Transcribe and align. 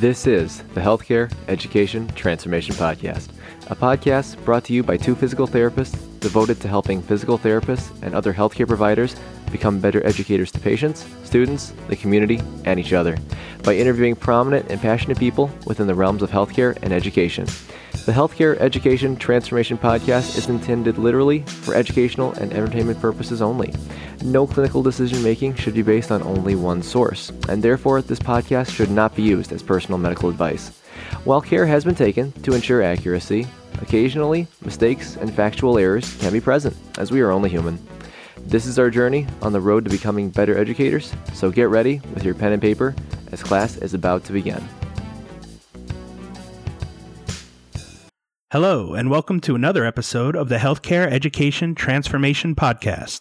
This 0.00 0.26
is 0.26 0.62
the 0.72 0.80
Healthcare 0.80 1.30
Education 1.46 2.08
Transformation 2.14 2.74
Podcast, 2.74 3.28
a 3.66 3.76
podcast 3.76 4.42
brought 4.46 4.64
to 4.64 4.72
you 4.72 4.82
by 4.82 4.96
two 4.96 5.14
physical 5.14 5.46
therapists 5.46 5.94
devoted 6.20 6.58
to 6.62 6.68
helping 6.68 7.02
physical 7.02 7.38
therapists 7.38 7.90
and 8.00 8.14
other 8.14 8.32
healthcare 8.32 8.66
providers 8.66 9.14
become 9.52 9.78
better 9.78 10.02
educators 10.06 10.50
to 10.52 10.58
patients, 10.58 11.04
students, 11.22 11.74
the 11.88 11.96
community, 11.96 12.40
and 12.64 12.80
each 12.80 12.94
other 12.94 13.18
by 13.62 13.76
interviewing 13.76 14.16
prominent 14.16 14.70
and 14.70 14.80
passionate 14.80 15.18
people 15.18 15.50
within 15.66 15.86
the 15.86 15.94
realms 15.94 16.22
of 16.22 16.30
healthcare 16.30 16.78
and 16.80 16.94
education. 16.94 17.46
The 18.06 18.12
Healthcare 18.12 18.56
Education 18.58 19.14
Transformation 19.14 19.76
Podcast 19.76 20.38
is 20.38 20.48
intended 20.48 20.96
literally 20.96 21.40
for 21.42 21.74
educational 21.74 22.32
and 22.32 22.50
entertainment 22.52 22.98
purposes 22.98 23.42
only. 23.42 23.74
No 24.24 24.46
clinical 24.46 24.82
decision 24.82 25.22
making 25.22 25.54
should 25.54 25.74
be 25.74 25.82
based 25.82 26.10
on 26.10 26.22
only 26.22 26.54
one 26.54 26.82
source, 26.82 27.30
and 27.50 27.62
therefore, 27.62 28.00
this 28.00 28.18
podcast 28.18 28.70
should 28.70 28.90
not 28.90 29.14
be 29.14 29.22
used 29.22 29.52
as 29.52 29.62
personal 29.62 29.98
medical 29.98 30.30
advice. 30.30 30.70
While 31.24 31.42
care 31.42 31.66
has 31.66 31.84
been 31.84 31.94
taken 31.94 32.32
to 32.42 32.54
ensure 32.54 32.82
accuracy, 32.82 33.46
occasionally 33.82 34.46
mistakes 34.64 35.16
and 35.16 35.32
factual 35.32 35.78
errors 35.78 36.16
can 36.20 36.32
be 36.32 36.40
present, 36.40 36.76
as 36.98 37.10
we 37.10 37.20
are 37.20 37.30
only 37.30 37.50
human. 37.50 37.78
This 38.38 38.64
is 38.64 38.78
our 38.78 38.90
journey 38.90 39.26
on 39.42 39.52
the 39.52 39.60
road 39.60 39.84
to 39.84 39.90
becoming 39.90 40.30
better 40.30 40.56
educators, 40.56 41.12
so 41.34 41.50
get 41.50 41.68
ready 41.68 42.00
with 42.14 42.24
your 42.24 42.34
pen 42.34 42.52
and 42.52 42.62
paper 42.62 42.94
as 43.30 43.42
class 43.42 43.76
is 43.76 43.92
about 43.92 44.24
to 44.24 44.32
begin. 44.32 44.66
Hello, 48.52 48.94
and 48.94 49.08
welcome 49.08 49.38
to 49.42 49.54
another 49.54 49.84
episode 49.84 50.34
of 50.34 50.48
the 50.48 50.56
Healthcare 50.56 51.08
Education 51.08 51.72
Transformation 51.72 52.56
Podcast. 52.56 53.20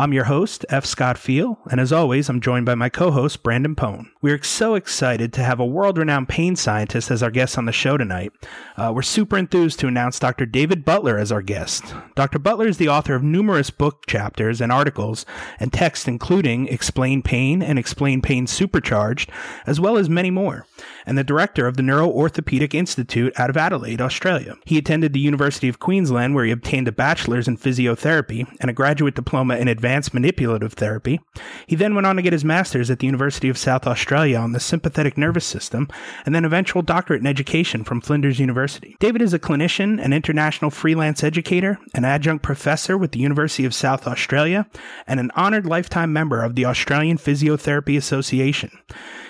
I'm 0.00 0.14
your 0.14 0.24
host, 0.24 0.64
F. 0.70 0.86
Scott 0.86 1.18
Feil, 1.18 1.58
and 1.70 1.78
as 1.78 1.92
always, 1.92 2.30
I'm 2.30 2.40
joined 2.40 2.64
by 2.64 2.74
my 2.74 2.88
co 2.88 3.10
host, 3.10 3.42
Brandon 3.42 3.76
Pone. 3.76 4.10
We're 4.22 4.42
so 4.42 4.74
excited 4.74 5.30
to 5.34 5.42
have 5.42 5.60
a 5.60 5.66
world 5.66 5.98
renowned 5.98 6.30
pain 6.30 6.56
scientist 6.56 7.10
as 7.10 7.22
our 7.22 7.30
guest 7.30 7.58
on 7.58 7.66
the 7.66 7.72
show 7.72 7.98
tonight. 7.98 8.32
Uh, 8.78 8.92
we're 8.94 9.02
super 9.02 9.36
enthused 9.36 9.78
to 9.80 9.88
announce 9.88 10.18
Dr. 10.18 10.46
David 10.46 10.86
Butler 10.86 11.18
as 11.18 11.30
our 11.30 11.42
guest. 11.42 11.94
Dr. 12.14 12.38
Butler 12.38 12.66
is 12.66 12.78
the 12.78 12.88
author 12.88 13.14
of 13.14 13.22
numerous 13.22 13.68
book 13.68 14.06
chapters 14.06 14.62
and 14.62 14.72
articles 14.72 15.26
and 15.58 15.70
texts, 15.70 16.08
including 16.08 16.66
Explain 16.68 17.20
Pain 17.20 17.62
and 17.62 17.78
Explain 17.78 18.22
Pain 18.22 18.46
Supercharged, 18.46 19.30
as 19.66 19.80
well 19.80 19.98
as 19.98 20.08
many 20.08 20.30
more, 20.30 20.64
and 21.04 21.18
the 21.18 21.24
director 21.24 21.66
of 21.66 21.76
the 21.76 21.82
Neuro 21.82 22.08
Orthopedic 22.08 22.74
Institute 22.74 23.38
out 23.38 23.50
of 23.50 23.58
Adelaide, 23.58 24.00
Australia. 24.00 24.56
He 24.64 24.78
attended 24.78 25.12
the 25.12 25.20
University 25.20 25.68
of 25.68 25.78
Queensland, 25.78 26.34
where 26.34 26.46
he 26.46 26.50
obtained 26.50 26.88
a 26.88 26.92
bachelor's 26.92 27.46
in 27.46 27.58
physiotherapy 27.58 28.46
and 28.60 28.70
a 28.70 28.74
graduate 28.74 29.14
diploma 29.14 29.56
in 29.56 29.68
advanced 29.68 29.89
manipulative 30.14 30.74
therapy. 30.74 31.20
He 31.66 31.76
then 31.76 31.94
went 31.94 32.06
on 32.06 32.16
to 32.16 32.22
get 32.22 32.32
his 32.32 32.44
master's 32.44 32.90
at 32.90 32.98
the 32.98 33.06
University 33.06 33.48
of 33.48 33.58
South 33.58 33.86
Australia 33.86 34.38
on 34.38 34.52
the 34.52 34.60
sympathetic 34.60 35.16
nervous 35.16 35.44
system, 35.44 35.88
and 36.24 36.34
then 36.34 36.44
eventual 36.44 36.82
doctorate 36.82 37.20
in 37.20 37.26
education 37.26 37.84
from 37.84 38.00
Flinders 38.00 38.38
University. 38.38 38.96
David 39.00 39.22
is 39.22 39.34
a 39.34 39.38
clinician, 39.38 40.02
an 40.02 40.12
international 40.12 40.70
freelance 40.70 41.24
educator, 41.24 41.78
an 41.94 42.04
adjunct 42.04 42.42
professor 42.42 42.96
with 42.96 43.12
the 43.12 43.20
University 43.20 43.64
of 43.64 43.74
South 43.74 44.06
Australia, 44.06 44.66
and 45.06 45.20
an 45.20 45.30
honored 45.34 45.66
lifetime 45.66 46.12
member 46.12 46.42
of 46.42 46.54
the 46.54 46.64
Australian 46.64 47.18
Physiotherapy 47.18 47.96
Association. 47.96 48.70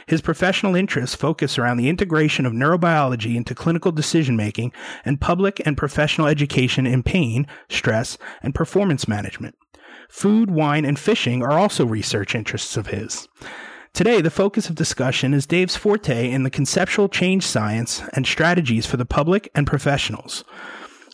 His 0.07 0.21
professional 0.21 0.75
interests 0.75 1.15
focus 1.15 1.57
around 1.57 1.77
the 1.77 1.89
integration 1.89 2.45
of 2.45 2.53
neurobiology 2.53 3.37
into 3.37 3.55
clinical 3.55 3.93
decision 3.93 4.37
making 4.37 4.73
and 5.05 5.21
public 5.21 5.65
and 5.65 5.77
professional 5.77 6.27
education 6.27 6.85
in 6.85 7.05
pain, 7.05 7.47
stress, 7.69 8.19
and 8.43 8.53
performance 8.53 9.07
management. 9.07 9.55
Food, 10.11 10.51
wine, 10.51 10.85
and 10.85 10.99
fishing 10.99 11.43
are 11.43 11.59
also 11.59 11.87
research 11.87 12.35
interests 12.35 12.77
of 12.77 12.89
his. 12.89 13.29
Today, 13.93 14.21
the 14.21 14.31
focus 14.31 14.69
of 14.69 14.75
discussion 14.75 15.33
is 15.33 15.47
Dave's 15.47 15.77
forte 15.77 16.31
in 16.31 16.43
the 16.43 16.51
conceptual 16.51 17.09
change 17.09 17.47
science 17.47 18.03
and 18.13 18.27
strategies 18.27 18.87
for 18.87 18.97
the 18.97 19.07
public 19.07 19.51
and 19.55 19.67
professionals. 19.67 20.45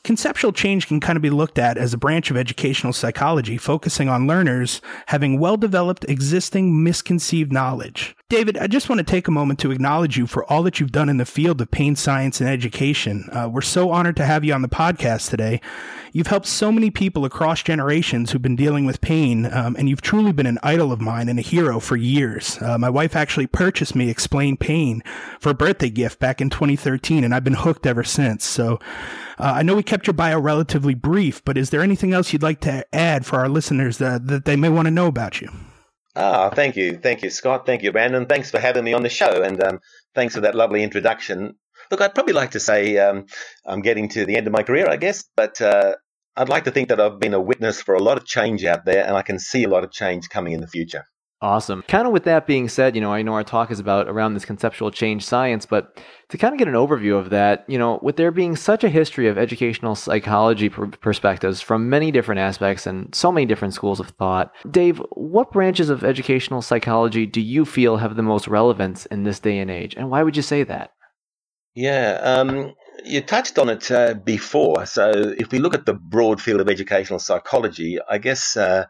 Conceptual 0.06 0.52
change 0.52 0.86
can 0.86 1.00
kind 1.00 1.16
of 1.16 1.22
be 1.22 1.30
looked 1.30 1.58
at 1.58 1.76
as 1.76 1.92
a 1.92 1.98
branch 1.98 2.30
of 2.30 2.36
educational 2.36 2.92
psychology 2.92 3.58
focusing 3.58 4.08
on 4.08 4.28
learners 4.28 4.80
having 5.06 5.40
well 5.40 5.56
developed 5.56 6.04
existing 6.08 6.84
misconceived 6.84 7.52
knowledge. 7.52 8.14
David, 8.28 8.56
I 8.56 8.68
just 8.68 8.88
want 8.88 9.00
to 9.00 9.04
take 9.04 9.26
a 9.26 9.32
moment 9.32 9.58
to 9.60 9.72
acknowledge 9.72 10.16
you 10.16 10.28
for 10.28 10.44
all 10.44 10.62
that 10.62 10.78
you've 10.78 10.92
done 10.92 11.08
in 11.08 11.16
the 11.16 11.24
field 11.24 11.60
of 11.60 11.72
pain 11.72 11.96
science 11.96 12.40
and 12.40 12.48
education. 12.48 13.28
Uh, 13.32 13.48
we're 13.52 13.62
so 13.62 13.90
honored 13.90 14.14
to 14.18 14.24
have 14.24 14.44
you 14.44 14.54
on 14.54 14.62
the 14.62 14.68
podcast 14.68 15.28
today. 15.28 15.60
You've 16.12 16.28
helped 16.28 16.46
so 16.46 16.70
many 16.70 16.92
people 16.92 17.24
across 17.24 17.64
generations 17.64 18.30
who've 18.30 18.40
been 18.40 18.54
dealing 18.54 18.86
with 18.86 19.00
pain, 19.00 19.52
um, 19.52 19.74
and 19.76 19.88
you've 19.88 20.02
truly 20.02 20.30
been 20.30 20.46
an 20.46 20.60
idol 20.62 20.92
of 20.92 21.00
mine 21.00 21.28
and 21.28 21.40
a 21.40 21.42
hero 21.42 21.80
for 21.80 21.96
years. 21.96 22.62
Uh, 22.62 22.78
my 22.78 22.88
wife 22.88 23.16
actually 23.16 23.48
purchased 23.48 23.96
me 23.96 24.08
Explain 24.08 24.56
Pain 24.56 25.02
for 25.40 25.50
a 25.50 25.54
birthday 25.54 25.90
gift 25.90 26.20
back 26.20 26.40
in 26.40 26.48
2013, 26.48 27.24
and 27.24 27.34
I've 27.34 27.42
been 27.42 27.54
hooked 27.54 27.86
ever 27.86 28.04
since. 28.04 28.44
So 28.44 28.78
uh, 29.38 29.54
I 29.56 29.62
know 29.62 29.74
we 29.74 29.82
kept 29.82 30.06
your 30.06 30.14
bio 30.14 30.41
relatively 30.41 30.94
brief, 30.94 31.44
but 31.44 31.58
is 31.58 31.70
there 31.70 31.82
anything 31.82 32.12
else 32.12 32.32
you'd 32.32 32.42
like 32.42 32.60
to 32.60 32.84
add 32.94 33.26
for 33.26 33.38
our 33.38 33.48
listeners 33.48 33.98
that, 33.98 34.26
that 34.28 34.44
they 34.44 34.56
may 34.56 34.69
want 34.69 34.86
to 34.86 34.91
know 34.91 35.06
about 35.06 35.41
you? 35.41 35.48
Ah, 36.14 36.48
thank 36.48 36.76
you. 36.76 36.97
Thank 36.97 37.22
you, 37.22 37.28
Scott. 37.28 37.66
Thank 37.66 37.82
you, 37.82 37.92
Brandon. 37.92 38.24
Thanks 38.24 38.50
for 38.50 38.58
having 38.58 38.84
me 38.84 38.94
on 38.94 39.02
the 39.02 39.10
show. 39.10 39.42
And 39.42 39.62
um, 39.62 39.80
thanks 40.14 40.34
for 40.34 40.41
that 40.41 40.54
lovely 40.54 40.82
introduction. 40.82 41.56
Look, 41.91 42.00
I'd 42.00 42.14
probably 42.14 42.32
like 42.32 42.52
to 42.52 42.60
say 42.60 42.97
um, 42.98 43.26
I'm 43.66 43.82
getting 43.82 44.08
to 44.10 44.24
the 44.24 44.36
end 44.36 44.47
of 44.47 44.52
my 44.52 44.62
career, 44.62 44.88
I 44.88 44.97
guess, 44.97 45.24
but 45.36 45.60
uh, 45.60 45.94
I'd 46.34 46.48
like 46.48 46.64
to 46.64 46.70
think 46.70 46.88
that 46.88 47.00
I've 47.00 47.20
been 47.20 47.34
a 47.34 47.41
witness 47.41 47.82
for 47.82 47.94
a 47.94 48.03
lot 48.03 48.16
of 48.16 48.24
change 48.24 48.64
out 48.64 48.86
there 48.86 49.06
and 49.06 49.14
I 49.16 49.22
can 49.22 49.38
see 49.38 49.64
a 49.64 49.68
lot 49.68 49.84
of 49.84 49.92
change 49.92 50.28
coming 50.30 50.54
in 50.54 50.60
the 50.60 50.66
future. 50.66 51.04
Awesome. 51.42 51.82
Kind 51.86 52.06
of 52.06 52.14
with 52.14 52.24
that 52.24 52.47
being 52.47 52.66
said, 52.66 52.94
you 52.94 53.02
know, 53.02 53.12
I 53.12 53.20
know 53.20 53.34
our 53.34 53.44
talk 53.44 53.70
is 53.70 53.78
about 53.78 54.08
around 54.08 54.32
this 54.32 54.47
conceptual 54.47 54.91
change 54.91 55.22
science, 55.22 55.66
but 55.66 56.02
to 56.30 56.38
kind 56.38 56.54
of 56.54 56.58
get 56.58 56.66
an 56.66 56.72
overview 56.72 57.19
of 57.19 57.28
that, 57.28 57.66
you 57.69 57.76
know, 57.78 57.98
with 58.02 58.16
there 58.16 58.30
being 58.30 58.56
such 58.56 58.82
a 58.84 58.88
history 58.88 59.28
of 59.28 59.36
educational 59.36 59.94
psychology 59.94 60.70
perspectives 60.70 61.60
from 61.60 61.91
many 61.91 62.10
different 62.10 62.38
aspects 62.38 62.86
and 62.86 63.14
so 63.14 63.30
many 63.30 63.44
different 63.44 63.74
schools 63.74 64.00
of 64.00 64.08
thought, 64.10 64.50
Dave, 64.70 65.00
what 65.10 65.52
branches 65.52 65.91
of 65.91 66.04
educational 66.04 66.62
psychology 66.62 67.26
do 67.26 67.42
you 67.42 67.66
feel 67.66 67.98
have 67.98 68.16
the 68.16 68.22
most 68.22 68.48
relevance 68.48 69.04
in 69.06 69.24
this 69.24 69.38
day 69.38 69.58
and 69.58 69.70
age? 69.70 69.94
And 69.94 70.10
why 70.10 70.22
would 70.22 70.36
you 70.36 70.42
say 70.42 70.62
that? 70.62 70.92
Yeah, 71.74 72.18
um, 72.22 72.72
you 73.04 73.20
touched 73.20 73.58
on 73.58 73.68
it 73.68 73.91
uh, 73.91 74.14
before. 74.14 74.86
So 74.86 75.10
if 75.36 75.53
we 75.53 75.58
look 75.58 75.74
at 75.74 75.84
the 75.84 75.92
broad 75.92 76.41
field 76.41 76.62
of 76.62 76.70
educational 76.70 77.18
psychology, 77.18 77.98
I 78.08 78.16
guess. 78.16 78.56
Uh, 78.56 78.86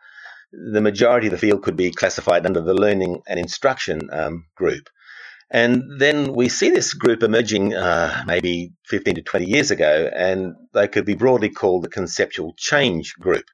the 0.52 0.80
majority 0.80 1.26
of 1.26 1.32
the 1.32 1.38
field 1.38 1.62
could 1.62 1.76
be 1.76 1.90
classified 1.90 2.46
under 2.46 2.60
the 2.60 2.74
learning 2.74 3.22
and 3.26 3.38
instruction 3.38 4.08
um, 4.12 4.46
group. 4.54 4.88
And 5.50 6.00
then 6.00 6.32
we 6.32 6.48
see 6.48 6.70
this 6.70 6.94
group 6.94 7.22
emerging 7.22 7.74
uh, 7.74 8.24
maybe 8.26 8.72
15 8.86 9.16
to 9.16 9.22
20 9.22 9.46
years 9.46 9.70
ago, 9.70 10.10
and 10.12 10.54
they 10.74 10.88
could 10.88 11.04
be 11.04 11.14
broadly 11.14 11.50
called 11.50 11.84
the 11.84 11.88
conceptual 11.88 12.54
change 12.56 13.14
group. 13.14 13.44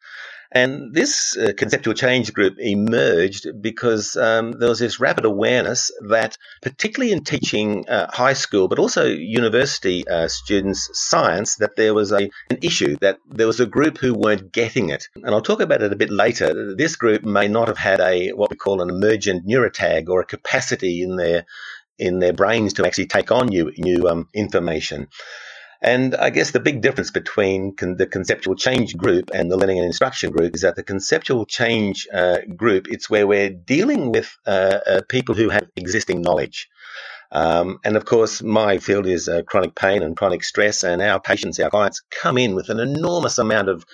And 0.54 0.92
this 0.92 1.36
uh, 1.36 1.52
conceptual 1.56 1.94
change 1.94 2.32
group 2.34 2.56
emerged 2.58 3.46
because 3.62 4.16
um, 4.16 4.52
there 4.52 4.68
was 4.68 4.78
this 4.78 5.00
rapid 5.00 5.24
awareness 5.24 5.90
that, 6.08 6.36
particularly 6.60 7.12
in 7.12 7.24
teaching 7.24 7.88
uh, 7.88 8.10
high 8.12 8.34
school, 8.34 8.68
but 8.68 8.78
also 8.78 9.06
university 9.06 10.06
uh, 10.06 10.28
students 10.28 10.90
science, 10.92 11.56
that 11.56 11.76
there 11.76 11.94
was 11.94 12.12
a, 12.12 12.28
an 12.50 12.58
issue, 12.60 12.96
that 13.00 13.18
there 13.26 13.46
was 13.46 13.60
a 13.60 13.66
group 13.66 13.96
who 13.96 14.12
weren't 14.12 14.52
getting 14.52 14.90
it. 14.90 15.08
And 15.14 15.28
I'll 15.28 15.40
talk 15.40 15.60
about 15.60 15.82
it 15.82 15.92
a 15.92 15.96
bit 15.96 16.10
later. 16.10 16.74
This 16.76 16.96
group 16.96 17.24
may 17.24 17.48
not 17.48 17.68
have 17.68 17.78
had 17.78 18.00
a 18.00 18.32
what 18.32 18.50
we 18.50 18.56
call 18.56 18.82
an 18.82 18.90
emergent 18.90 19.46
neurotag 19.46 20.08
or 20.08 20.20
a 20.20 20.26
capacity 20.26 21.02
in 21.02 21.16
their 21.16 21.46
in 21.98 22.18
their 22.18 22.32
brains 22.32 22.74
to 22.74 22.86
actually 22.86 23.06
take 23.06 23.30
on 23.32 23.46
new 23.46 23.72
new 23.78 24.08
um, 24.08 24.28
information. 24.34 25.08
And 25.82 26.14
I 26.14 26.30
guess 26.30 26.52
the 26.52 26.60
big 26.60 26.80
difference 26.80 27.10
between 27.10 27.74
con- 27.74 27.96
the 27.96 28.06
conceptual 28.06 28.54
change 28.54 28.96
group 28.96 29.30
and 29.34 29.50
the 29.50 29.56
learning 29.56 29.78
and 29.78 29.86
instruction 29.86 30.30
group 30.30 30.54
is 30.54 30.60
that 30.60 30.76
the 30.76 30.84
conceptual 30.84 31.44
change 31.44 32.06
uh, 32.14 32.38
group, 32.56 32.86
it's 32.88 33.10
where 33.10 33.26
we're 33.26 33.50
dealing 33.50 34.12
with 34.12 34.32
uh, 34.46 34.78
uh, 34.86 35.00
people 35.08 35.34
who 35.34 35.48
have 35.48 35.68
existing 35.74 36.22
knowledge. 36.22 36.68
Um, 37.32 37.78
and 37.84 37.96
of 37.96 38.04
course, 38.04 38.42
my 38.42 38.78
field 38.78 39.06
is 39.06 39.28
uh, 39.28 39.42
chronic 39.42 39.74
pain 39.74 40.02
and 40.02 40.16
chronic 40.16 40.44
stress, 40.44 40.84
and 40.84 41.02
our 41.02 41.18
patients, 41.18 41.58
our 41.58 41.70
clients, 41.70 42.02
come 42.10 42.38
in 42.38 42.54
with 42.54 42.68
an 42.68 42.78
enormous 42.78 43.38
amount 43.38 43.68
of 43.68 43.84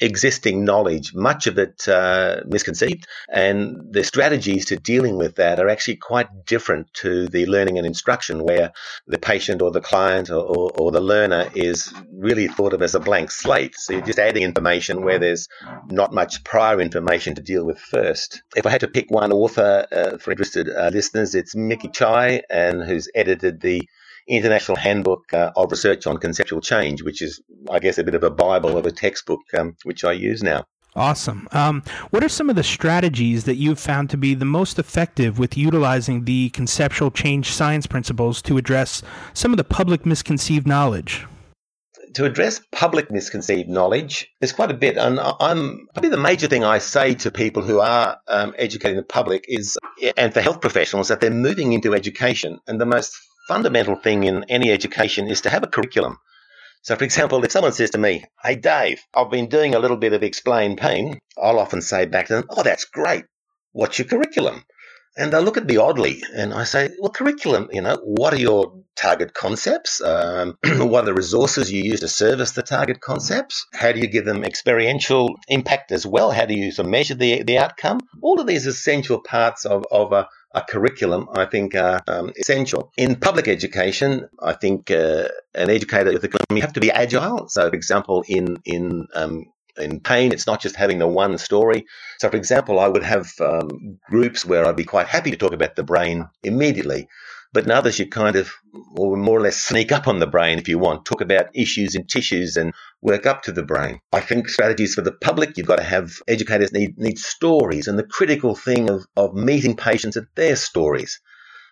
existing 0.00 0.64
knowledge, 0.64 1.14
much 1.14 1.46
of 1.46 1.58
it 1.58 1.88
uh, 1.88 2.40
misconceived, 2.46 3.06
and 3.28 3.92
the 3.92 4.04
strategies 4.04 4.66
to 4.66 4.76
dealing 4.76 5.16
with 5.16 5.36
that 5.36 5.58
are 5.58 5.68
actually 5.68 5.96
quite 5.96 6.46
different 6.46 6.92
to 6.94 7.28
the 7.28 7.46
learning 7.46 7.78
and 7.78 7.86
instruction, 7.86 8.44
where 8.44 8.72
the 9.06 9.18
patient 9.18 9.62
or 9.62 9.70
the 9.70 9.80
client 9.80 10.30
or, 10.30 10.42
or, 10.42 10.70
or, 10.78 10.90
the 10.90 11.00
learner 11.00 11.48
is 11.54 11.92
really 12.12 12.48
thought 12.48 12.72
of 12.72 12.82
as 12.82 12.94
a 12.94 13.00
blank 13.00 13.30
slate. 13.30 13.74
So 13.76 13.94
you're 13.94 14.02
just 14.02 14.18
adding 14.18 14.42
information 14.42 15.02
where 15.02 15.18
there's 15.18 15.48
not 15.88 16.12
much 16.12 16.44
prior 16.44 16.80
information 16.80 17.34
to 17.34 17.42
deal 17.42 17.64
with 17.64 17.78
first. 17.78 18.42
If 18.54 18.66
I 18.66 18.70
had 18.70 18.80
to 18.80 18.88
pick 18.88 19.10
one 19.10 19.32
author 19.32 19.86
uh, 19.90 20.18
for 20.18 20.30
interested 20.30 20.68
uh, 20.68 20.90
listeners, 20.92 21.34
it's 21.34 21.54
Micki 21.54 21.92
Chi, 21.92 22.42
and 22.50 22.82
who's 22.82 23.08
edited 23.14 23.60
the 23.60 23.88
International 24.26 24.76
Handbook 24.76 25.32
uh, 25.32 25.52
of 25.56 25.70
Research 25.70 26.06
on 26.06 26.18
Conceptual 26.18 26.60
Change, 26.60 27.02
which 27.02 27.22
is, 27.22 27.40
I 27.70 27.78
guess, 27.78 27.98
a 27.98 28.04
bit 28.04 28.14
of 28.14 28.24
a 28.24 28.30
Bible 28.30 28.76
of 28.76 28.86
a 28.86 28.92
textbook, 28.92 29.40
um, 29.56 29.76
which 29.84 30.04
I 30.04 30.12
use 30.12 30.42
now. 30.42 30.64
Awesome. 30.96 31.46
Um, 31.52 31.82
what 32.08 32.24
are 32.24 32.28
some 32.28 32.48
of 32.48 32.56
the 32.56 32.62
strategies 32.62 33.44
that 33.44 33.56
you've 33.56 33.78
found 33.78 34.08
to 34.10 34.16
be 34.16 34.34
the 34.34 34.46
most 34.46 34.78
effective 34.78 35.38
with 35.38 35.56
utilizing 35.56 36.24
the 36.24 36.48
conceptual 36.50 37.10
change 37.10 37.52
science 37.52 37.86
principles 37.86 38.40
to 38.42 38.56
address 38.56 39.02
some 39.34 39.52
of 39.52 39.58
the 39.58 39.64
public 39.64 40.06
misconceived 40.06 40.66
knowledge? 40.66 41.26
To 42.14 42.24
address 42.24 42.62
public 42.72 43.10
misconceived 43.10 43.68
knowledge, 43.68 44.26
there's 44.40 44.54
quite 44.54 44.70
a 44.70 44.74
bit. 44.74 44.96
And 44.96 45.20
I'm 45.20 45.86
probably 45.92 46.08
the 46.08 46.16
major 46.16 46.46
thing 46.46 46.64
I 46.64 46.78
say 46.78 47.14
to 47.16 47.30
people 47.30 47.62
who 47.62 47.80
are 47.80 48.16
um, 48.26 48.54
educating 48.56 48.96
the 48.96 49.02
public 49.02 49.44
is, 49.48 49.76
and 50.16 50.32
for 50.32 50.40
health 50.40 50.62
professionals, 50.62 51.08
that 51.08 51.20
they're 51.20 51.30
moving 51.30 51.74
into 51.74 51.94
education. 51.94 52.58
And 52.66 52.80
the 52.80 52.86
most 52.86 53.14
fundamental 53.46 53.96
thing 53.96 54.24
in 54.24 54.44
any 54.48 54.70
education 54.70 55.28
is 55.28 55.40
to 55.42 55.50
have 55.50 55.62
a 55.62 55.68
curriculum. 55.68 56.18
So, 56.82 56.94
for 56.96 57.04
example, 57.04 57.44
if 57.44 57.52
someone 57.52 57.72
says 57.72 57.90
to 57.90 57.98
me, 57.98 58.24
Hey, 58.42 58.56
Dave, 58.56 59.00
I've 59.14 59.30
been 59.30 59.48
doing 59.48 59.74
a 59.74 59.78
little 59.78 59.96
bit 59.96 60.12
of 60.12 60.22
explain 60.22 60.76
pain, 60.76 61.18
I'll 61.36 61.58
often 61.58 61.80
say 61.82 62.06
back 62.06 62.26
to 62.26 62.34
them, 62.34 62.44
Oh, 62.50 62.62
that's 62.62 62.84
great. 62.84 63.24
What's 63.72 63.98
your 63.98 64.08
curriculum? 64.08 64.64
And 65.16 65.32
they'll 65.32 65.42
look 65.42 65.56
at 65.56 65.66
me 65.66 65.78
oddly, 65.78 66.22
and 66.34 66.52
I 66.52 66.64
say, 66.64 66.90
Well, 66.98 67.10
curriculum, 67.10 67.68
you 67.72 67.80
know, 67.80 67.96
what 68.02 68.34
are 68.34 68.38
your 68.38 68.72
target 68.96 69.32
concepts? 69.32 70.00
Um, 70.00 70.58
what 70.64 71.04
are 71.04 71.06
the 71.06 71.14
resources 71.14 71.72
you 71.72 71.82
use 71.82 72.00
to 72.00 72.08
service 72.08 72.52
the 72.52 72.62
target 72.62 73.00
concepts? 73.00 73.66
How 73.72 73.92
do 73.92 74.00
you 74.00 74.08
give 74.08 74.24
them 74.24 74.44
experiential 74.44 75.36
impact 75.48 75.92
as 75.92 76.06
well? 76.06 76.30
How 76.30 76.44
do 76.44 76.54
you 76.54 76.70
sort 76.70 76.86
of 76.86 76.90
measure 76.90 77.14
the, 77.14 77.42
the 77.42 77.58
outcome? 77.58 78.00
All 78.22 78.40
of 78.40 78.46
these 78.46 78.66
essential 78.66 79.20
parts 79.20 79.64
of, 79.64 79.84
of 79.90 80.12
a, 80.12 80.28
a 80.52 80.62
curriculum, 80.62 81.28
I 81.34 81.46
think, 81.46 81.74
are 81.74 82.02
um, 82.08 82.32
essential. 82.38 82.92
In 82.96 83.16
public 83.16 83.48
education, 83.48 84.28
I 84.42 84.54
think 84.54 84.90
uh, 84.90 85.28
an 85.54 85.70
educator 85.70 86.12
with 86.12 86.24
a 86.24 86.28
curriculum, 86.28 86.56
you 86.56 86.62
have 86.62 86.74
to 86.74 86.80
be 86.80 86.90
agile. 86.90 87.48
So, 87.48 87.68
for 87.68 87.76
example, 87.76 88.24
in 88.26 88.58
in 88.64 89.06
um, 89.14 89.44
in 89.78 90.00
pain, 90.00 90.32
it's 90.32 90.46
not 90.46 90.60
just 90.60 90.76
having 90.76 90.98
the 90.98 91.06
one 91.06 91.38
story. 91.38 91.86
So, 92.18 92.28
for 92.28 92.36
example, 92.36 92.78
I 92.80 92.88
would 92.88 93.02
have 93.02 93.32
um, 93.40 93.98
groups 94.08 94.44
where 94.44 94.64
I'd 94.64 94.76
be 94.76 94.84
quite 94.84 95.08
happy 95.08 95.30
to 95.30 95.36
talk 95.36 95.52
about 95.52 95.76
the 95.76 95.82
brain 95.82 96.28
immediately. 96.42 97.08
But 97.52 97.64
in 97.64 97.70
others, 97.70 97.98
you 97.98 98.08
kind 98.08 98.36
of 98.36 98.52
or 98.96 99.16
more 99.16 99.38
or 99.38 99.40
less 99.40 99.56
sneak 99.56 99.92
up 99.92 100.08
on 100.08 100.18
the 100.18 100.26
brain 100.26 100.58
if 100.58 100.68
you 100.68 100.78
want, 100.78 101.04
talk 101.04 101.20
about 101.20 101.54
issues 101.54 101.94
in 101.94 102.06
tissues 102.06 102.56
and 102.56 102.74
work 103.02 103.26
up 103.26 103.42
to 103.42 103.52
the 103.52 103.62
brain. 103.62 104.00
I 104.12 104.20
think 104.20 104.48
strategies 104.48 104.94
for 104.94 105.02
the 105.02 105.12
public, 105.12 105.56
you've 105.56 105.66
got 105.66 105.76
to 105.76 105.84
have 105.84 106.12
educators 106.28 106.72
need, 106.72 106.98
need 106.98 107.18
stories 107.18 107.88
and 107.88 107.98
the 107.98 108.06
critical 108.06 108.54
thing 108.54 108.90
of, 108.90 109.06
of 109.16 109.34
meeting 109.34 109.76
patients 109.76 110.16
at 110.16 110.24
their 110.34 110.56
stories. 110.56 111.20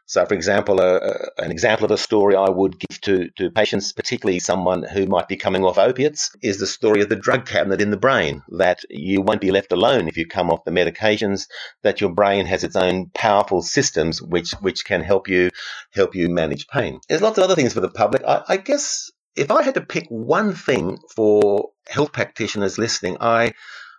So, 0.06 0.24
for 0.26 0.34
example, 0.34 0.80
uh, 0.80 1.00
an 1.38 1.50
example 1.50 1.86
of 1.86 1.90
a 1.90 1.96
story 1.96 2.36
I 2.36 2.50
would 2.50 2.78
give 2.78 3.00
to, 3.02 3.30
to 3.38 3.50
patients, 3.50 3.92
particularly 3.92 4.38
someone 4.38 4.82
who 4.82 5.06
might 5.06 5.28
be 5.28 5.36
coming 5.36 5.64
off 5.64 5.78
opiates, 5.78 6.30
is 6.42 6.58
the 6.58 6.66
story 6.66 7.00
of 7.00 7.08
the 7.08 7.16
drug 7.16 7.46
cabinet 7.46 7.80
in 7.80 7.90
the 7.90 7.96
brain. 7.96 8.42
That 8.58 8.80
you 8.90 9.22
won't 9.22 9.40
be 9.40 9.50
left 9.50 9.72
alone 9.72 10.06
if 10.06 10.18
you 10.18 10.26
come 10.26 10.50
off 10.50 10.64
the 10.64 10.70
medications. 10.70 11.46
That 11.82 12.00
your 12.02 12.12
brain 12.12 12.44
has 12.46 12.64
its 12.64 12.76
own 12.76 13.10
powerful 13.14 13.62
systems 13.62 14.20
which 14.20 14.52
which 14.60 14.84
can 14.84 15.00
help 15.00 15.28
you 15.28 15.50
help 15.94 16.14
you 16.14 16.28
manage 16.28 16.68
pain. 16.68 17.00
There's 17.08 17.22
lots 17.22 17.38
of 17.38 17.44
other 17.44 17.54
things 17.54 17.72
for 17.72 17.80
the 17.80 17.90
public. 17.90 18.22
I, 18.24 18.42
I 18.46 18.56
guess 18.58 19.10
if 19.36 19.50
I 19.50 19.62
had 19.62 19.74
to 19.74 19.80
pick 19.80 20.06
one 20.08 20.54
thing 20.54 20.98
for 21.16 21.70
health 21.88 22.12
practitioners 22.12 22.78
listening, 22.78 23.16
I 23.20 23.52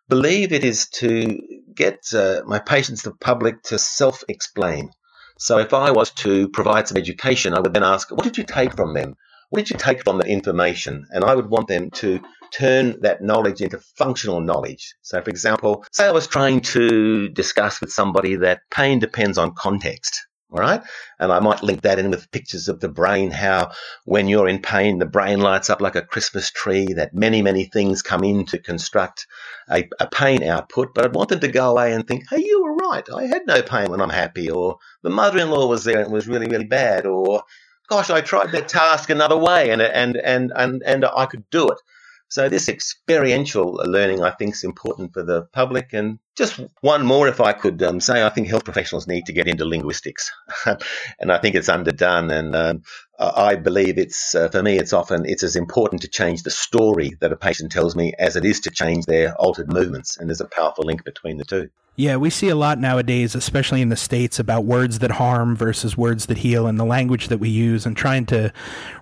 believe 0.07 0.53
it 0.53 0.63
is 0.63 0.87
to 0.89 1.39
get 1.73 2.13
uh, 2.13 2.41
my 2.45 2.59
patients, 2.59 3.01
the 3.01 3.11
public, 3.11 3.63
to 3.63 3.79
self-explain. 3.79 4.91
So 5.37 5.57
if 5.57 5.73
I 5.73 5.91
was 5.91 6.11
to 6.11 6.47
provide 6.49 6.87
some 6.87 6.97
education, 6.97 7.53
I 7.53 7.59
would 7.59 7.73
then 7.73 7.83
ask, 7.83 8.09
what 8.11 8.23
did 8.23 8.37
you 8.37 8.43
take 8.43 8.73
from 8.73 8.93
them? 8.93 9.15
What 9.49 9.59
did 9.59 9.69
you 9.71 9.77
take 9.77 10.03
from 10.03 10.17
that 10.17 10.27
information? 10.27 11.05
And 11.11 11.23
I 11.23 11.35
would 11.35 11.49
want 11.49 11.67
them 11.67 11.91
to 11.91 12.19
turn 12.51 13.01
that 13.01 13.21
knowledge 13.21 13.61
into 13.61 13.79
functional 13.97 14.39
knowledge. 14.39 14.95
So, 15.01 15.21
for 15.21 15.29
example, 15.29 15.85
say 15.91 16.05
I 16.05 16.11
was 16.11 16.27
trying 16.27 16.61
to 16.61 17.29
discuss 17.29 17.81
with 17.81 17.91
somebody 17.91 18.37
that 18.37 18.61
pain 18.71 18.99
depends 18.99 19.37
on 19.37 19.53
context. 19.53 20.24
Right. 20.51 20.81
And 21.19 21.33
I 21.33 21.39
might 21.39 21.63
link 21.63 21.81
that 21.81 21.99
in 21.99 22.11
with 22.11 22.31
pictures 22.31 22.69
of 22.69 22.79
the 22.79 22.87
brain, 22.87 23.31
how 23.31 23.71
when 24.05 24.29
you're 24.29 24.47
in 24.47 24.61
pain, 24.61 24.99
the 24.99 25.05
brain 25.05 25.41
lights 25.41 25.69
up 25.69 25.81
like 25.81 25.95
a 25.95 26.01
Christmas 26.01 26.49
tree, 26.51 26.93
that 26.93 27.13
many, 27.13 27.41
many 27.41 27.65
things 27.65 28.01
come 28.01 28.23
in 28.23 28.45
to 28.45 28.59
construct 28.59 29.27
a, 29.69 29.89
a 29.99 30.07
pain 30.07 30.43
output. 30.43 30.93
But 30.93 31.03
I'd 31.03 31.15
want 31.15 31.29
them 31.29 31.39
to 31.41 31.51
go 31.51 31.71
away 31.71 31.93
and 31.93 32.07
think, 32.07 32.25
hey, 32.29 32.43
you 32.45 32.63
were 32.63 32.75
right. 32.75 33.05
I 33.13 33.25
had 33.25 33.47
no 33.47 33.63
pain 33.63 33.89
when 33.89 33.99
I'm 33.99 34.09
happy. 34.11 34.49
Or 34.49 34.77
the 35.01 35.09
mother 35.09 35.39
in 35.39 35.49
law 35.49 35.67
was 35.67 35.83
there 35.83 35.97
and 35.97 36.07
it 36.07 36.13
was 36.13 36.27
really, 36.27 36.47
really 36.47 36.65
bad. 36.65 37.05
Or, 37.05 37.43
gosh, 37.89 38.09
I 38.09 38.21
tried 38.21 38.51
that 38.51 38.69
task 38.69 39.09
another 39.09 39.37
way 39.37 39.71
and, 39.71 39.81
and, 39.81 40.15
and, 40.15 40.53
and, 40.55 40.83
and 40.85 41.05
I 41.05 41.25
could 41.25 41.49
do 41.49 41.67
it. 41.67 41.79
So 42.29 42.47
this 42.47 42.69
experiential 42.69 43.73
learning, 43.73 44.23
I 44.23 44.31
think, 44.31 44.53
is 44.53 44.63
important 44.63 45.13
for 45.13 45.23
the 45.23 45.43
public. 45.51 45.91
And 45.91 46.19
just 46.35 46.59
one 46.81 47.05
more, 47.05 47.27
if 47.27 47.39
I 47.39 47.53
could 47.53 47.81
um, 47.81 47.99
say, 47.99 48.23
I 48.23 48.29
think 48.29 48.47
health 48.47 48.65
professionals 48.65 49.07
need 49.07 49.25
to 49.27 49.33
get 49.33 49.47
into 49.47 49.65
linguistics, 49.65 50.31
and 51.19 51.31
I 51.31 51.37
think 51.37 51.55
it's 51.55 51.69
underdone. 51.69 52.29
And 52.29 52.55
um, 52.55 52.83
I 53.17 53.55
believe 53.55 53.97
it's 53.97 54.35
uh, 54.35 54.49
for 54.49 54.61
me, 54.61 54.77
it's 54.77 54.93
often 54.93 55.25
it's 55.25 55.43
as 55.43 55.55
important 55.55 56.01
to 56.01 56.09
change 56.09 56.43
the 56.43 56.51
story 56.51 57.17
that 57.21 57.31
a 57.31 57.37
patient 57.37 57.71
tells 57.71 57.95
me 57.95 58.13
as 58.19 58.35
it 58.35 58.43
is 58.43 58.59
to 58.61 58.71
change 58.71 59.05
their 59.05 59.33
altered 59.35 59.71
movements. 59.71 60.17
And 60.17 60.29
there's 60.29 60.41
a 60.41 60.47
powerful 60.47 60.83
link 60.83 61.05
between 61.05 61.37
the 61.37 61.45
two. 61.45 61.69
Yeah, 61.97 62.17
we 62.17 62.29
see 62.29 62.49
a 62.49 62.55
lot 62.55 62.77
nowadays, 62.77 63.35
especially 63.35 63.81
in 63.81 63.87
the 63.87 63.95
States, 63.95 64.37
about 64.37 64.65
words 64.65 64.99
that 64.99 65.11
harm 65.11 65.55
versus 65.55 65.95
words 65.95 66.25
that 66.25 66.39
heal 66.39 66.67
and 66.67 66.77
the 66.77 66.83
language 66.83 67.29
that 67.29 67.37
we 67.37 67.47
use 67.47 67.85
and 67.85 67.95
trying 67.95 68.25
to 68.25 68.51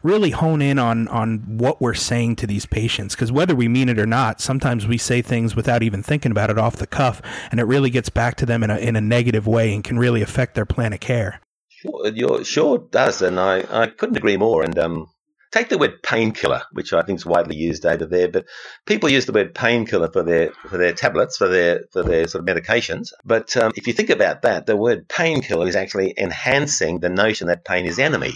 really 0.03 0.29
hone 0.29 0.61
in 0.61 0.77
on, 0.77 1.07
on 1.07 1.39
what 1.57 1.81
we're 1.81 1.95
saying 1.95 2.35
to 2.35 2.45
these 2.45 2.67
patients. 2.67 3.15
Because 3.15 3.31
whether 3.31 3.55
we 3.55 3.67
mean 3.67 3.89
it 3.89 3.97
or 3.97 4.05
not, 4.05 4.41
sometimes 4.41 4.85
we 4.85 4.99
say 4.99 5.23
things 5.23 5.55
without 5.55 5.81
even 5.81 6.03
thinking 6.03 6.29
about 6.29 6.51
it 6.51 6.59
off 6.59 6.75
the 6.75 6.85
cuff, 6.85 7.19
and 7.51 7.59
it 7.59 7.65
really 7.65 7.89
gets 7.89 8.09
back 8.09 8.35
to 8.35 8.45
them 8.45 8.63
in 8.63 8.69
a, 8.69 8.77
in 8.77 8.95
a 8.95 9.01
negative 9.01 9.47
way 9.47 9.73
and 9.73 9.83
can 9.83 9.97
really 9.97 10.21
affect 10.21 10.55
their 10.55 10.65
plan 10.65 10.93
of 10.93 10.99
care. 10.99 11.39
Sure, 11.69 12.43
sure 12.43 12.77
does. 12.91 13.21
And 13.21 13.39
I, 13.39 13.65
I 13.69 13.87
couldn't 13.87 14.17
agree 14.17 14.37
more. 14.37 14.63
And 14.63 14.77
um, 14.79 15.09
take 15.53 15.69
the 15.69 15.77
word 15.77 16.01
painkiller, 16.01 16.63
which 16.71 16.93
I 16.93 17.03
think 17.03 17.19
is 17.19 17.25
widely 17.25 17.55
used 17.55 17.85
over 17.85 18.05
there, 18.05 18.27
but 18.27 18.45
people 18.85 19.09
use 19.09 19.25
the 19.25 19.31
word 19.31 19.53
painkiller 19.53 20.11
for 20.11 20.23
their 20.23 20.51
for 20.67 20.77
their 20.77 20.93
tablets, 20.93 21.37
for 21.37 21.47
their 21.47 21.81
for 21.91 22.03
their 22.03 22.27
sort 22.27 22.47
of 22.47 22.55
medications. 22.55 23.09
But 23.23 23.55
um, 23.55 23.71
if 23.75 23.87
you 23.87 23.93
think 23.93 24.09
about 24.09 24.41
that, 24.41 24.65
the 24.65 24.75
word 24.75 25.07
painkiller 25.07 25.67
is 25.67 25.75
actually 25.75 26.13
enhancing 26.17 26.99
the 26.99 27.09
notion 27.09 27.47
that 27.47 27.65
pain 27.65 27.85
is 27.85 27.99
enemy. 27.99 28.35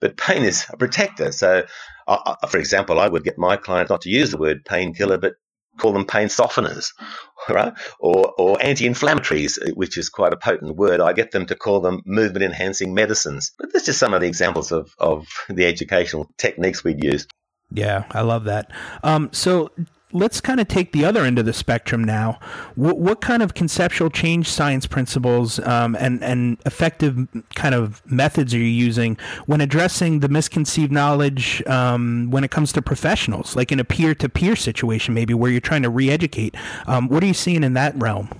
But 0.00 0.16
pain 0.16 0.42
is 0.42 0.66
a 0.70 0.76
protector. 0.76 1.32
So, 1.32 1.64
uh, 2.06 2.46
for 2.48 2.58
example, 2.58 3.00
I 3.00 3.08
would 3.08 3.24
get 3.24 3.38
my 3.38 3.56
clients 3.56 3.90
not 3.90 4.02
to 4.02 4.10
use 4.10 4.30
the 4.30 4.38
word 4.38 4.64
painkiller, 4.64 5.18
but 5.18 5.34
call 5.78 5.92
them 5.92 6.06
pain 6.06 6.28
softeners, 6.28 6.92
right? 7.48 7.72
Or, 7.98 8.32
or 8.38 8.62
anti-inflammatories, 8.62 9.74
which 9.74 9.98
is 9.98 10.08
quite 10.08 10.32
a 10.32 10.36
potent 10.36 10.76
word. 10.76 11.00
I 11.00 11.12
get 11.12 11.30
them 11.30 11.46
to 11.46 11.54
call 11.54 11.80
them 11.80 12.02
movement 12.06 12.44
enhancing 12.44 12.94
medicines. 12.94 13.52
But 13.58 13.72
that's 13.72 13.86
just 13.86 13.98
some 13.98 14.14
of 14.14 14.20
the 14.20 14.28
examples 14.28 14.72
of, 14.72 14.94
of 14.98 15.26
the 15.48 15.66
educational 15.66 16.30
techniques 16.38 16.84
we'd 16.84 17.02
use. 17.02 17.26
Yeah, 17.70 18.04
I 18.10 18.20
love 18.20 18.44
that. 18.44 18.70
Um, 19.02 19.30
so 19.32 19.70
let's 20.14 20.40
kind 20.40 20.60
of 20.60 20.68
take 20.68 20.92
the 20.92 21.04
other 21.04 21.24
end 21.24 21.38
of 21.38 21.44
the 21.44 21.52
spectrum 21.52 22.02
now. 22.02 22.38
What, 22.76 22.98
what 22.98 23.20
kind 23.20 23.42
of 23.42 23.54
conceptual 23.54 24.08
change 24.08 24.48
science 24.48 24.86
principles 24.86 25.58
um, 25.60 25.96
and 25.96 26.22
and 26.22 26.58
effective 26.64 27.28
kind 27.54 27.74
of 27.74 28.00
methods 28.10 28.54
are 28.54 28.58
you 28.58 28.64
using 28.64 29.18
when 29.46 29.60
addressing 29.60 30.20
the 30.20 30.28
misconceived 30.28 30.92
knowledge 30.92 31.62
um, 31.66 32.30
when 32.30 32.44
it 32.44 32.50
comes 32.50 32.72
to 32.72 32.82
professionals, 32.82 33.56
like 33.56 33.72
in 33.72 33.80
a 33.80 33.84
peer 33.84 34.14
to 34.14 34.28
peer 34.28 34.56
situation, 34.56 35.12
maybe 35.12 35.34
where 35.34 35.50
you're 35.50 35.60
trying 35.60 35.82
to 35.82 35.90
re-educate? 35.90 36.56
Um, 36.86 37.08
what 37.08 37.22
are 37.22 37.26
you 37.26 37.34
seeing 37.34 37.64
in 37.64 37.74
that 37.74 37.94
realm? 38.00 38.30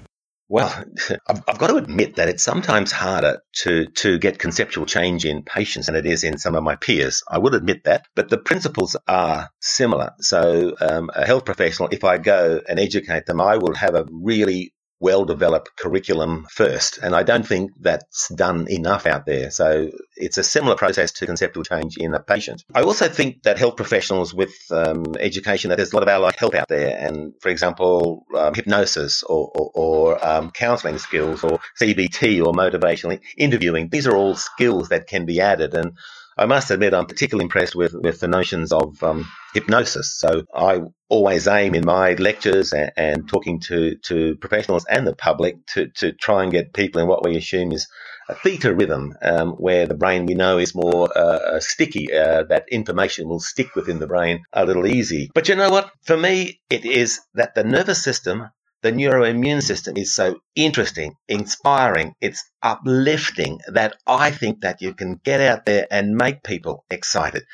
Well, 0.48 0.84
I've, 1.28 1.58
got 1.58 1.68
to 1.68 1.76
admit 1.76 2.16
that 2.16 2.28
it's 2.28 2.44
sometimes 2.44 2.92
harder 2.92 3.40
to, 3.62 3.86
to 3.86 4.18
get 4.18 4.38
conceptual 4.38 4.84
change 4.84 5.24
in 5.24 5.42
patients 5.42 5.86
than 5.86 5.96
it 5.96 6.06
is 6.06 6.22
in 6.22 6.38
some 6.38 6.54
of 6.54 6.62
my 6.62 6.76
peers. 6.76 7.22
I 7.28 7.38
would 7.38 7.54
admit 7.54 7.84
that, 7.84 8.06
but 8.14 8.28
the 8.28 8.38
principles 8.38 8.96
are 9.08 9.48
similar. 9.60 10.10
So, 10.20 10.76
um, 10.80 11.10
a 11.14 11.26
health 11.26 11.46
professional, 11.46 11.88
if 11.92 12.04
I 12.04 12.18
go 12.18 12.60
and 12.68 12.78
educate 12.78 13.26
them, 13.26 13.40
I 13.40 13.56
will 13.56 13.74
have 13.74 13.94
a 13.94 14.06
really 14.10 14.73
well 15.04 15.26
developed 15.26 15.76
curriculum 15.76 16.46
first. 16.50 16.98
And 17.02 17.14
I 17.14 17.24
don't 17.24 17.46
think 17.46 17.72
that's 17.78 18.28
done 18.30 18.66
enough 18.70 19.04
out 19.04 19.26
there. 19.26 19.50
So 19.50 19.90
it's 20.16 20.38
a 20.38 20.42
similar 20.42 20.76
process 20.76 21.12
to 21.18 21.26
conceptual 21.26 21.62
change 21.62 21.98
in 21.98 22.14
a 22.14 22.20
patient. 22.20 22.64
I 22.74 22.82
also 22.82 23.08
think 23.08 23.42
that 23.42 23.58
health 23.58 23.76
professionals 23.76 24.32
with 24.32 24.54
um, 24.70 25.04
education, 25.20 25.68
that 25.68 25.76
there's 25.76 25.92
a 25.92 25.96
lot 25.96 26.04
of 26.04 26.08
allied 26.08 26.36
health 26.36 26.54
out 26.54 26.68
there. 26.68 26.96
And 26.98 27.34
for 27.42 27.50
example, 27.50 28.24
um, 28.34 28.54
hypnosis 28.54 29.22
or, 29.24 29.52
or, 29.54 29.70
or 29.74 30.26
um, 30.26 30.50
counseling 30.50 30.96
skills 30.96 31.44
or 31.44 31.60
CBT 31.78 32.42
or 32.42 32.54
motivational 32.54 33.20
interviewing, 33.36 33.90
these 33.90 34.06
are 34.06 34.16
all 34.16 34.34
skills 34.36 34.88
that 34.88 35.06
can 35.06 35.26
be 35.26 35.38
added. 35.42 35.74
And 35.74 35.98
I 36.36 36.46
must 36.46 36.70
admit, 36.70 36.94
I'm 36.94 37.06
particularly 37.06 37.44
impressed 37.44 37.76
with, 37.76 37.94
with 37.94 38.20
the 38.20 38.28
notions 38.28 38.72
of 38.72 39.02
um, 39.02 39.28
hypnosis. 39.52 40.18
So 40.18 40.42
I 40.54 40.80
always 41.08 41.46
aim 41.46 41.74
in 41.74 41.84
my 41.84 42.14
lectures 42.14 42.72
and, 42.72 42.90
and, 42.96 43.28
talking 43.28 43.60
to, 43.60 43.96
to 44.06 44.36
professionals 44.36 44.84
and 44.90 45.06
the 45.06 45.14
public 45.14 45.64
to, 45.74 45.88
to 45.98 46.12
try 46.12 46.42
and 46.42 46.50
get 46.50 46.72
people 46.72 47.00
in 47.00 47.06
what 47.06 47.24
we 47.24 47.36
assume 47.36 47.72
is 47.72 47.86
a 48.28 48.34
theta 48.34 48.74
rhythm, 48.74 49.14
um, 49.22 49.52
where 49.52 49.86
the 49.86 49.94
brain 49.94 50.26
we 50.26 50.34
know 50.34 50.58
is 50.58 50.74
more 50.74 51.08
uh, 51.16 51.60
sticky. 51.60 52.12
Uh, 52.12 52.42
that 52.44 52.64
information 52.70 53.28
will 53.28 53.40
stick 53.40 53.74
within 53.76 53.98
the 53.98 54.06
brain 54.06 54.42
a 54.52 54.64
little 54.64 54.86
easy. 54.86 55.30
But 55.34 55.48
you 55.48 55.54
know 55.54 55.70
what? 55.70 55.90
For 56.02 56.16
me, 56.16 56.60
it 56.70 56.84
is 56.84 57.20
that 57.34 57.54
the 57.54 57.64
nervous 57.64 58.02
system 58.02 58.48
the 58.84 58.92
neuroimmune 58.92 59.62
system 59.62 59.96
is 59.96 60.14
so 60.14 60.40
interesting, 60.54 61.14
inspiring, 61.26 62.14
it's 62.20 62.44
uplifting 62.62 63.58
that 63.72 63.96
I 64.06 64.30
think 64.30 64.60
that 64.60 64.82
you 64.82 64.92
can 64.92 65.18
get 65.24 65.40
out 65.40 65.64
there 65.64 65.86
and 65.90 66.14
make 66.14 66.42
people 66.42 66.84
excited. 66.90 67.44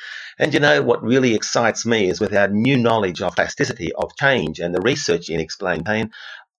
And 0.40 0.52
you 0.52 0.58
know 0.58 0.82
what 0.82 1.04
really 1.04 1.36
excites 1.36 1.86
me 1.86 2.10
is 2.10 2.20
with 2.20 2.34
our 2.34 2.48
new 2.48 2.76
knowledge 2.76 3.22
of 3.22 3.36
plasticity, 3.36 3.92
of 3.92 4.16
change, 4.16 4.58
and 4.58 4.74
the 4.74 4.80
research 4.80 5.30
in 5.30 5.38
explained 5.38 5.86
pain, 5.86 6.10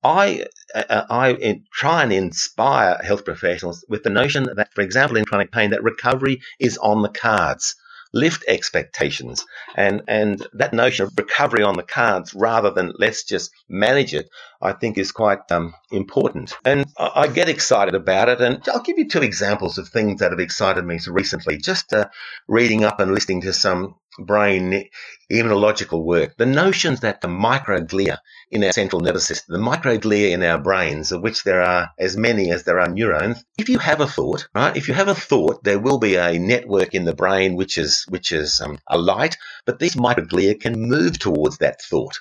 I, 0.05 0.45
uh, 0.73 1.03
I 1.09 1.61
try 1.73 2.03
and 2.03 2.13
inspire 2.13 2.97
health 3.03 3.25
professionals 3.25 3.83
with 3.89 4.03
the 4.03 4.09
notion 4.09 4.47
that, 4.55 4.73
for 4.73 4.83
example, 4.83 5.17
in 5.17 5.25
chronic 5.25 5.51
pain, 5.51 5.71
that 5.71 5.83
recovery 5.83 6.39
is 6.61 6.77
on 6.77 7.01
the 7.01 7.09
cards 7.09 7.75
lift 8.13 8.43
expectations. 8.47 9.45
And 9.75 10.01
and 10.07 10.45
that 10.53 10.73
notion 10.73 11.05
of 11.05 11.13
recovery 11.17 11.63
on 11.63 11.75
the 11.75 11.83
cards 11.83 12.33
rather 12.33 12.71
than 12.71 12.93
let's 12.97 13.23
just 13.23 13.51
manage 13.69 14.13
it 14.13 14.29
I 14.61 14.73
think 14.73 14.97
is 14.97 15.11
quite 15.11 15.51
um, 15.51 15.73
important. 15.91 16.55
And 16.63 16.85
I, 16.97 17.11
I, 17.15 17.27
get 17.27 17.49
excited 17.49 17.95
about 17.95 18.29
it. 18.29 18.41
And 18.41 18.61
I'll 18.69 18.83
give 18.83 18.99
you 18.99 19.09
two 19.09 19.23
examples 19.23 19.77
of 19.77 19.89
things 19.89 20.19
that 20.19 20.31
have 20.31 20.39
excited 20.39 20.85
me 20.85 20.99
recently. 21.07 21.57
Just 21.57 21.93
uh, 21.93 22.09
reading 22.47 22.83
up 22.83 22.99
and 22.99 23.11
listening 23.11 23.41
to 23.41 23.53
some 23.53 23.95
brain 24.19 24.89
immunological 25.31 26.03
work 26.03 26.35
the 26.37 26.45
notions 26.45 26.99
that 26.99 27.21
the 27.21 27.27
microglia 27.27 28.17
in 28.51 28.63
our 28.65 28.73
central 28.73 29.01
nervous 29.01 29.25
system, 29.25 29.53
the 29.53 29.71
microglia 29.71 30.31
in 30.31 30.43
our 30.43 30.57
brains, 30.57 31.11
of 31.11 31.21
which 31.21 31.43
there 31.43 31.61
are 31.61 31.89
as 31.97 32.17
many 32.17 32.51
as 32.51 32.63
there 32.63 32.79
are 32.79 32.89
neurons. 32.89 33.43
If 33.57 33.69
you 33.69 33.79
have 33.79 34.01
a 34.01 34.07
thought, 34.07 34.47
right? 34.53 34.75
If 34.75 34.89
you 34.89 34.93
have 34.93 35.07
a 35.07 35.15
thought, 35.15 35.63
there 35.63 35.79
will 35.79 35.99
be 35.99 36.15
a 36.15 36.37
network 36.37 36.93
in 36.93 37.05
the 37.05 37.15
brain 37.15 37.55
which 37.55 37.77
is 37.77 38.05
which 38.09 38.31
is 38.31 38.59
um, 38.59 38.79
a 38.87 38.97
light, 38.97 39.37
but 39.65 39.79
these 39.79 39.95
microglia 39.95 40.59
can 40.59 40.89
move 40.89 41.17
towards 41.17 41.59
that 41.59 41.81
thought. 41.81 42.19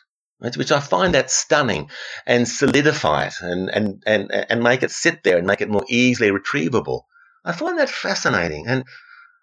Which 0.57 0.73
I 0.73 0.81
find 0.81 1.15
that 1.15 1.31
stunning 1.31 1.91
and 2.27 2.49
solidify 2.49 3.27
it 3.27 3.35
and, 3.43 3.69
and, 3.69 4.03
and, 4.07 4.33
and 4.33 4.63
make 4.63 4.83
it 4.83 4.91
sit 4.91 5.23
there 5.23 5.37
and 5.37 5.47
make 5.47 5.61
it 5.61 5.69
more 5.69 5.85
easily 5.87 6.31
retrievable. 6.31 7.03
I 7.45 7.53
find 7.53 7.79
that 7.79 7.91
fascinating. 7.91 8.67
And 8.67 8.85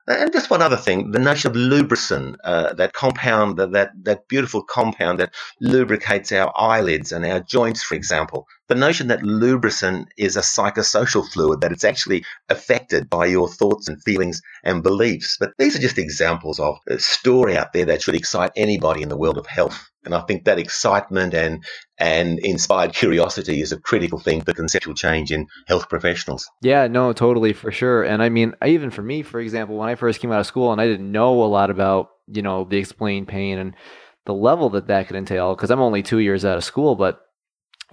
and 0.07 0.31
just 0.31 0.49
one 0.49 0.61
other 0.61 0.77
thing, 0.77 1.11
the 1.11 1.19
notion 1.19 1.51
of 1.51 1.57
lubricin, 1.57 2.35
uh, 2.43 2.73
that 2.73 2.93
compound, 2.93 3.57
that, 3.57 3.91
that 4.03 4.27
beautiful 4.27 4.63
compound 4.63 5.19
that 5.19 5.33
lubricates 5.59 6.31
our 6.31 6.51
eyelids 6.57 7.11
and 7.11 7.25
our 7.25 7.41
joints, 7.41 7.83
for 7.83 7.95
example. 7.95 8.47
The 8.67 8.75
notion 8.75 9.07
that 9.07 9.21
lubricin 9.21 10.07
is 10.17 10.37
a 10.37 10.41
psychosocial 10.41 11.27
fluid, 11.27 11.61
that 11.61 11.71
it's 11.71 11.83
actually 11.83 12.23
affected 12.49 13.09
by 13.09 13.25
your 13.25 13.49
thoughts 13.49 13.87
and 13.87 14.01
feelings 14.01 14.41
and 14.63 14.83
beliefs. 14.83 15.37
But 15.39 15.51
these 15.57 15.75
are 15.75 15.79
just 15.79 15.97
examples 15.97 16.59
of 16.59 16.77
a 16.87 16.99
story 16.99 17.57
out 17.57 17.73
there 17.73 17.85
that 17.85 18.01
should 18.01 18.15
excite 18.15 18.51
anybody 18.55 19.01
in 19.01 19.09
the 19.09 19.17
world 19.17 19.37
of 19.37 19.45
health. 19.45 19.89
And 20.07 20.15
I 20.15 20.21
think 20.21 20.45
that 20.45 20.57
excitement 20.57 21.33
and 21.33 21.63
and 21.99 22.39
inspired 22.39 22.93
curiosity 22.93 23.61
is 23.61 23.71
a 23.71 23.79
critical 23.79 24.19
thing 24.19 24.41
for 24.41 24.53
conceptual 24.53 24.95
change 24.95 25.31
in 25.31 25.47
health 25.67 25.89
professionals. 25.89 26.49
Yeah, 26.61 26.87
no, 26.87 27.13
totally 27.13 27.53
for 27.53 27.71
sure. 27.71 28.03
And 28.03 28.23
I 28.23 28.29
mean, 28.29 28.55
even 28.65 28.89
for 28.89 29.03
me, 29.03 29.21
for 29.21 29.39
example, 29.39 29.77
when 29.77 29.89
I 29.89 29.95
first 29.95 30.19
came 30.19 30.31
out 30.31 30.39
of 30.39 30.47
school 30.47 30.71
and 30.71 30.81
I 30.81 30.87
didn't 30.87 31.11
know 31.11 31.43
a 31.43 31.45
lot 31.45 31.69
about 31.69 32.09
you 32.27 32.41
know 32.41 32.63
the 32.63 32.77
explained 32.77 33.27
pain 33.27 33.59
and 33.59 33.75
the 34.25 34.33
level 34.33 34.69
that 34.71 34.87
that 34.87 35.07
could 35.07 35.15
entail, 35.15 35.55
because 35.55 35.69
I'm 35.69 35.81
only 35.81 36.03
two 36.03 36.19
years 36.19 36.43
out 36.43 36.57
of 36.57 36.63
school, 36.63 36.95
but 36.95 37.21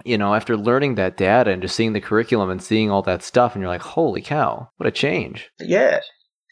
you 0.03 0.17
know, 0.17 0.33
after 0.33 0.57
learning 0.57 0.95
that 0.95 1.15
data 1.15 1.51
and 1.51 1.61
just 1.61 1.75
seeing 1.75 1.93
the 1.93 2.01
curriculum 2.01 2.49
and 2.49 2.61
seeing 2.61 2.91
all 2.91 3.01
that 3.03 3.23
stuff, 3.23 3.55
and 3.55 3.61
you're 3.61 3.71
like, 3.71 3.81
holy 3.81 4.21
cow, 4.21 4.69
what 4.77 4.87
a 4.87 4.91
change. 4.91 5.49
Yeah 5.59 5.99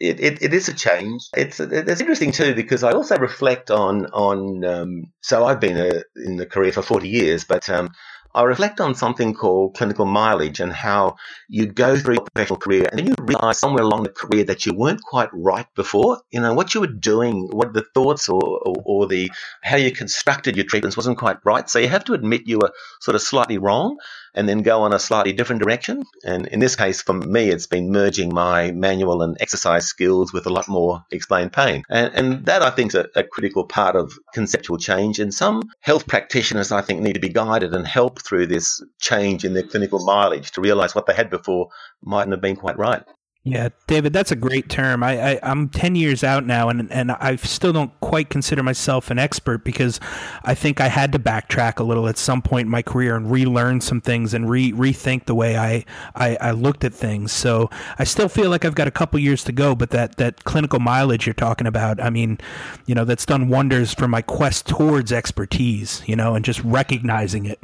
it, 0.04 0.20
it, 0.20 0.42
it 0.42 0.54
is 0.54 0.68
a 0.68 0.74
change. 0.74 1.30
It's 1.36 1.60
it's 1.60 2.02
interesting 2.02 2.32
too 2.32 2.54
because 2.54 2.84
I 2.84 2.92
also 2.92 3.18
reflect 3.18 3.72
on 3.72 4.08
on. 4.08 4.66
Um, 4.66 5.12
so 5.22 5.46
I've 5.46 5.60
been 5.62 5.78
a, 5.78 6.04
in 6.16 6.36
the 6.36 6.46
career 6.46 6.74
for 6.74 6.82
forty 6.82 7.08
years, 7.08 7.46
but 7.46 7.70
um, 7.70 7.92
I 8.36 8.44
reflect 8.44 8.82
on 8.82 8.96
something 8.96 9.34
called 9.34 9.76
clinical 9.76 10.06
mileage 10.06 10.60
and 10.60 10.74
how 10.74 11.18
you 11.48 11.68
go 11.68 11.96
through 11.96 12.16
your 12.16 12.26
professional 12.26 12.58
career 12.58 12.88
and 12.90 12.98
then 12.98 13.06
you 13.06 13.14
realize 13.20 13.60
somewhere 13.60 13.84
along 13.84 14.04
the 14.04 14.10
career 14.10 14.44
that 14.46 14.66
you 14.66 14.74
weren't 14.74 15.04
quite 15.04 15.30
right 15.32 15.68
before. 15.76 16.22
You 16.32 16.42
know, 16.42 16.54
what 16.54 16.74
you 16.74 16.82
were 16.82 16.88
doing, 16.88 17.48
what 17.52 17.74
the 17.74 17.86
thoughts 17.94 18.30
or, 18.30 18.42
or, 18.42 18.76
or 18.86 19.08
the 19.08 19.32
how 19.62 19.78
you 19.78 19.92
constructed 19.92 20.56
your 20.56 20.66
treatments 20.66 20.98
wasn't 20.98 21.20
quite 21.20 21.38
right. 21.46 21.70
So 21.70 21.80
you 21.80 21.88
have 21.88 22.06
to 22.06 22.14
admit 22.14 22.48
you 22.48 22.58
were 22.58 22.72
sort 23.00 23.16
of 23.16 23.22
slightly 23.22 23.60
wrong 23.60 23.98
and 24.36 24.48
then 24.48 24.62
go 24.62 24.82
on 24.82 24.94
a 24.94 25.00
slightly 25.00 25.34
different 25.34 25.62
direction. 25.62 26.04
And 26.24 26.48
in 26.48 26.60
this 26.60 26.76
case, 26.76 27.02
for 27.02 27.14
me, 27.14 27.50
it's 27.50 27.68
been 27.68 27.92
merging 27.92 28.34
my 28.34 28.72
manual 28.72 29.22
and 29.22 29.38
exercise 29.40 29.86
skills 29.86 30.34
with 30.34 30.46
a 30.46 30.50
lot 30.50 30.68
more 30.68 31.04
explained 31.12 31.54
pain. 31.54 31.84
And, 31.90 32.14
and 32.14 32.46
that 32.46 32.62
I 32.62 32.70
think 32.70 32.92
is 32.92 32.96
a, 32.96 33.08
a 33.16 33.24
critical 33.24 33.66
part 33.66 33.96
of 33.96 34.14
conceptual 34.34 34.78
change. 34.78 35.20
And 35.20 35.34
some 35.34 35.64
health 35.82 36.08
practitioners, 36.08 36.72
I 36.72 36.82
think, 36.82 37.02
need 37.02 37.14
to 37.14 37.20
be 37.20 37.30
guided 37.30 37.74
and 37.74 37.88
helped 37.88 38.26
through 38.26 38.48
this 38.48 38.82
change 39.00 39.46
in 39.46 39.54
their 39.54 39.64
clinical 39.64 40.04
mileage 40.06 40.52
to 40.52 40.62
realize 40.62 40.96
what 40.96 41.06
they 41.06 41.14
had 41.14 41.30
before 41.30 41.70
mightn't 42.02 42.32
have 42.32 42.42
been 42.42 42.56
quite 42.56 42.78
right. 42.78 43.04
Yeah, 43.46 43.70
David, 43.88 44.14
that's 44.14 44.32
a 44.32 44.38
great 44.38 44.70
term. 44.70 45.04
I, 45.04 45.34
I 45.34 45.52
am 45.52 45.68
ten 45.68 45.96
years 45.96 46.24
out 46.24 46.46
now, 46.46 46.70
and 46.70 46.90
and 46.90 47.12
I 47.12 47.36
still 47.36 47.74
don't 47.74 47.92
quite 48.00 48.30
consider 48.30 48.64
myself 48.64 49.12
an 49.12 49.20
expert 49.20 49.66
because 49.66 50.00
I 50.46 50.56
think 50.56 50.80
I 50.80 50.88
had 50.88 51.12
to 51.12 51.20
backtrack 51.20 51.78
a 51.80 51.84
little 51.84 52.08
at 52.08 52.18
some 52.18 52.42
point 52.42 52.68
in 52.68 52.72
my 52.72 52.82
career 52.82 53.18
and 53.18 53.30
relearn 53.30 53.82
some 53.82 54.00
things 54.00 54.34
and 54.34 54.50
re 54.50 54.72
rethink 54.72 55.26
the 55.26 55.36
way 55.36 55.58
I, 55.58 55.84
I 56.16 56.38
I 56.40 56.52
looked 56.52 56.86
at 56.86 56.94
things. 56.94 57.34
So 57.34 57.70
I 58.00 58.06
still 58.06 58.30
feel 58.30 58.50
like 58.50 58.64
I've 58.64 58.76
got 58.76 58.88
a 58.88 58.92
couple 58.92 59.20
years 59.20 59.44
to 59.44 59.52
go, 59.52 59.76
but 59.76 59.90
that 59.90 60.16
that 60.16 60.46
clinical 60.46 60.80
mileage 60.80 61.26
you're 61.28 61.34
talking 61.34 61.68
about, 61.68 62.02
I 62.02 62.10
mean, 62.10 62.38
you 62.86 62.96
know, 62.96 63.04
that's 63.04 63.26
done 63.26 63.50
wonders 63.50 63.94
for 63.94 64.08
my 64.08 64.22
quest 64.22 64.68
towards 64.68 65.12
expertise. 65.12 66.02
You 66.06 66.16
know, 66.16 66.34
and 66.36 66.46
just 66.46 66.64
recognizing 66.64 67.46
it. 67.46 67.60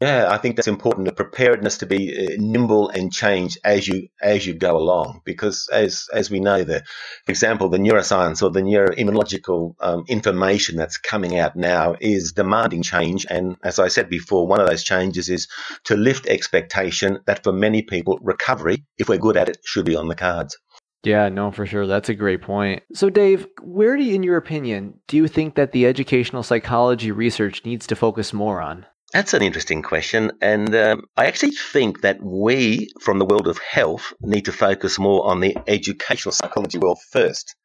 Yeah, 0.00 0.28
I 0.30 0.38
think 0.38 0.54
that's 0.54 0.68
important. 0.68 1.06
The 1.06 1.12
preparedness 1.12 1.78
to 1.78 1.86
be 1.86 2.16
uh, 2.16 2.36
nimble 2.38 2.88
and 2.88 3.12
change 3.12 3.58
as 3.64 3.88
you 3.88 4.08
as 4.22 4.46
you 4.46 4.54
go 4.54 4.76
along, 4.76 5.22
because 5.24 5.68
as 5.72 6.06
as 6.12 6.30
we 6.30 6.38
know, 6.38 6.62
the 6.62 6.84
for 7.26 7.32
example, 7.32 7.68
the 7.68 7.78
neuroscience 7.78 8.40
or 8.40 8.50
the 8.50 8.60
neuroimmunological 8.60 9.74
um, 9.80 10.04
information 10.06 10.76
that's 10.76 10.98
coming 10.98 11.36
out 11.36 11.56
now 11.56 11.96
is 12.00 12.32
demanding 12.32 12.84
change. 12.84 13.26
And 13.28 13.56
as 13.64 13.80
I 13.80 13.88
said 13.88 14.08
before, 14.08 14.46
one 14.46 14.60
of 14.60 14.68
those 14.68 14.84
changes 14.84 15.28
is 15.28 15.48
to 15.84 15.96
lift 15.96 16.28
expectation 16.28 17.18
that 17.26 17.42
for 17.42 17.52
many 17.52 17.82
people, 17.82 18.20
recovery, 18.22 18.84
if 18.98 19.08
we're 19.08 19.18
good 19.18 19.36
at 19.36 19.48
it, 19.48 19.58
should 19.64 19.84
be 19.84 19.96
on 19.96 20.06
the 20.06 20.14
cards. 20.14 20.56
Yeah, 21.02 21.28
no, 21.28 21.50
for 21.50 21.66
sure. 21.66 21.88
That's 21.88 22.08
a 22.08 22.14
great 22.14 22.42
point. 22.42 22.82
So, 22.92 23.10
Dave, 23.10 23.46
where 23.62 23.96
do 23.96 24.04
you, 24.04 24.14
in 24.14 24.22
your 24.22 24.36
opinion, 24.36 25.00
do 25.08 25.16
you 25.16 25.26
think 25.26 25.56
that 25.56 25.72
the 25.72 25.86
educational 25.86 26.42
psychology 26.44 27.10
research 27.10 27.64
needs 27.64 27.86
to 27.88 27.96
focus 27.96 28.32
more 28.32 28.60
on? 28.60 28.86
That's 29.12 29.32
an 29.32 29.42
interesting 29.42 29.82
question. 29.82 30.32
And 30.42 30.74
um, 30.74 31.04
I 31.16 31.26
actually 31.26 31.52
think 31.52 32.02
that 32.02 32.22
we, 32.22 32.90
from 33.00 33.18
the 33.18 33.24
world 33.24 33.48
of 33.48 33.58
health, 33.58 34.12
need 34.20 34.44
to 34.44 34.52
focus 34.52 34.98
more 34.98 35.26
on 35.26 35.40
the 35.40 35.56
educational 35.66 36.32
psychology 36.32 36.78
world 36.78 36.98
first. 37.10 37.56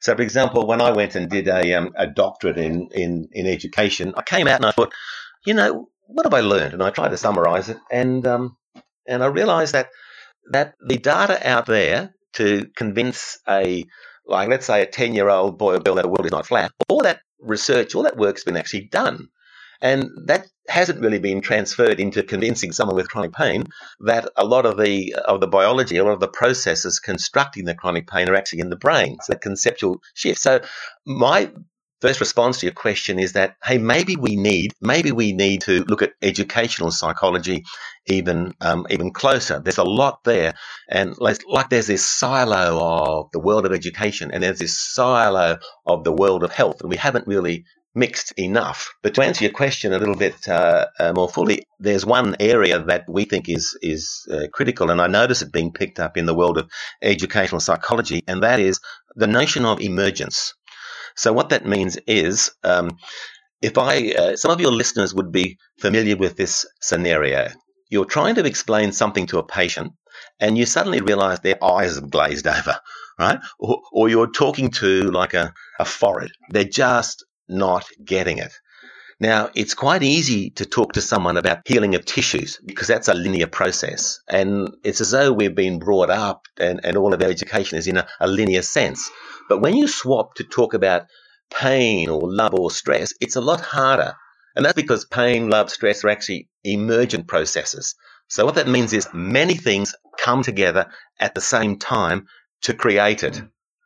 So, 0.00 0.14
for 0.14 0.20
example, 0.20 0.66
when 0.66 0.82
I 0.82 0.90
went 0.90 1.14
and 1.14 1.30
did 1.30 1.48
a, 1.48 1.72
um, 1.72 1.92
a 1.96 2.06
doctorate 2.06 2.58
in, 2.58 2.88
in, 2.92 3.28
in 3.32 3.46
education, 3.46 4.12
I 4.16 4.22
came 4.22 4.46
out 4.46 4.56
and 4.56 4.66
I 4.66 4.72
thought, 4.72 4.92
you 5.46 5.54
know, 5.54 5.88
what 6.06 6.26
have 6.26 6.34
I 6.34 6.40
learned? 6.40 6.74
And 6.74 6.82
I 6.82 6.90
tried 6.90 7.08
to 7.10 7.16
summarize 7.16 7.70
it. 7.70 7.78
And, 7.90 8.26
um, 8.26 8.58
and 9.08 9.22
I 9.22 9.26
realized 9.26 9.72
that, 9.72 9.88
that 10.52 10.74
the 10.86 10.98
data 10.98 11.40
out 11.48 11.64
there 11.64 12.14
to 12.34 12.66
convince 12.76 13.38
a, 13.48 13.86
like, 14.26 14.50
let's 14.50 14.66
say 14.66 14.82
a 14.82 14.86
10 14.86 15.14
year 15.14 15.30
old 15.30 15.56
boy 15.56 15.76
or 15.76 15.80
girl 15.80 15.94
that 15.94 16.02
the 16.02 16.08
world 16.08 16.26
is 16.26 16.32
not 16.32 16.46
flat, 16.46 16.72
all 16.90 17.02
that 17.04 17.20
research, 17.40 17.94
all 17.94 18.02
that 18.02 18.18
work's 18.18 18.44
been 18.44 18.58
actually 18.58 18.88
done. 18.90 19.28
And 19.84 20.10
that 20.28 20.46
hasn't 20.66 21.02
really 21.02 21.18
been 21.18 21.42
transferred 21.42 22.00
into 22.00 22.22
convincing 22.22 22.72
someone 22.72 22.96
with 22.96 23.10
chronic 23.10 23.34
pain 23.34 23.64
that 24.00 24.30
a 24.34 24.44
lot 24.44 24.64
of 24.64 24.78
the 24.78 25.14
of 25.26 25.42
the 25.42 25.46
biology, 25.46 25.98
a 25.98 26.04
lot 26.04 26.14
of 26.14 26.20
the 26.20 26.26
processes 26.28 26.98
constructing 26.98 27.66
the 27.66 27.74
chronic 27.74 28.08
pain 28.08 28.30
are 28.30 28.34
actually 28.34 28.60
in 28.60 28.70
the 28.70 28.76
brain. 28.76 29.18
So 29.22 29.34
a 29.34 29.38
conceptual 29.38 30.00
shift. 30.14 30.40
So 30.40 30.62
my 31.04 31.52
first 32.00 32.18
response 32.20 32.60
to 32.60 32.66
your 32.66 32.74
question 32.74 33.18
is 33.18 33.32
that 33.32 33.56
hey 33.62 33.78
maybe 33.78 34.16
we 34.16 34.36
need 34.36 34.72
maybe 34.80 35.12
we 35.12 35.32
need 35.32 35.60
to 35.62 35.84
look 35.84 36.02
at 36.02 36.12
educational 36.20 36.90
psychology 36.90 37.64
even 38.06 38.52
um, 38.60 38.86
even 38.90 39.10
closer 39.10 39.58
there's 39.58 39.78
a 39.78 39.84
lot 39.84 40.22
there 40.24 40.52
and 40.90 41.16
like 41.18 41.38
there's 41.70 41.86
this 41.86 42.04
silo 42.04 42.78
of 42.78 43.30
the 43.32 43.38
world 43.38 43.64
of 43.64 43.72
education 43.72 44.30
and 44.32 44.42
there's 44.42 44.58
this 44.58 44.78
silo 44.78 45.56
of 45.86 46.04
the 46.04 46.12
world 46.12 46.42
of 46.44 46.52
health 46.52 46.80
and 46.82 46.90
we 46.90 46.96
haven't 46.96 47.26
really 47.26 47.64
mixed 47.94 48.32
enough. 48.38 48.92
But 49.02 49.14
to 49.14 49.22
answer 49.22 49.44
your 49.44 49.52
question 49.52 49.92
a 49.92 49.98
little 49.98 50.16
bit 50.16 50.48
uh, 50.48 50.86
uh, 50.98 51.12
more 51.14 51.28
fully, 51.28 51.64
there's 51.78 52.04
one 52.04 52.36
area 52.40 52.82
that 52.84 53.04
we 53.08 53.24
think 53.24 53.48
is 53.48 53.78
is 53.82 54.26
uh, 54.30 54.46
critical, 54.52 54.90
and 54.90 55.00
I 55.00 55.06
notice 55.06 55.42
it 55.42 55.52
being 55.52 55.72
picked 55.72 56.00
up 56.00 56.16
in 56.16 56.26
the 56.26 56.34
world 56.34 56.58
of 56.58 56.70
educational 57.02 57.60
psychology, 57.60 58.22
and 58.26 58.42
that 58.42 58.60
is 58.60 58.80
the 59.14 59.26
notion 59.26 59.64
of 59.64 59.80
emergence. 59.80 60.54
So 61.16 61.32
what 61.32 61.50
that 61.50 61.66
means 61.66 61.98
is. 62.06 62.52
Um, 62.62 62.98
if 63.62 63.78
I, 63.78 64.12
uh, 64.12 64.36
some 64.36 64.50
of 64.50 64.60
your 64.60 64.72
listeners 64.72 65.14
would 65.14 65.32
be 65.32 65.56
familiar 65.78 66.18
with 66.18 66.36
this 66.36 66.66
scenario. 66.82 67.48
You're 67.88 68.04
trying 68.04 68.34
to 68.34 68.44
explain 68.44 68.92
something 68.92 69.26
to 69.28 69.38
a 69.38 69.46
patient, 69.46 69.94
and 70.38 70.58
you 70.58 70.66
suddenly 70.66 71.00
realize 71.00 71.40
their 71.40 71.64
eyes 71.64 71.94
have 71.94 72.10
glazed 72.10 72.46
over, 72.46 72.78
right? 73.18 73.38
Or, 73.58 73.80
or 73.90 74.08
you're 74.10 74.30
talking 74.30 74.70
to 74.72 75.10
like 75.10 75.32
a, 75.32 75.54
a 75.80 75.86
forehead. 75.86 76.32
They're 76.50 76.64
just 76.64 77.24
not 77.48 77.86
getting 78.04 78.38
it. 78.38 78.52
Now, 79.20 79.50
it's 79.54 79.74
quite 79.74 80.02
easy 80.02 80.50
to 80.50 80.66
talk 80.66 80.94
to 80.94 81.00
someone 81.00 81.36
about 81.36 81.60
healing 81.66 81.94
of 81.94 82.04
tissues 82.04 82.58
because 82.64 82.88
that's 82.88 83.08
a 83.08 83.14
linear 83.14 83.46
process. 83.46 84.20
And 84.28 84.74
it's 84.82 85.00
as 85.00 85.12
though 85.12 85.32
we've 85.32 85.54
been 85.54 85.78
brought 85.78 86.10
up 86.10 86.46
and, 86.58 86.80
and 86.84 86.96
all 86.96 87.14
of 87.14 87.22
our 87.22 87.30
education 87.30 87.78
is 87.78 87.86
in 87.86 87.96
a, 87.96 88.06
a 88.20 88.26
linear 88.26 88.62
sense. 88.62 89.08
But 89.48 89.60
when 89.60 89.76
you 89.76 89.86
swap 89.86 90.34
to 90.34 90.44
talk 90.44 90.74
about 90.74 91.06
pain 91.50 92.08
or 92.08 92.20
love 92.24 92.54
or 92.54 92.70
stress, 92.70 93.12
it's 93.20 93.36
a 93.36 93.40
lot 93.40 93.60
harder. 93.60 94.14
And 94.56 94.64
that's 94.64 94.74
because 94.74 95.04
pain, 95.04 95.48
love, 95.48 95.70
stress 95.70 96.04
are 96.04 96.10
actually 96.10 96.48
emergent 96.64 97.28
processes. 97.28 97.94
So 98.28 98.44
what 98.44 98.56
that 98.56 98.68
means 98.68 98.92
is 98.92 99.08
many 99.12 99.54
things 99.54 99.94
come 100.18 100.42
together 100.42 100.86
at 101.20 101.34
the 101.34 101.40
same 101.40 101.78
time 101.78 102.26
to 102.62 102.74
create 102.74 103.22
it. 103.22 103.42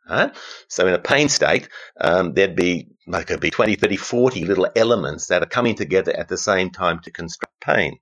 Right? 0.09 0.35
So 0.69 0.87
in 0.87 0.93
a 0.95 0.99
pain 0.99 1.29
state, 1.29 1.69
um, 2.01 2.33
there'd 2.33 2.55
be 2.55 2.87
like 3.09 3.27
could 3.27 3.39
be 3.39 3.49
20, 3.49 3.75
30, 3.75 3.97
40 3.97 4.45
little 4.45 4.67
elements 4.75 5.27
that 5.27 5.41
are 5.41 5.47
coming 5.47 5.75
together 5.75 6.15
at 6.15 6.27
the 6.27 6.37
same 6.37 6.69
time 6.69 6.99
to 6.99 7.11
construct 7.11 7.59
pain. 7.59 7.97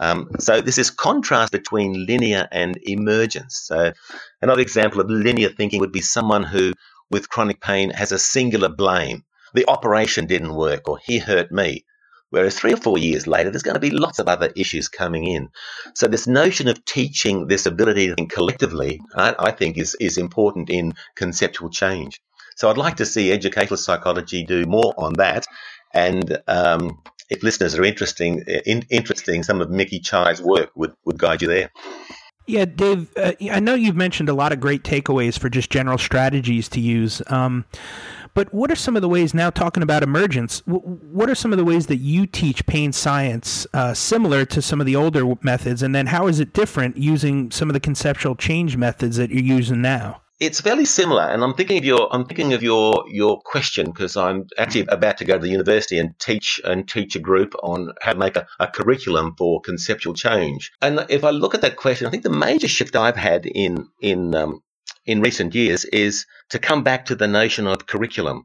Um, 0.00 0.30
so 0.38 0.60
this 0.60 0.78
is 0.78 0.90
contrast 0.90 1.52
between 1.52 2.06
linear 2.06 2.48
and 2.50 2.78
emergence. 2.82 3.62
So 3.64 3.92
another 4.40 4.60
example 4.60 5.00
of 5.00 5.08
linear 5.10 5.50
thinking 5.50 5.80
would 5.80 5.92
be 5.92 6.00
someone 6.00 6.42
who, 6.42 6.72
with 7.10 7.28
chronic 7.28 7.60
pain, 7.60 7.90
has 7.90 8.10
a 8.10 8.18
singular 8.18 8.68
blame. 8.68 9.24
The 9.54 9.68
operation 9.68 10.26
didn't 10.26 10.54
work, 10.54 10.88
or 10.88 10.98
he 10.98 11.18
hurt 11.18 11.52
me. 11.52 11.84
Whereas 12.30 12.58
three 12.58 12.72
or 12.72 12.78
four 12.78 12.96
years 12.96 13.26
later, 13.26 13.50
there's 13.50 13.62
going 13.62 13.74
to 13.74 13.80
be 13.80 13.90
lots 13.90 14.18
of 14.18 14.26
other 14.26 14.50
issues 14.56 14.88
coming 14.88 15.26
in. 15.26 15.50
So 15.94 16.08
this 16.08 16.26
notion 16.26 16.66
of 16.66 16.82
teaching 16.86 17.46
this 17.46 17.66
ability 17.66 18.08
to 18.08 18.14
think 18.14 18.32
collectively, 18.32 19.02
I, 19.14 19.34
I 19.38 19.50
think, 19.50 19.76
is 19.76 19.94
is 20.00 20.16
important 20.16 20.70
in 20.70 20.94
conceptual 21.14 21.68
change. 21.68 22.22
So 22.56 22.70
I'd 22.70 22.78
like 22.78 22.96
to 22.96 23.06
see 23.06 23.32
educational 23.32 23.76
psychology 23.76 24.44
do 24.44 24.64
more 24.66 24.94
on 24.98 25.14
that. 25.14 25.46
And 25.94 26.38
um, 26.48 27.02
if 27.30 27.42
listeners 27.42 27.74
are 27.78 27.84
interesting, 27.84 28.44
in, 28.66 28.84
interesting, 28.90 29.42
some 29.42 29.60
of 29.60 29.68
Micki 29.68 30.02
Chi's 30.02 30.40
work 30.42 30.70
would, 30.74 30.94
would 31.04 31.18
guide 31.18 31.42
you 31.42 31.48
there. 31.48 31.70
Yeah, 32.46 32.64
Dave, 32.64 33.12
uh, 33.16 33.32
I 33.50 33.60
know 33.60 33.74
you've 33.74 33.96
mentioned 33.96 34.28
a 34.28 34.34
lot 34.34 34.52
of 34.52 34.58
great 34.58 34.82
takeaways 34.82 35.38
for 35.38 35.48
just 35.48 35.70
general 35.70 35.96
strategies 35.96 36.68
to 36.70 36.80
use. 36.80 37.22
Um, 37.28 37.64
but 38.34 38.52
what 38.52 38.70
are 38.70 38.76
some 38.76 38.96
of 38.96 39.02
the 39.02 39.08
ways, 39.08 39.34
now 39.34 39.50
talking 39.50 39.82
about 39.82 40.02
emergence, 40.02 40.60
what 40.66 41.28
are 41.28 41.34
some 41.34 41.52
of 41.52 41.58
the 41.58 41.64
ways 41.64 41.86
that 41.86 41.98
you 41.98 42.26
teach 42.26 42.64
pain 42.66 42.90
science 42.92 43.66
uh, 43.74 43.92
similar 43.94 44.44
to 44.46 44.62
some 44.62 44.80
of 44.80 44.86
the 44.86 44.96
older 44.96 45.34
methods? 45.42 45.82
And 45.82 45.94
then 45.94 46.06
how 46.06 46.26
is 46.26 46.40
it 46.40 46.52
different 46.54 46.96
using 46.96 47.50
some 47.50 47.68
of 47.68 47.74
the 47.74 47.80
conceptual 47.80 48.34
change 48.34 48.76
methods 48.76 49.18
that 49.18 49.30
you're 49.30 49.42
using 49.42 49.82
now? 49.82 50.21
It's 50.42 50.60
fairly 50.60 50.86
similar, 50.86 51.22
and 51.22 51.44
I'm 51.44 51.54
thinking 51.54 51.78
of 51.78 51.84
your 51.84 52.12
I'm 52.12 52.24
thinking 52.24 52.52
of 52.52 52.64
your 52.64 53.04
your 53.06 53.40
question 53.42 53.86
because 53.86 54.16
I'm 54.16 54.48
actually 54.58 54.86
about 54.88 55.18
to 55.18 55.24
go 55.24 55.34
to 55.34 55.38
the 55.38 55.48
university 55.48 56.00
and 56.00 56.18
teach 56.18 56.60
and 56.64 56.88
teach 56.88 57.14
a 57.14 57.20
group 57.20 57.54
on 57.62 57.92
how 58.02 58.14
to 58.14 58.18
make 58.18 58.36
a, 58.36 58.48
a 58.58 58.66
curriculum 58.66 59.36
for 59.38 59.60
conceptual 59.60 60.14
change. 60.14 60.72
And 60.80 61.06
if 61.08 61.22
I 61.22 61.30
look 61.30 61.54
at 61.54 61.60
that 61.60 61.76
question, 61.76 62.08
I 62.08 62.10
think 62.10 62.24
the 62.24 62.30
major 62.48 62.66
shift 62.66 62.96
I've 62.96 63.16
had 63.16 63.46
in 63.46 63.86
in 64.00 64.34
um, 64.34 64.64
in 65.06 65.20
recent 65.20 65.54
years 65.54 65.84
is 65.84 66.26
to 66.50 66.58
come 66.58 66.82
back 66.82 67.06
to 67.06 67.14
the 67.14 67.28
notion 67.28 67.68
of 67.68 67.86
curriculum. 67.86 68.42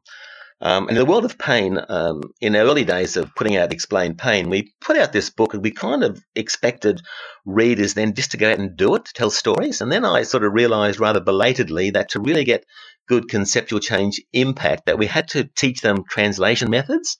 Um, 0.60 0.90
in 0.90 0.96
the 0.96 1.06
world 1.06 1.26
of 1.26 1.38
pain, 1.38 1.80
um, 1.88 2.22
in 2.42 2.54
the 2.54 2.60
early 2.60 2.84
days 2.84 3.16
of 3.16 3.36
putting 3.36 3.58
out 3.58 3.72
Explain 3.72 4.16
Pain, 4.16 4.50
we 4.50 4.74
put 4.82 4.98
out 4.98 5.14
this 5.14 5.30
book 5.30 5.54
and 5.54 5.62
we 5.62 5.72
kind 5.72 6.04
of 6.04 6.24
expected 6.36 7.02
readers 7.46 7.94
then 7.94 8.16
just 8.16 8.32
to 8.32 8.38
go 8.38 8.52
out 8.52 8.58
and 8.58 8.76
do 8.76 8.96
it, 8.96 9.06
to 9.06 9.14
tell 9.14 9.30
stories. 9.30 9.82
And 9.82 9.92
then 9.92 10.04
I 10.04 10.24
sort 10.24 10.44
of 10.44 10.54
realized 10.54 11.00
rather 11.00 11.20
belatedly 11.20 11.92
that 11.92 12.10
to 12.10 12.20
really 12.20 12.44
get 12.44 12.66
good 13.08 13.30
conceptual 13.30 13.80
change 13.80 14.22
impact, 14.34 14.88
that 14.88 14.98
we 14.98 15.06
had 15.06 15.30
to 15.30 15.46
teach 15.56 15.82
them 15.82 16.04
translation 16.10 16.70
methods. 16.70 17.18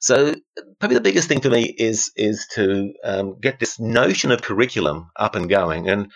So 0.00 0.34
probably 0.78 0.96
the 0.96 1.02
biggest 1.02 1.28
thing 1.28 1.40
for 1.40 1.50
me 1.50 1.62
is 1.62 2.10
is 2.16 2.46
to 2.54 2.92
um, 3.04 3.38
get 3.40 3.58
this 3.58 3.78
notion 3.78 4.32
of 4.32 4.42
curriculum 4.42 5.10
up 5.16 5.36
and 5.36 5.48
going. 5.48 5.88
And 5.88 6.10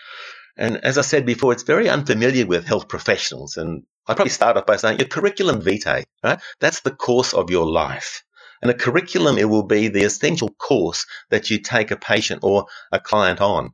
and 0.57 0.77
as 0.83 0.97
I 0.97 1.01
said 1.01 1.25
before, 1.25 1.51
it's 1.51 1.63
very 1.63 1.89
unfamiliar 1.89 2.45
with 2.45 2.65
health 2.65 2.87
professionals. 2.87 3.57
And 3.57 3.83
I 4.07 4.13
probably 4.13 4.31
start 4.31 4.57
off 4.57 4.65
by 4.65 4.77
saying 4.77 4.99
your 4.99 5.07
curriculum 5.07 5.61
vitae, 5.61 6.03
right? 6.23 6.39
That's 6.59 6.81
the 6.81 6.91
course 6.91 7.33
of 7.33 7.49
your 7.49 7.65
life. 7.65 8.23
And 8.61 8.71
a 8.71 8.73
curriculum, 8.73 9.37
it 9.37 9.49
will 9.49 9.63
be 9.63 9.89
the 9.89 10.03
essential 10.03 10.49
course 10.49 11.05
that 11.29 11.49
you 11.49 11.59
take 11.59 11.91
a 11.91 11.97
patient 11.97 12.43
or 12.43 12.67
a 12.91 12.99
client 12.99 13.41
on. 13.41 13.73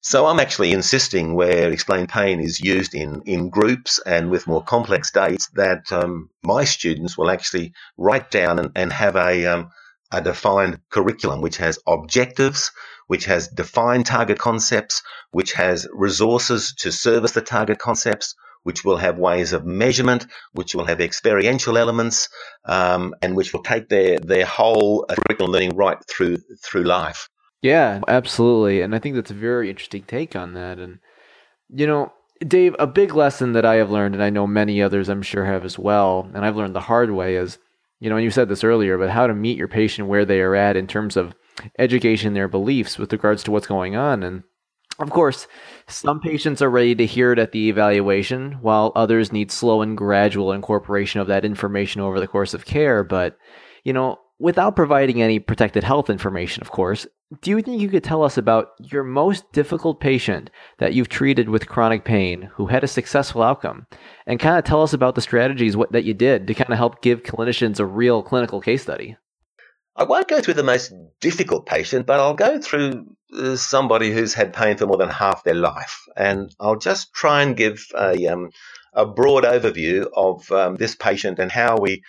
So 0.00 0.26
I'm 0.26 0.40
actually 0.40 0.72
insisting 0.72 1.34
where 1.34 1.70
Explain 1.70 2.06
Pain 2.06 2.40
is 2.40 2.60
used 2.60 2.94
in, 2.94 3.22
in 3.24 3.50
groups 3.50 4.00
and 4.04 4.30
with 4.30 4.48
more 4.48 4.62
complex 4.62 5.12
dates 5.12 5.48
that 5.54 5.92
um, 5.92 6.28
my 6.42 6.64
students 6.64 7.16
will 7.16 7.30
actually 7.30 7.72
write 7.96 8.30
down 8.30 8.58
and, 8.58 8.72
and 8.74 8.92
have 8.92 9.14
a, 9.14 9.46
um, 9.46 9.70
a 10.10 10.20
defined 10.20 10.80
curriculum 10.90 11.40
which 11.40 11.58
has 11.58 11.78
objectives, 11.86 12.72
which 13.06 13.24
has 13.26 13.48
defined 13.48 14.06
target 14.06 14.38
concepts, 14.38 15.02
which 15.30 15.52
has 15.52 15.86
resources 15.92 16.74
to 16.78 16.92
service 16.92 17.32
the 17.32 17.40
target 17.40 17.78
concepts, 17.78 18.34
which 18.62 18.84
will 18.84 18.96
have 18.96 19.18
ways 19.18 19.52
of 19.52 19.64
measurement, 19.64 20.26
which 20.52 20.74
will 20.74 20.86
have 20.86 21.00
experiential 21.00 21.76
elements, 21.76 22.28
um, 22.64 23.14
and 23.22 23.36
which 23.36 23.52
will 23.52 23.62
take 23.62 23.88
their 23.88 24.18
their 24.18 24.46
whole 24.46 25.04
curriculum 25.08 25.52
learning 25.52 25.76
right 25.76 25.98
through 26.08 26.38
through 26.62 26.84
life. 26.84 27.28
Yeah, 27.60 28.00
absolutely, 28.08 28.80
and 28.80 28.94
I 28.94 28.98
think 28.98 29.14
that's 29.14 29.30
a 29.30 29.34
very 29.34 29.70
interesting 29.70 30.02
take 30.02 30.34
on 30.34 30.54
that. 30.54 30.78
And 30.78 30.98
you 31.68 31.86
know, 31.86 32.12
Dave, 32.46 32.74
a 32.78 32.86
big 32.86 33.14
lesson 33.14 33.52
that 33.52 33.64
I 33.64 33.76
have 33.76 33.90
learned, 33.90 34.14
and 34.14 34.24
I 34.24 34.30
know 34.30 34.46
many 34.46 34.82
others 34.82 35.08
I'm 35.08 35.22
sure 35.22 35.44
have 35.44 35.64
as 35.64 35.78
well, 35.78 36.28
and 36.34 36.44
I've 36.44 36.56
learned 36.56 36.74
the 36.74 36.80
hard 36.80 37.10
way 37.10 37.36
is, 37.36 37.58
you 38.00 38.10
know, 38.10 38.16
and 38.16 38.24
you 38.24 38.30
said 38.30 38.48
this 38.48 38.64
earlier, 38.64 38.98
but 38.98 39.10
how 39.10 39.26
to 39.26 39.34
meet 39.34 39.58
your 39.58 39.68
patient 39.68 40.08
where 40.08 40.24
they 40.24 40.40
are 40.40 40.56
at 40.56 40.76
in 40.76 40.86
terms 40.86 41.16
of 41.16 41.34
education 41.78 42.34
their 42.34 42.48
beliefs 42.48 42.98
with 42.98 43.12
regards 43.12 43.42
to 43.44 43.50
what's 43.50 43.66
going 43.66 43.96
on 43.96 44.22
and 44.22 44.42
of 44.98 45.10
course, 45.10 45.46
some 45.88 46.20
patients 46.20 46.60
are 46.60 46.70
ready 46.70 46.94
to 46.94 47.06
hear 47.06 47.32
it 47.32 47.38
at 47.38 47.52
the 47.52 47.68
evaluation, 47.68 48.52
while 48.60 48.92
others 48.94 49.32
need 49.32 49.50
slow 49.50 49.82
and 49.82 49.96
gradual 49.96 50.52
incorporation 50.52 51.20
of 51.20 51.26
that 51.28 51.44
information 51.44 52.00
over 52.00 52.20
the 52.20 52.28
course 52.28 52.52
of 52.52 52.66
care. 52.66 53.02
But, 53.02 53.38
you 53.84 53.92
know, 53.92 54.18
without 54.38 54.76
providing 54.76 55.22
any 55.22 55.38
protected 55.38 55.82
health 55.82 56.10
information, 56.10 56.62
of 56.62 56.70
course, 56.70 57.06
do 57.40 57.50
you 57.50 57.62
think 57.62 57.80
you 57.80 57.88
could 57.88 58.04
tell 58.04 58.22
us 58.22 58.36
about 58.36 58.72
your 58.78 59.02
most 59.02 59.50
difficult 59.52 60.00
patient 60.00 60.50
that 60.78 60.92
you've 60.92 61.08
treated 61.08 61.48
with 61.48 61.68
chronic 61.68 62.04
pain 62.04 62.50
who 62.54 62.66
had 62.66 62.84
a 62.84 62.88
successful 62.88 63.42
outcome? 63.42 63.86
And 64.26 64.38
kind 64.38 64.58
of 64.58 64.64
tell 64.64 64.82
us 64.82 64.92
about 64.92 65.14
the 65.14 65.22
strategies 65.22 65.76
what, 65.76 65.92
that 65.92 66.04
you 66.04 66.12
did 66.12 66.46
to 66.46 66.54
kind 66.54 66.70
of 66.70 66.76
help 66.76 67.00
give 67.00 67.22
clinicians 67.22 67.80
a 67.80 67.86
real 67.86 68.22
clinical 68.22 68.60
case 68.60 68.82
study? 68.82 69.16
I 69.94 70.04
won't 70.04 70.28
go 70.28 70.40
through 70.40 70.54
the 70.54 70.62
most 70.62 70.92
difficult 71.20 71.66
patient, 71.66 72.06
but 72.06 72.18
I'll 72.18 72.34
go 72.34 72.60
through 72.60 73.14
uh, 73.36 73.56
somebody 73.56 74.10
who's 74.10 74.34
had 74.34 74.54
pain 74.54 74.76
for 74.76 74.86
more 74.86 74.96
than 74.96 75.10
half 75.10 75.44
their 75.44 75.54
life. 75.54 76.00
And 76.16 76.54
I'll 76.58 76.78
just 76.78 77.12
try 77.12 77.42
and 77.42 77.56
give 77.56 77.84
a, 77.94 78.26
um, 78.26 78.50
a 78.94 79.04
broad 79.04 79.44
overview 79.44 80.08
of 80.14 80.50
um, 80.50 80.76
this 80.76 80.94
patient 80.94 81.38
and 81.38 81.52
how 81.52 81.76
we 81.76 82.02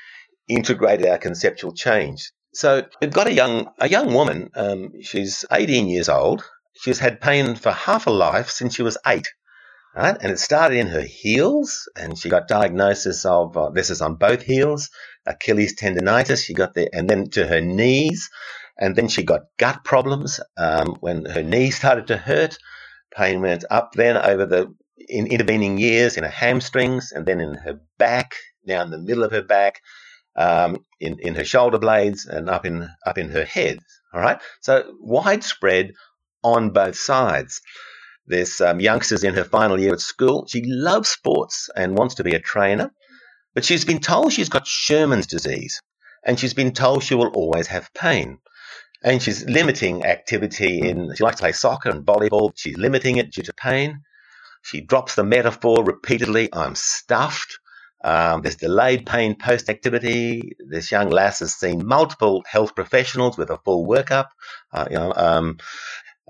integrated 0.48 1.08
our 1.08 1.18
conceptual 1.18 1.74
change. 1.74 2.32
So 2.54 2.86
we've 3.02 3.12
got 3.12 3.28
a 3.28 3.34
young, 3.34 3.70
a 3.80 3.90
young 3.90 4.14
woman. 4.14 4.50
Um, 4.56 5.02
she's 5.02 5.44
18 5.52 5.88
years 5.88 6.08
old. 6.08 6.44
She's 6.76 7.00
had 7.00 7.20
pain 7.20 7.56
for 7.56 7.72
half 7.72 8.08
a 8.08 8.12
life 8.12 8.50
since 8.50 8.76
she 8.76 8.84
was 8.84 8.98
eight. 9.06 9.28
Right? 9.96 10.18
And 10.20 10.32
it 10.32 10.40
started 10.40 10.78
in 10.78 10.88
her 10.88 11.02
heels, 11.02 11.88
and 11.96 12.18
she 12.18 12.28
got 12.28 12.48
diagnosis 12.48 13.26
of 13.26 13.56
uh, 13.56 13.70
this 13.70 13.92
is 13.92 14.02
on 14.02 14.16
both 14.16 14.42
heels, 14.42 14.90
Achilles 15.26 15.76
tendonitis. 15.76 16.44
She 16.44 16.54
got 16.54 16.74
there, 16.74 16.90
and 16.94 17.10
then 17.10 17.30
to 17.32 17.48
her 17.48 17.62
knees, 17.62 18.30
and 18.78 18.96
then 18.96 19.08
she 19.08 19.24
got 19.24 19.42
gut 19.58 19.84
problems 19.84 20.40
um, 20.58 20.98
when 21.00 21.26
her 21.26 21.44
knees 21.44 21.76
started 21.78 22.08
to 22.08 22.18
hurt. 22.18 22.58
Pain 23.16 23.42
went 23.42 23.64
up 23.70 23.94
then 23.94 24.18
over 24.18 24.46
the 24.46 24.74
in 24.98 25.28
intervening 25.28 25.78
years 25.78 26.18
in 26.18 26.24
her 26.24 26.30
hamstrings, 26.30 27.12
and 27.12 27.26
then 27.26 27.40
in 27.40 27.56
her 27.56 27.80
back, 27.98 28.36
down 28.68 28.90
the 28.92 28.98
middle 28.98 29.24
of 29.24 29.32
her 29.32 29.44
back, 29.44 29.82
um, 30.36 30.78
in 31.00 31.20
in 31.20 31.36
her 31.36 31.46
shoulder 31.46 31.78
blades, 31.78 32.26
and 32.26 32.50
up 32.50 32.66
in 32.66 32.90
up 33.06 33.18
in 33.18 33.30
her 33.30 33.46
head. 33.46 33.80
All 34.14 34.22
right, 34.22 34.42
so 34.62 34.94
widespread 35.00 35.94
on 36.44 36.70
both 36.72 36.96
sides. 36.96 37.62
There's 38.26 38.62
um, 38.62 38.80
youngsters 38.80 39.24
in 39.24 39.34
her 39.34 39.44
final 39.44 39.80
year 39.80 39.94
at 39.94 40.00
school. 40.00 40.46
She 40.48 40.64
loves 40.66 41.10
sports 41.10 41.70
and 41.76 41.98
wants 41.98 42.16
to 42.16 42.24
be 42.24 42.36
a 42.36 42.40
trainer. 42.40 42.92
But 43.54 43.66
she's 43.66 43.86
been 43.86 44.00
told 44.00 44.34
she's 44.34 44.50
got 44.50 44.68
Scheuermann's 44.68 45.28
disease, 45.28 45.82
and 46.26 46.40
she's 46.40 46.54
been 46.54 46.74
told 46.74 47.04
she 47.04 47.16
will 47.16 47.30
always 47.30 47.68
have 47.68 47.94
pain. 47.94 48.40
And 49.04 49.22
she's 49.22 49.44
limiting 49.46 50.06
activity 50.06 50.80
in, 50.80 51.14
she 51.16 51.24
likes 51.24 51.38
to 51.38 51.44
play 51.44 51.52
soccer 51.52 51.90
and 51.90 52.06
volleyball. 52.06 52.54
She's 52.56 52.78
limiting 52.78 53.18
it 53.18 53.32
due 53.32 53.44
to 53.44 53.54
pain. 53.54 54.02
She 54.64 54.80
drops 54.80 55.16
the 55.16 55.26
metaphor 55.26 55.84
repeatedly 55.84 56.50
I'm 56.54 56.76
stuffed. 56.76 57.60
Um, 58.04 58.42
there's 58.42 58.56
delayed 58.56 59.06
pain 59.06 59.36
post 59.36 59.70
activity. 59.70 60.56
This 60.60 60.92
young 60.92 61.10
lass 61.10 61.40
has 61.40 61.54
seen 61.54 61.86
multiple 61.86 62.44
health 62.50 62.76
professionals 62.76 63.38
with 63.38 63.50
a 63.50 63.58
full 63.58 63.86
workup. 63.86 64.28
Uh, 64.72 64.88
you 64.90 64.98
know, 64.98 65.14
um, 65.16 65.58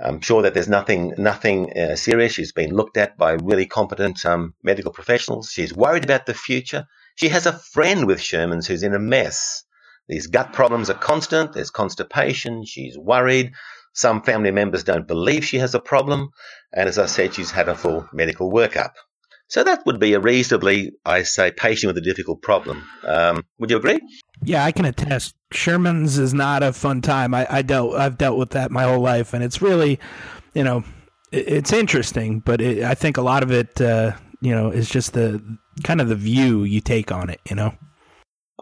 I'm 0.03 0.21
sure 0.21 0.41
that 0.41 0.53
there's 0.53 0.67
nothing 0.67 1.13
nothing 1.17 1.71
uh, 1.77 1.95
serious. 1.95 2.33
She's 2.33 2.51
been 2.51 2.75
looked 2.75 2.97
at 2.97 3.17
by 3.17 3.33
really 3.33 3.67
competent 3.67 4.25
um, 4.25 4.55
medical 4.63 4.91
professionals. 4.91 5.51
She's 5.51 5.73
worried 5.73 6.03
about 6.03 6.25
the 6.25 6.33
future. 6.33 6.87
She 7.15 7.29
has 7.29 7.45
a 7.45 7.53
friend 7.53 8.07
with 8.07 8.21
Scheuermann's 8.21 8.67
who's 8.67 8.83
in 8.83 8.93
a 8.93 8.99
mess. 8.99 9.63
These 10.07 10.27
gut 10.27 10.53
problems 10.53 10.89
are 10.89 10.95
constant. 10.95 11.53
There's 11.53 11.71
constipation. 11.71 12.65
She's 12.65 12.97
worried. 12.97 13.51
Some 13.93 14.23
family 14.23 14.51
members 14.51 14.83
don't 14.83 15.07
believe 15.07 15.45
she 15.45 15.59
has 15.59 15.75
a 15.75 15.79
problem. 15.79 16.29
And 16.73 16.89
as 16.89 16.97
I 16.97 17.05
said, 17.05 17.33
she's 17.33 17.51
had 17.51 17.69
a 17.69 17.75
full 17.75 18.07
medical 18.11 18.51
workup. 18.51 18.91
So 19.47 19.63
that 19.63 19.85
would 19.85 19.99
be 19.99 20.13
a 20.13 20.19
reasonably, 20.19 20.93
I 21.05 21.23
say, 21.23 21.51
patient 21.51 21.89
with 21.89 21.97
a 21.97 22.05
difficult 22.05 22.41
problem. 22.41 22.83
Um, 23.07 23.45
would 23.59 23.69
you 23.69 23.77
agree? 23.77 23.99
Yeah, 24.43 24.65
I 24.65 24.71
can 24.71 24.85
attest. 24.85 25.35
Scheuermann's 25.51 26.17
is 26.17 26.33
not 26.33 26.63
a 26.63 26.73
fun 26.73 27.01
time. 27.01 27.35
I, 27.35 27.45
I 27.47 27.61
dealt, 27.61 27.93
I've 27.93 28.17
dealt 28.17 28.39
with 28.39 28.51
that 28.51 28.71
my 28.71 28.83
whole 28.83 29.01
life, 29.01 29.33
and 29.33 29.43
it's 29.43 29.61
really, 29.61 29.99
you 30.55 30.63
know, 30.63 30.83
it, 31.31 31.47
it's 31.47 31.71
interesting, 31.71 32.39
but 32.39 32.61
it, 32.61 32.83
I 32.83 32.95
think 32.95 33.17
a 33.17 33.21
lot 33.21 33.43
of 33.43 33.51
it, 33.51 33.79
uh, 33.79 34.13
you 34.41 34.55
know, 34.55 34.71
is 34.71 34.89
just 34.89 35.13
the 35.13 35.43
kind 35.83 36.01
of 36.01 36.09
the 36.09 36.15
view 36.15 36.63
you 36.63 36.81
take 36.81 37.11
on 37.11 37.29
it. 37.29 37.41
You 37.49 37.55
know. 37.55 37.73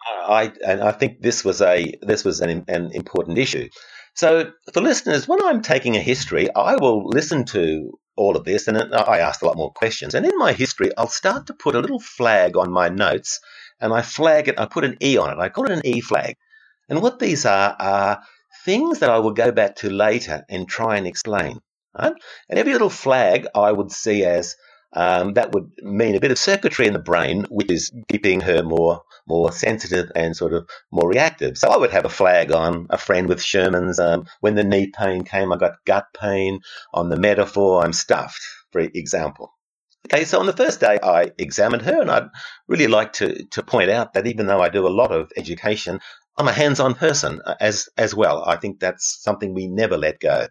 I 0.07 0.51
and 0.65 0.81
I 0.81 0.91
think 0.91 1.21
this 1.21 1.43
was 1.43 1.61
a 1.61 1.93
this 2.01 2.23
was 2.23 2.41
an, 2.41 2.65
an 2.67 2.91
important 2.93 3.37
issue. 3.37 3.69
So 4.13 4.51
for 4.73 4.81
listeners, 4.81 5.27
when 5.27 5.43
I'm 5.43 5.61
taking 5.61 5.95
a 5.95 6.01
history, 6.01 6.53
I 6.53 6.75
will 6.75 7.07
listen 7.07 7.45
to 7.45 7.97
all 8.17 8.35
of 8.35 8.43
this 8.43 8.67
and 8.67 8.77
I 8.77 9.19
asked 9.19 9.41
a 9.41 9.45
lot 9.45 9.57
more 9.57 9.71
questions. 9.71 10.13
And 10.13 10.25
in 10.25 10.37
my 10.37 10.53
history, 10.53 10.91
I'll 10.97 11.07
start 11.07 11.47
to 11.47 11.53
put 11.53 11.75
a 11.75 11.79
little 11.79 11.99
flag 11.99 12.57
on 12.57 12.71
my 12.71 12.89
notes 12.89 13.39
and 13.79 13.93
I 13.93 14.01
flag 14.01 14.47
it, 14.47 14.59
I 14.59 14.65
put 14.65 14.83
an 14.83 14.97
E 15.01 15.17
on 15.17 15.31
it. 15.31 15.41
I 15.41 15.49
call 15.49 15.65
it 15.65 15.71
an 15.71 15.85
E 15.85 16.01
flag. 16.01 16.35
And 16.89 17.01
what 17.01 17.19
these 17.19 17.45
are 17.45 17.75
are 17.79 18.21
things 18.65 18.99
that 18.99 19.09
I 19.09 19.19
will 19.19 19.31
go 19.33 19.51
back 19.51 19.77
to 19.77 19.89
later 19.89 20.43
and 20.49 20.67
try 20.67 20.97
and 20.97 21.07
explain. 21.07 21.59
Right? 21.97 22.13
And 22.49 22.59
every 22.59 22.73
little 22.73 22.89
flag 22.89 23.47
I 23.55 23.71
would 23.71 23.91
see 23.91 24.23
as 24.23 24.55
um, 24.93 25.33
that 25.33 25.53
would 25.53 25.71
mean 25.81 26.15
a 26.15 26.19
bit 26.19 26.31
of 26.31 26.37
circuitry 26.37 26.87
in 26.87 26.93
the 26.93 26.99
brain, 26.99 27.45
which 27.49 27.71
is 27.71 27.91
keeping 28.09 28.41
her 28.41 28.63
more 28.63 29.01
more 29.27 29.51
sensitive 29.51 30.11
and 30.15 30.35
sort 30.35 30.53
of 30.53 30.67
more 30.91 31.07
reactive. 31.07 31.57
So 31.57 31.69
I 31.69 31.77
would 31.77 31.91
have 31.91 32.05
a 32.05 32.09
flag 32.09 32.51
on 32.51 32.87
a 32.89 32.97
friend 32.97 33.29
with 33.29 33.41
Scheuermann's. 33.41 33.99
Um, 33.99 34.25
when 34.41 34.55
the 34.55 34.63
knee 34.63 34.91
pain 34.93 35.23
came, 35.23 35.53
I 35.53 35.57
got 35.57 35.85
gut 35.85 36.05
pain. 36.19 36.59
On 36.93 37.09
the 37.09 37.17
metaphor, 37.19 37.83
I'm 37.83 37.93
stuffed, 37.93 38.41
for 38.71 38.79
example. 38.81 39.53
Okay, 40.07 40.25
so 40.25 40.39
on 40.39 40.47
the 40.47 40.53
first 40.53 40.79
day, 40.79 40.97
I 41.01 41.31
examined 41.37 41.83
her, 41.83 42.01
and 42.01 42.09
I'd 42.09 42.29
really 42.67 42.87
like 42.87 43.13
to, 43.13 43.45
to 43.51 43.61
point 43.61 43.91
out 43.91 44.13
that 44.13 44.25
even 44.25 44.47
though 44.47 44.59
I 44.59 44.69
do 44.69 44.87
a 44.87 44.89
lot 44.89 45.11
of 45.11 45.31
education, 45.37 45.99
I'm 46.37 46.47
a 46.47 46.53
hands-on 46.53 46.95
person 46.95 47.41
uh, 47.45 47.55
as 47.59 47.87
as 47.97 48.15
well. 48.15 48.43
I 48.45 48.55
think 48.55 48.79
that's 48.79 49.21
something 49.21 49.53
we 49.53 49.67
never 49.67 49.97
let 49.97 50.19
go. 50.19 50.47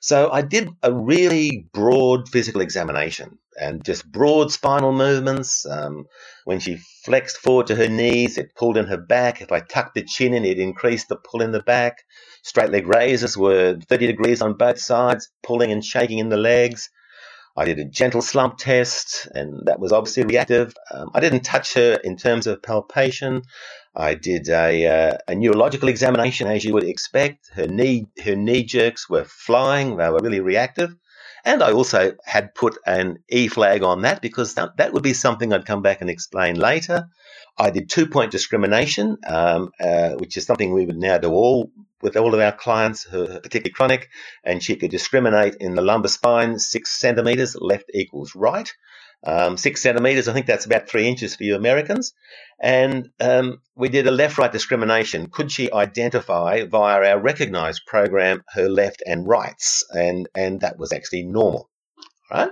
So 0.00 0.30
I 0.30 0.42
did 0.42 0.70
a 0.82 0.92
really 0.92 1.66
broad 1.72 2.28
physical 2.28 2.60
examination 2.60 3.38
and 3.60 3.84
just 3.84 4.10
broad 4.10 4.52
spinal 4.52 4.92
movements. 4.92 5.66
Um, 5.66 6.06
when 6.44 6.60
she 6.60 6.78
flexed 7.04 7.38
forward 7.38 7.66
to 7.68 7.76
her 7.76 7.88
knees, 7.88 8.38
it 8.38 8.54
pulled 8.54 8.76
in 8.76 8.86
her 8.86 8.96
back. 8.96 9.40
If 9.42 9.52
I 9.52 9.60
tucked 9.60 9.94
the 9.94 10.04
chin 10.04 10.34
in, 10.34 10.44
it 10.44 10.58
increased 10.58 11.08
the 11.08 11.16
pull 11.16 11.42
in 11.42 11.52
the 11.52 11.62
back. 11.62 12.04
Straight 12.42 12.70
leg 12.70 12.86
raises 12.86 13.36
were 13.36 13.78
30 13.88 14.06
degrees 14.06 14.40
on 14.40 14.54
both 14.56 14.78
sides, 14.78 15.28
pulling 15.42 15.72
and 15.72 15.84
shaking 15.84 16.18
in 16.18 16.28
the 16.28 16.36
legs. 16.36 16.90
I 17.56 17.64
did 17.64 17.80
a 17.80 17.84
gentle 17.84 18.22
slump 18.22 18.56
test, 18.56 19.26
and 19.34 19.66
that 19.66 19.80
was 19.80 19.90
obviously 19.90 20.22
reactive. 20.22 20.74
Um, 20.94 21.10
I 21.12 21.18
didn't 21.18 21.40
touch 21.42 21.74
her 21.74 21.98
in 22.04 22.16
terms 22.16 22.46
of 22.46 22.62
palpation. 22.62 23.42
I 23.94 24.14
did 24.14 24.48
a, 24.48 24.86
uh, 24.86 25.18
a 25.26 25.34
neurological 25.34 25.88
examination, 25.88 26.46
as 26.46 26.64
you 26.64 26.74
would 26.74 26.84
expect. 26.84 27.50
Her 27.54 27.66
knee, 27.66 28.06
her 28.24 28.36
knee 28.36 28.64
jerks 28.64 29.08
were 29.08 29.24
flying; 29.24 29.96
they 29.96 30.08
were 30.10 30.20
really 30.20 30.40
reactive. 30.40 30.94
And 31.44 31.62
I 31.62 31.72
also 31.72 32.14
had 32.24 32.54
put 32.54 32.78
an 32.84 33.18
E 33.28 33.48
flag 33.48 33.82
on 33.82 34.02
that 34.02 34.20
because 34.20 34.54
that, 34.54 34.76
that 34.76 34.92
would 34.92 35.02
be 35.02 35.14
something 35.14 35.52
I'd 35.52 35.66
come 35.66 35.82
back 35.82 36.00
and 36.00 36.10
explain 36.10 36.56
later. 36.56 37.08
I 37.56 37.70
did 37.70 37.88
two 37.88 38.06
point 38.06 38.30
discrimination, 38.30 39.18
um, 39.26 39.70
uh, 39.80 40.10
which 40.10 40.36
is 40.36 40.44
something 40.44 40.72
we 40.72 40.86
would 40.86 40.98
now 40.98 41.18
do 41.18 41.30
all 41.30 41.70
with 42.00 42.16
all 42.16 42.34
of 42.34 42.40
our 42.40 42.52
clients, 42.52 43.04
particularly 43.06 43.70
chronic, 43.70 44.08
and 44.44 44.62
she 44.62 44.76
could 44.76 44.90
discriminate 44.90 45.56
in 45.58 45.74
the 45.74 45.82
lumbar 45.82 46.08
spine 46.08 46.58
six 46.58 46.90
centimeters, 46.90 47.56
left 47.56 47.90
equals 47.92 48.34
right. 48.36 48.72
Um, 49.24 49.56
six 49.56 49.82
centimeters, 49.82 50.28
I 50.28 50.32
think 50.32 50.46
that's 50.46 50.66
about 50.66 50.88
three 50.88 51.08
inches 51.08 51.34
for 51.34 51.44
you 51.44 51.56
Americans. 51.56 52.14
And 52.60 53.10
um, 53.20 53.60
we 53.74 53.88
did 53.88 54.06
a 54.06 54.12
left 54.12 54.38
right 54.38 54.50
discrimination. 54.50 55.28
Could 55.28 55.50
she 55.50 55.72
identify 55.72 56.64
via 56.64 57.10
our 57.10 57.20
Recognise 57.20 57.80
program 57.80 58.44
her 58.54 58.68
left 58.68 59.02
and 59.06 59.26
rights? 59.26 59.84
And, 59.90 60.28
and 60.34 60.60
that 60.60 60.78
was 60.78 60.92
actually 60.92 61.24
normal. 61.24 61.68
Right? 62.30 62.50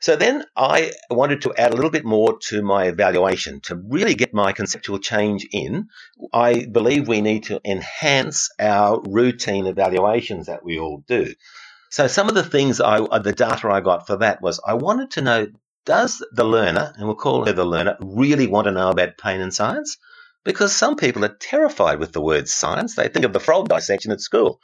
So 0.00 0.14
then 0.14 0.44
I 0.56 0.92
wanted 1.10 1.42
to 1.42 1.54
add 1.56 1.72
a 1.72 1.76
little 1.76 1.90
bit 1.90 2.04
more 2.04 2.38
to 2.48 2.62
my 2.62 2.84
evaluation 2.84 3.60
to 3.62 3.74
really 3.74 4.14
get 4.14 4.32
my 4.32 4.52
conceptual 4.52 4.98
change 4.98 5.46
in. 5.50 5.88
I 6.32 6.66
believe 6.66 7.08
we 7.08 7.20
need 7.20 7.44
to 7.44 7.60
enhance 7.64 8.50
our 8.60 9.00
routine 9.02 9.66
evaluations 9.66 10.46
that 10.46 10.64
we 10.64 10.78
all 10.78 11.02
do. 11.08 11.34
So 11.90 12.06
some 12.06 12.28
of 12.28 12.34
the 12.34 12.44
things 12.44 12.80
I, 12.80 13.00
the 13.18 13.32
data 13.32 13.68
I 13.68 13.80
got 13.80 14.06
for 14.06 14.18
that 14.18 14.40
was 14.42 14.60
I 14.64 14.74
wanted 14.74 15.12
to 15.12 15.22
know, 15.22 15.46
does 15.84 16.24
the 16.32 16.44
learner, 16.44 16.92
and 16.96 17.06
we'll 17.06 17.16
call 17.16 17.46
her 17.46 17.52
the 17.52 17.64
learner, 17.64 17.96
really 18.00 18.46
want 18.46 18.66
to 18.66 18.72
know 18.72 18.90
about 18.90 19.18
pain 19.18 19.40
and 19.40 19.54
science? 19.54 19.96
Because 20.44 20.74
some 20.74 20.96
people 20.96 21.24
are 21.24 21.36
terrified 21.40 21.98
with 21.98 22.12
the 22.12 22.20
word 22.20 22.48
science. 22.48 22.94
They 22.94 23.08
think 23.08 23.24
of 23.24 23.32
the 23.32 23.40
frog 23.40 23.68
dissection 23.68 24.12
at 24.12 24.20
school. 24.20 24.60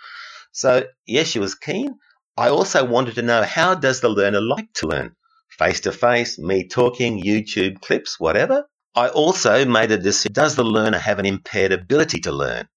So 0.52 0.84
yes, 1.06 1.26
she 1.28 1.38
was 1.38 1.54
keen. 1.54 1.98
I 2.36 2.48
also 2.48 2.84
wanted 2.84 3.16
to 3.16 3.22
know 3.22 3.42
how 3.42 3.74
does 3.74 4.00
the 4.00 4.08
learner 4.08 4.40
like 4.40 4.72
to 4.74 4.86
learn? 4.86 5.16
face 5.58 5.80
to 5.80 5.92
face, 5.92 6.38
me 6.38 6.66
talking, 6.66 7.22
YouTube 7.22 7.80
clips, 7.80 8.18
whatever. 8.18 8.64
I 8.94 9.08
also 9.08 9.64
made 9.64 9.90
a 9.90 9.98
decision 9.98 10.32
does 10.32 10.56
the 10.56 10.64
learner 10.64 10.98
have 10.98 11.18
an 11.18 11.26
impaired 11.26 11.72
ability 11.72 12.20
to 12.20 12.32
learn? 12.32 12.68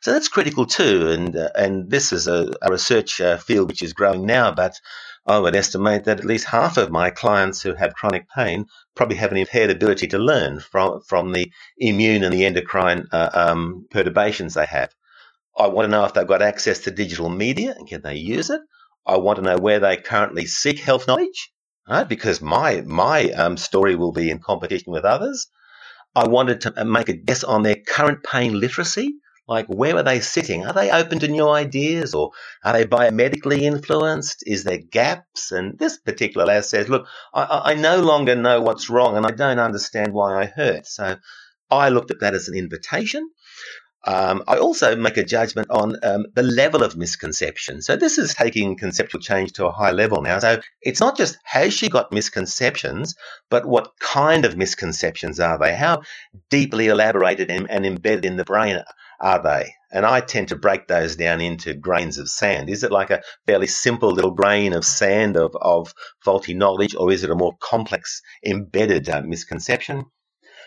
So 0.00 0.12
that's 0.12 0.28
critical 0.28 0.66
too. 0.66 1.10
And, 1.10 1.36
uh, 1.36 1.50
and 1.54 1.90
this 1.90 2.12
is 2.12 2.28
a, 2.28 2.52
a 2.62 2.70
research 2.70 3.20
uh, 3.20 3.36
field 3.36 3.68
which 3.68 3.82
is 3.82 3.92
growing 3.92 4.26
now, 4.26 4.52
but 4.52 4.74
I 5.28 5.38
would 5.38 5.54
estimate 5.54 6.04
that 6.04 6.18
at 6.18 6.24
least 6.24 6.46
half 6.46 6.76
of 6.78 6.90
my 6.90 7.10
clients 7.10 7.62
who 7.62 7.74
have 7.74 7.94
chronic 7.94 8.26
pain 8.34 8.66
probably 8.96 9.16
have 9.16 9.30
an 9.30 9.36
impaired 9.36 9.70
ability 9.70 10.08
to 10.08 10.18
learn 10.18 10.58
from, 10.60 11.02
from 11.02 11.32
the 11.32 11.52
immune 11.76 12.24
and 12.24 12.32
the 12.32 12.46
endocrine 12.46 13.06
uh, 13.12 13.30
um, 13.34 13.86
perturbations 13.90 14.54
they 14.54 14.66
have. 14.66 14.90
I 15.56 15.66
want 15.68 15.86
to 15.86 15.90
know 15.90 16.04
if 16.04 16.14
they've 16.14 16.26
got 16.26 16.42
access 16.42 16.80
to 16.80 16.90
digital 16.90 17.28
media 17.28 17.74
and 17.76 17.86
can 17.86 18.02
they 18.02 18.16
use 18.16 18.50
it. 18.50 18.62
I 19.06 19.18
want 19.18 19.36
to 19.36 19.42
know 19.42 19.58
where 19.58 19.80
they 19.80 19.96
currently 19.98 20.46
seek 20.46 20.80
health 20.80 21.06
knowledge 21.06 21.52
right? 21.88 22.08
Because 22.08 22.40
my 22.40 22.82
my 22.82 23.30
um, 23.32 23.56
story 23.56 23.96
will 23.96 24.12
be 24.12 24.30
in 24.30 24.38
competition 24.38 24.92
with 24.92 25.04
others. 25.04 25.46
I 26.14 26.28
wanted 26.28 26.62
to 26.62 26.80
uh, 26.80 26.84
make 26.84 27.08
a 27.08 27.14
guess 27.14 27.44
on 27.44 27.62
their 27.62 27.76
current 27.76 28.22
pain 28.22 28.58
literacy. 28.58 29.14
Like, 29.48 29.66
where 29.66 29.96
are 29.96 30.02
they 30.02 30.20
sitting? 30.20 30.66
Are 30.66 30.74
they 30.74 30.90
open 30.90 31.20
to 31.20 31.28
new 31.28 31.48
ideas 31.48 32.14
or 32.14 32.32
are 32.62 32.74
they 32.74 32.84
biomedically 32.84 33.62
influenced? 33.62 34.44
Is 34.46 34.64
there 34.64 34.78
gaps? 34.78 35.52
And 35.52 35.78
this 35.78 35.96
particular 35.96 36.46
lad 36.46 36.66
says, 36.66 36.90
look, 36.90 37.06
I, 37.32 37.72
I 37.72 37.74
no 37.74 38.02
longer 38.02 38.36
know 38.36 38.60
what's 38.60 38.90
wrong 38.90 39.16
and 39.16 39.24
I 39.24 39.30
don't 39.30 39.58
understand 39.58 40.12
why 40.12 40.42
I 40.42 40.44
hurt. 40.44 40.86
So 40.86 41.16
I 41.70 41.88
looked 41.88 42.10
at 42.10 42.20
that 42.20 42.34
as 42.34 42.48
an 42.48 42.56
invitation. 42.56 43.30
Um, 44.06 44.44
I 44.46 44.58
also 44.58 44.94
make 44.96 45.16
a 45.16 45.24
judgment 45.24 45.70
on 45.70 45.96
um, 46.02 46.26
the 46.34 46.42
level 46.42 46.82
of 46.82 46.96
misconception. 46.96 47.82
So 47.82 47.96
this 47.96 48.16
is 48.16 48.32
taking 48.32 48.76
conceptual 48.76 49.20
change 49.20 49.52
to 49.54 49.66
a 49.66 49.72
high 49.72 49.90
level 49.90 50.22
now. 50.22 50.38
So 50.38 50.60
it's 50.82 51.00
not 51.00 51.16
just 51.16 51.36
has 51.44 51.74
she 51.74 51.88
got 51.88 52.12
misconceptions, 52.12 53.16
but 53.50 53.66
what 53.66 53.92
kind 53.98 54.44
of 54.44 54.56
misconceptions 54.56 55.40
are 55.40 55.58
they? 55.58 55.74
How 55.74 56.02
deeply 56.48 56.86
elaborated 56.86 57.50
and, 57.50 57.68
and 57.70 57.84
embedded 57.84 58.24
in 58.24 58.36
the 58.36 58.44
brain 58.44 58.82
are 59.20 59.42
they? 59.42 59.74
And 59.92 60.06
I 60.06 60.20
tend 60.20 60.48
to 60.48 60.56
break 60.56 60.88
those 60.88 61.16
down 61.16 61.40
into 61.40 61.74
grains 61.74 62.18
of 62.18 62.28
sand. 62.28 62.70
Is 62.70 62.84
it 62.84 62.92
like 62.92 63.10
a 63.10 63.22
fairly 63.46 63.66
simple 63.66 64.10
little 64.10 64.32
grain 64.32 64.74
of 64.74 64.84
sand 64.84 65.36
of, 65.36 65.56
of 65.60 65.94
faulty 66.24 66.54
knowledge, 66.54 66.94
or 66.94 67.12
is 67.12 67.24
it 67.24 67.30
a 67.30 67.34
more 67.36 67.56
complex 67.60 68.22
embedded 68.44 69.08
uh, 69.08 69.22
misconception? 69.22 70.04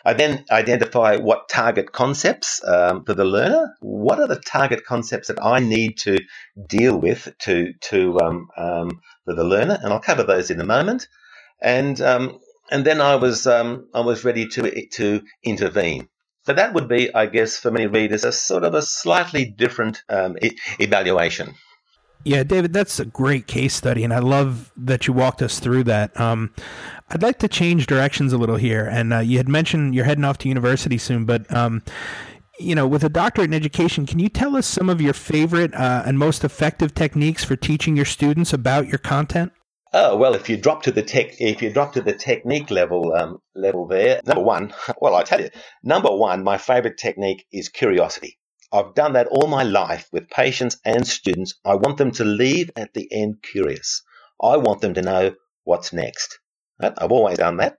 I 0.04 0.14
then 0.14 0.46
identify 0.50 1.18
what 1.18 1.50
target 1.50 1.92
concepts 1.92 2.64
um, 2.66 3.06
for 3.06 3.14
the 3.14 3.26
learner. 3.26 3.76
What 3.82 4.20
are 4.20 4.28
the 4.28 4.40
target 4.40 4.84
concepts 4.86 5.28
that 5.28 5.44
I 5.44 5.60
need 5.60 5.98
to 6.00 6.18
deal 6.68 6.98
with 6.98 7.34
to 7.42 7.74
to 7.90 8.20
um, 8.20 8.48
um, 8.58 9.02
for 9.26 9.36
the 9.36 9.44
learner, 9.44 9.80
and 9.82 9.94
I'll 9.94 10.00
cover 10.02 10.24
those 10.24 10.50
in 10.50 10.60
a 10.60 10.66
moment. 10.66 11.08
And 11.62 12.02
um, 12.02 12.40
and 12.72 12.86
then 12.86 13.02
I 13.02 13.16
was 13.16 13.48
um, 13.48 13.90
I 13.94 14.02
was 14.02 14.26
ready 14.26 14.48
to 14.50 14.88
to 14.94 15.22
intervene. 15.44 16.10
So 16.43 16.54
that 16.54 16.73
would 16.73 16.88
be, 16.88 17.13
I 17.13 17.27
guess, 17.27 17.58
for 17.58 17.71
many 17.71 17.88
readers, 17.88 18.23
a 18.23 18.32
sort 18.32 18.63
of 18.63 18.73
a 18.73 18.82
slightly 18.82 19.45
different 19.45 20.04
um, 20.10 20.38
e- 20.41 20.58
evaluation. 20.80 21.54
Yeah, 22.23 22.43
David, 22.43 22.71
that's 22.73 22.99
a 22.99 23.06
great 23.06 23.47
case 23.47 23.73
study, 23.73 24.04
and 24.04 24.13
I 24.13 24.19
love 24.19 24.71
that 24.77 25.08
you 25.08 25.13
walked 25.13 25.41
us 25.41 25.60
through 25.60 25.86
that. 25.86 26.19
Um, 26.19 26.54
I'd 27.10 27.23
like 27.23 27.39
to 27.39 27.47
change 27.47 27.88
directions 27.88 28.32
a 28.32 28.38
little 28.38 28.58
here, 28.58 28.86
and 28.86 29.13
uh, 29.13 29.19
you 29.19 29.38
had 29.38 29.49
mentioned 29.49 29.95
you're 29.95 30.06
heading 30.06 30.23
off 30.23 30.38
to 30.39 30.47
university 30.47 30.99
soon, 30.99 31.25
but 31.25 31.51
um, 31.54 31.82
you 32.60 32.75
know, 32.75 32.88
with 32.88 33.04
a 33.04 33.10
doctorate 33.10 33.47
in 33.47 33.54
education, 33.54 34.06
can 34.06 34.19
you 34.19 34.30
tell 34.30 34.56
us 34.56 34.67
some 34.67 34.89
of 34.89 35.01
your 35.01 35.13
favorite 35.13 35.73
uh, 35.73 36.04
and 36.06 36.19
most 36.19 36.43
effective 36.43 36.93
techniques 36.93 37.43
for 37.43 37.56
teaching 37.56 37.95
your 37.95 38.06
students 38.06 38.54
about 38.54 38.88
your 38.88 38.99
content? 38.99 39.51
Oh 39.93 40.15
well, 40.15 40.36
if 40.36 40.49
you 40.49 40.56
drop 40.56 40.84
to 40.84 40.91
the 40.91 41.01
tech, 41.01 41.41
if 41.41 41.62
you 41.62 41.71
drop 41.71 41.93
to 41.93 42.01
the 42.01 42.13
technique 42.13 42.71
level, 42.71 43.13
um, 43.13 43.39
level 43.56 43.88
there, 43.88 44.21
number 44.25 44.41
one, 44.41 44.73
well, 45.01 45.15
I 45.15 45.23
tell 45.23 45.41
you, 45.41 45.49
number 45.84 46.10
one, 46.15 46.43
my 46.43 46.58
favorite 46.58 46.97
technique 46.97 47.45
is 47.51 47.67
curiosity. 47.67 48.38
I've 48.71 48.95
done 48.95 49.13
that 49.13 49.27
all 49.27 49.47
my 49.47 49.63
life 49.63 50.08
with 50.13 50.30
patients 50.30 50.77
and 50.86 51.06
students. 51.06 51.56
I 51.65 51.75
want 51.75 51.97
them 51.97 52.12
to 52.12 52.23
leave 52.23 52.71
at 52.77 52.93
the 52.93 53.10
end 53.12 53.43
curious. 53.43 54.01
I 54.41 54.56
want 54.56 54.80
them 54.80 54.93
to 54.93 55.01
know 55.01 55.36
what's 55.65 55.91
next. 55.91 56.39
I've 56.80 57.12
always 57.12 57.38
done 57.38 57.58
that. 57.58 57.77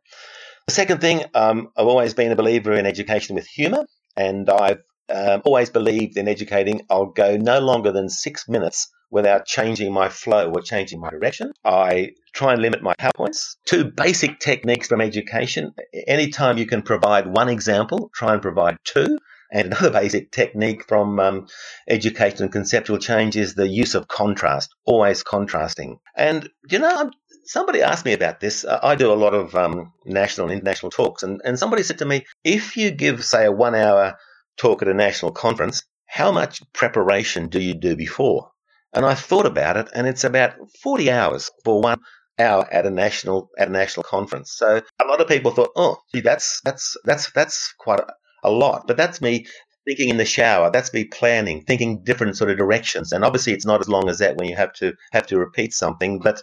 The 0.67 0.75
second 0.75 1.01
thing, 1.01 1.25
um, 1.35 1.69
I've 1.77 1.87
always 1.87 2.13
been 2.13 2.31
a 2.31 2.37
believer 2.37 2.73
in 2.73 2.85
education 2.85 3.35
with 3.35 3.47
humour, 3.47 3.87
and 4.17 4.51
I've 4.51 4.83
um, 5.13 5.43
always 5.45 5.71
believed 5.71 6.17
in 6.17 6.29
educating. 6.29 6.83
I'll 6.91 7.07
go 7.07 7.37
no 7.37 7.61
longer 7.61 7.93
than 7.93 8.09
six 8.09 8.49
minutes 8.49 8.89
without 9.11 9.45
changing 9.45 9.93
my 9.93 10.09
flow 10.09 10.51
or 10.51 10.63
changing 10.63 10.99
my 10.99 11.11
direction. 11.11 11.53
I 11.65 12.13
try 12.33 12.55
and 12.55 12.63
limit 12.63 12.83
my 12.83 12.95
PowerPoints. 12.95 13.57
Two 13.67 13.85
basic 13.85 14.41
techniques 14.41 14.89
from 14.89 15.03
education. 15.03 15.75
Anytime 16.07 16.57
you 16.57 16.67
can 16.67 16.83
provide 16.83 17.27
one 17.27 17.51
example, 17.51 18.11
try 18.15 18.33
and 18.33 18.43
provide 18.43 18.79
two. 18.85 19.19
And 19.53 19.67
another 19.67 19.91
basic 20.01 20.33
technique 20.33 20.89
from 20.89 21.21
um, 21.21 21.47
education 21.87 22.45
and 22.45 22.51
conceptual 22.51 22.97
change 22.97 23.37
is 23.37 23.55
the 23.55 23.69
use 23.69 23.95
of 23.95 24.09
contrast, 24.09 24.75
always 24.87 25.23
contrasting. 25.23 25.99
And, 26.17 26.49
you 26.71 26.79
know, 26.79 27.11
somebody 27.45 27.83
asked 27.83 28.07
me 28.07 28.15
about 28.15 28.41
this. 28.41 28.65
I 28.65 28.95
do 28.95 29.13
a 29.13 29.15
lot 29.15 29.35
of 29.35 29.55
um, 29.55 29.93
national 30.07 30.47
and 30.47 30.55
international 30.55 30.91
talks, 30.91 31.23
and, 31.23 31.43
and 31.45 31.59
somebody 31.59 31.83
said 31.83 31.99
to 31.99 32.07
me, 32.07 32.25
if 32.45 32.79
you 32.79 32.91
give, 32.91 33.23
say, 33.23 33.45
a 33.45 33.53
one 33.53 33.75
hour 33.75 34.17
talk 34.57 34.83
at 34.83 34.89
a 34.89 34.95
national 34.95 35.33
conference, 35.33 35.83
how 36.07 36.33
much 36.33 36.63
preparation 36.73 37.49
do 37.49 37.61
you 37.61 37.75
do 37.75 37.97
before? 37.97 38.51
And 38.93 39.07
I 39.07 39.15
thought 39.15 39.47
about 39.47 39.77
it, 39.77 39.89
and 39.95 40.07
it's 40.07 40.25
about 40.25 40.55
40 40.83 41.11
hours 41.11 41.51
for 41.65 41.81
one 41.81 42.01
hour 42.39 42.67
at 42.71 42.87
a 42.87 42.91
national 42.91 43.51
at 43.59 43.69
a 43.69 43.73
national 43.73 44.05
conference. 44.05 44.53
So 44.53 44.83
a 45.01 45.05
lot 45.05 45.21
of 45.21 45.29
people 45.29 45.53
thought, 45.53 45.73
oh, 45.77 45.97
gee, 46.15 46.21
that's 46.21 46.61
that's 46.65 46.97
that's 47.05 47.31
that's 47.33 47.75
quite 47.79 48.01
a, 48.01 48.13
a 48.45 48.51
lot. 48.51 48.87
But 48.87 48.97
that's 48.97 49.21
me 49.21 49.47
thinking 49.87 50.11
in 50.11 50.17
the 50.17 50.25
shower. 50.25 50.71
That's 50.71 50.93
me 50.93 51.05
planning, 51.05 51.63
thinking 51.63 52.03
different 52.05 52.37
sort 52.37 52.51
of 52.51 52.59
directions. 52.59 53.13
And 53.13 53.25
obviously, 53.25 53.53
it's 53.53 53.67
not 53.67 53.81
as 53.81 53.89
long 53.89 54.09
as 54.09 54.19
that 54.19 54.37
when 54.37 54.49
you 54.49 54.57
have 54.57 54.73
to 54.75 54.95
have 55.13 55.27
to 55.29 55.39
repeat 55.39 55.73
something. 55.73 56.19
But 56.19 56.43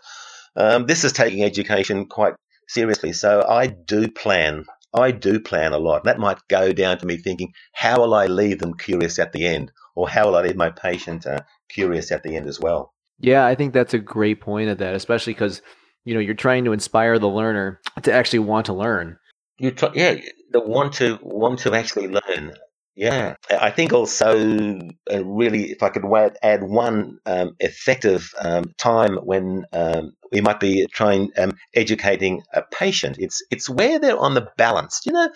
um, 0.55 0.85
this 0.85 1.03
is 1.03 1.13
taking 1.13 1.43
education 1.43 2.07
quite 2.07 2.33
seriously. 2.67 3.13
So 3.13 3.45
I 3.47 3.67
do 3.67 4.09
plan. 4.09 4.65
I 4.93 5.11
do 5.11 5.39
plan 5.39 5.73
a 5.73 5.77
lot. 5.77 6.03
That 6.03 6.19
might 6.19 6.39
go 6.47 6.73
down 6.73 6.97
to 6.97 7.05
me 7.05 7.17
thinking, 7.17 7.53
how 7.73 7.99
will 8.01 8.13
I 8.13 8.25
leave 8.25 8.59
them 8.59 8.73
curious 8.73 9.19
at 9.19 9.33
the 9.33 9.45
end? 9.45 9.71
Or 9.95 10.09
how 10.09 10.27
will 10.27 10.35
I 10.35 10.43
leave 10.43 10.55
my 10.55 10.69
patient 10.69 11.27
uh, 11.27 11.41
curious 11.69 12.11
at 12.11 12.23
the 12.23 12.35
end 12.35 12.47
as 12.47 12.59
well? 12.59 12.93
Yeah, 13.19 13.45
I 13.45 13.55
think 13.55 13.73
that's 13.73 13.93
a 13.93 13.99
great 13.99 14.41
point 14.41 14.69
of 14.69 14.77
that, 14.77 14.95
especially 14.95 15.33
because, 15.33 15.61
you 16.05 16.13
know, 16.13 16.19
you're 16.19 16.33
trying 16.33 16.65
to 16.65 16.73
inspire 16.73 17.19
the 17.19 17.27
learner 17.27 17.81
to 18.01 18.13
actually 18.13 18.39
want 18.39 18.65
to 18.67 18.73
learn. 18.73 19.17
You 19.59 19.71
t- 19.71 19.87
yeah, 19.93 20.15
the 20.51 20.61
want 20.61 20.93
to 20.95 21.19
want 21.21 21.59
to 21.59 21.73
actually 21.73 22.07
learn. 22.07 22.53
Yeah, 22.99 23.35
I 23.49 23.69
think 23.71 23.93
also 23.93 24.77
uh, 25.09 25.23
really, 25.23 25.71
if 25.71 25.81
I 25.81 25.87
could 25.87 26.03
add 26.43 26.63
one 26.63 27.19
um, 27.25 27.55
effective 27.61 28.29
um, 28.37 28.65
time 28.77 29.15
when 29.15 29.63
um, 29.71 30.11
we 30.33 30.41
might 30.41 30.59
be 30.59 30.85
trying 30.91 31.31
um, 31.37 31.53
educating 31.73 32.41
a 32.53 32.61
patient, 32.61 33.15
it's 33.17 33.41
it's 33.49 33.69
where 33.69 33.99
they're 33.99 34.19
on 34.19 34.33
the 34.33 34.49
balance. 34.57 34.99
You 35.05 35.13
know, 35.13 35.29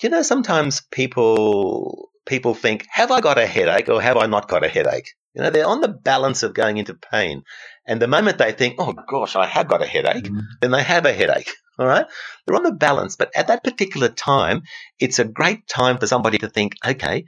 you 0.00 0.10
know, 0.10 0.22
sometimes 0.22 0.82
people 0.92 2.10
people 2.24 2.54
think, 2.54 2.86
have 2.88 3.10
I 3.10 3.20
got 3.20 3.36
a 3.36 3.46
headache 3.46 3.88
or 3.88 4.00
have 4.00 4.16
I 4.16 4.26
not 4.26 4.46
got 4.46 4.64
a 4.64 4.68
headache? 4.68 5.10
You 5.34 5.42
know, 5.42 5.50
they're 5.50 5.66
on 5.66 5.80
the 5.80 5.88
balance 5.88 6.44
of 6.44 6.54
going 6.54 6.76
into 6.76 6.94
pain, 6.94 7.42
and 7.84 8.00
the 8.00 8.06
moment 8.06 8.38
they 8.38 8.52
think, 8.52 8.76
oh 8.78 8.94
gosh, 9.10 9.34
I 9.34 9.46
have 9.46 9.66
got 9.66 9.82
a 9.82 9.86
headache, 9.86 10.22
mm-hmm. 10.22 10.38
then 10.60 10.70
they 10.70 10.84
have 10.84 11.04
a 11.04 11.12
headache. 11.12 11.50
All 11.78 11.86
right. 11.86 12.06
They're 12.46 12.56
on 12.56 12.62
the 12.62 12.72
balance. 12.72 13.16
But 13.16 13.30
at 13.34 13.48
that 13.48 13.64
particular 13.64 14.08
time, 14.08 14.62
it's 14.98 15.18
a 15.18 15.24
great 15.24 15.66
time 15.66 15.98
for 15.98 16.06
somebody 16.06 16.38
to 16.38 16.48
think, 16.48 16.74
okay, 16.84 17.24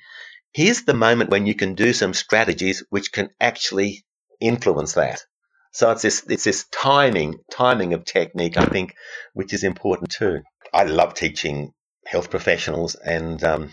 here's 0.52 0.82
the 0.82 0.94
moment 0.94 1.30
when 1.30 1.46
you 1.46 1.54
can 1.54 1.74
do 1.74 1.92
some 1.92 2.14
strategies 2.14 2.84
which 2.90 3.12
can 3.12 3.30
actually 3.40 4.04
influence 4.40 4.94
that. 4.94 5.22
So 5.72 5.90
it's 5.90 6.02
this, 6.02 6.24
it's 6.28 6.44
this 6.44 6.66
timing, 6.70 7.38
timing 7.50 7.94
of 7.94 8.04
technique, 8.04 8.56
I 8.56 8.66
think, 8.66 8.94
which 9.32 9.52
is 9.52 9.64
important 9.64 10.10
too. 10.10 10.42
I 10.72 10.84
love 10.84 11.14
teaching 11.14 11.72
health 12.06 12.30
professionals 12.30 12.94
and, 12.94 13.42
um, 13.42 13.70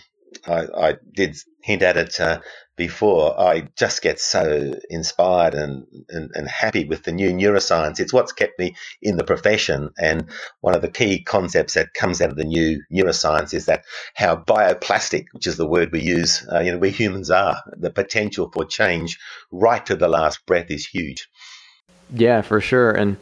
I, 0.48 0.68
I, 0.76 0.96
did 1.14 1.38
hint 1.62 1.82
at 1.82 1.98
it 1.98 2.20
uh, 2.20 2.40
before, 2.78 3.40
I 3.40 3.68
just 3.78 4.02
get 4.02 4.20
so 4.20 4.74
inspired 4.90 5.54
and, 5.54 5.86
and, 6.10 6.32
and, 6.34 6.48
happy 6.48 6.86
with 6.86 7.04
the 7.04 7.12
new 7.12 7.32
neuroscience. 7.32 8.00
It's 8.00 8.14
what's 8.14 8.32
kept 8.32 8.58
me 8.58 8.76
in 9.02 9.18
the 9.18 9.24
profession. 9.24 9.90
And 10.00 10.30
one 10.62 10.74
of 10.74 10.82
the 10.82 10.90
key 10.90 11.22
concepts 11.22 11.74
that 11.74 11.94
comes 11.94 12.22
out 12.22 12.32
of 12.32 12.38
the 12.38 12.46
new 12.46 12.82
neuroscience 12.92 13.54
is 13.54 13.66
that 13.66 13.84
how 14.16 14.36
bioplastic, 14.36 15.26
which 15.34 15.48
is 15.48 15.58
the 15.58 15.68
word 15.68 15.92
we 15.92 16.02
use, 16.02 16.48
uh, 16.52 16.60
you 16.60 16.72
know, 16.72 16.78
we 16.78 16.92
humans 16.92 17.30
are, 17.30 17.62
the 17.78 17.92
potential 17.92 18.50
for 18.52 18.66
change 18.66 19.20
right 19.52 19.86
to 19.86 19.96
the 19.96 20.08
last 20.08 20.46
breath 20.46 20.72
is 20.72 20.88
huge. 20.88 21.30
Yeah, 22.14 22.42
for 22.42 22.62
sure. 22.62 22.92
And 22.92 23.18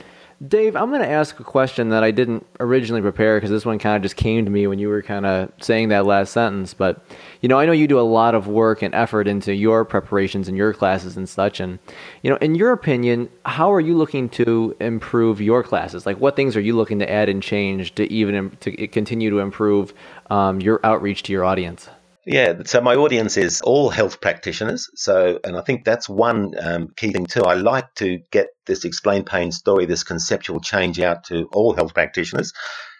Dave, 0.47 0.77
I'm 0.77 0.89
going 0.89 1.01
to 1.01 1.09
ask 1.09 1.37
a 1.41 1.43
question 1.43 1.89
that 1.89 2.01
I 2.01 2.11
didn't 2.11 2.45
originally 2.61 3.01
prepare 3.01 3.35
because 3.35 3.49
this 3.49 3.65
one 3.65 3.77
kind 3.77 3.97
of 3.97 4.01
just 4.01 4.15
came 4.15 4.45
to 4.45 4.51
me 4.51 4.67
when 4.67 4.79
you 4.79 4.87
were 4.87 5.01
kind 5.01 5.25
of 5.25 5.51
saying 5.59 5.89
that 5.89 6.05
last 6.05 6.31
sentence. 6.31 6.73
But, 6.73 7.03
you 7.41 7.49
know, 7.49 7.59
I 7.59 7.65
know 7.65 7.73
you 7.73 7.87
do 7.89 7.99
a 7.99 8.01
lot 8.01 8.35
of 8.35 8.47
work 8.47 8.81
and 8.81 8.95
effort 8.95 9.27
into 9.27 9.53
your 9.53 9.83
preparations 9.83 10.47
and 10.47 10.55
your 10.55 10.73
classes 10.73 11.17
and 11.17 11.27
such. 11.27 11.59
And, 11.59 11.77
you 12.23 12.29
know, 12.29 12.37
in 12.37 12.55
your 12.55 12.71
opinion, 12.71 13.29
how 13.45 13.73
are 13.73 13.81
you 13.81 13.97
looking 13.97 14.29
to 14.29 14.77
improve 14.79 15.41
your 15.41 15.61
classes? 15.61 16.05
Like, 16.05 16.21
what 16.21 16.37
things 16.37 16.55
are 16.55 16.61
you 16.61 16.73
looking 16.73 16.99
to 16.99 17.11
add 17.11 17.27
and 17.27 17.43
change 17.43 17.93
to 17.95 18.09
even 18.09 18.51
to 18.61 18.87
continue 18.87 19.29
to 19.31 19.39
improve 19.39 19.93
um, 20.29 20.61
your 20.61 20.79
outreach 20.85 21.23
to 21.23 21.33
your 21.33 21.43
audience? 21.43 21.89
Yeah, 22.25 22.61
so 22.65 22.81
my 22.81 22.95
audience 22.95 23.37
is 23.37 23.61
all 23.61 23.89
health 23.89 24.21
practitioners. 24.21 24.89
So, 24.95 25.39
and 25.43 25.57
I 25.57 25.61
think 25.61 25.85
that's 25.85 26.09
one 26.09 26.53
um, 26.59 26.89
key 26.95 27.11
thing 27.11 27.25
too. 27.25 27.43
I 27.43 27.53
like 27.53 27.95
to 27.95 28.19
get 28.31 28.47
this 28.65 28.85
explain 28.85 29.23
pain 29.23 29.51
story, 29.51 29.85
this 29.85 30.03
conceptual 30.03 30.59
change 30.59 30.99
out 30.99 31.23
to 31.25 31.49
all 31.53 31.73
health 31.73 31.93
practitioners. 31.93 32.53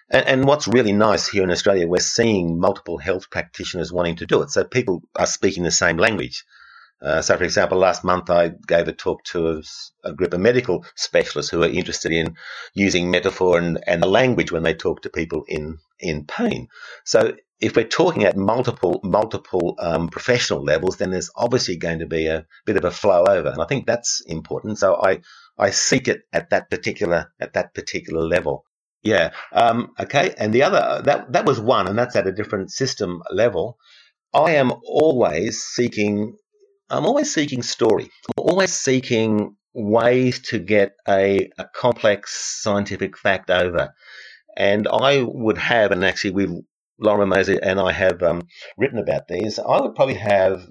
And, 0.10 0.26
and 0.26 0.46
what's 0.46 0.68
really 0.68 0.94
nice 0.94 1.28
here 1.28 1.44
in 1.44 1.52
Australia, 1.52 1.88
we're 1.88 2.00
seeing 2.00 2.60
multiple 2.60 2.98
health 2.98 3.30
practitioners 3.30 3.92
wanting 3.92 4.16
to 4.18 4.26
do 4.26 4.42
it. 4.42 4.50
So 4.50 4.64
people 4.64 5.04
are 5.16 5.26
speaking 5.26 5.64
the 5.64 5.72
same 5.72 5.98
language. 5.98 6.46
Uh, 7.02 7.22
so, 7.22 7.38
for 7.38 7.44
example, 7.44 7.78
last 7.78 8.04
month 8.04 8.30
I 8.30 8.52
gave 8.68 8.88
a 8.88 8.94
talk 8.94 9.24
to 9.26 9.48
a, 9.50 9.62
a, 10.10 10.14
group 10.14 10.34
of 10.34 10.42
medical 10.42 10.86
specialists 10.96 11.50
who 11.50 11.64
are 11.64 11.70
interested 11.70 12.12
in 12.12 12.36
using 12.74 13.10
metaphor 13.10 13.58
and, 13.58 13.82
and 13.88 14.04
the 14.04 14.08
language 14.08 14.52
when 14.52 14.64
they 14.64 14.74
talk 14.74 15.02
to 15.04 15.10
people 15.10 15.46
in, 15.48 15.78
in 16.00 16.26
pain. 16.26 16.68
So 17.06 17.36
if 17.60 17.76
we're 17.76 17.84
talking 17.88 18.24
at 18.24 18.38
multiple 18.38 19.00
multiple 19.04 19.76
um, 19.80 20.08
professional 20.08 20.64
levels, 20.64 20.98
then 20.98 21.12
there's 21.12 21.32
obviously 21.36 21.78
going 21.78 22.00
to 22.00 22.06
be 22.06 22.28
a 22.28 22.46
bit 22.66 22.78
of 22.78 22.86
a 22.86 22.92
flow 22.92 23.26
over, 23.26 23.50
and 23.50 23.62
I 23.62 23.66
think 23.66 23.86
that's 23.86 24.22
important. 24.26 24.78
So 24.78 24.96
I 25.02 25.20
I 25.58 25.72
seek 25.72 26.08
it 26.08 26.22
at 26.32 26.52
that 26.52 26.70
particular 26.70 27.32
at 27.40 27.54
that 27.54 27.74
particular 27.74 28.22
level. 28.22 28.66
Yeah. 29.04 29.32
Um, 29.54 29.94
okay. 30.00 30.34
And 30.38 30.54
the 30.54 30.64
other 30.64 31.02
that 31.04 31.34
that 31.34 31.46
was 31.46 31.60
one, 31.60 31.88
and 31.88 31.98
that's 31.98 32.16
at 32.16 32.28
a 32.28 32.32
different 32.32 32.72
system 32.72 33.22
level. 33.32 33.78
I 34.34 34.52
am 34.52 34.72
always 34.86 35.62
seeking. 35.62 36.36
I'm 36.90 37.06
always 37.06 37.34
seeking 37.34 37.62
story. 37.62 38.10
I'm 38.38 38.44
always 38.50 38.74
seeking 38.74 39.56
ways 39.74 40.40
to 40.40 40.60
get 40.60 40.94
a, 41.08 41.50
a 41.58 41.66
complex 41.76 42.62
scientific 42.62 43.18
fact 43.18 43.52
over. 43.52 43.94
And 44.58 44.88
I 44.88 45.22
would 45.22 45.58
have, 45.58 45.92
and 45.92 46.04
actually 46.04 46.32
we've 46.32 46.56
Lorimer 47.00 47.26
Moseley 47.26 47.60
and 47.62 47.80
I 47.80 47.92
have 47.92 48.22
um, 48.24 48.42
written 48.78 49.00
about 49.00 49.28
these, 49.28 49.60
I 49.60 49.82
would 49.82 49.96
probably 49.96 50.16
have 50.16 50.68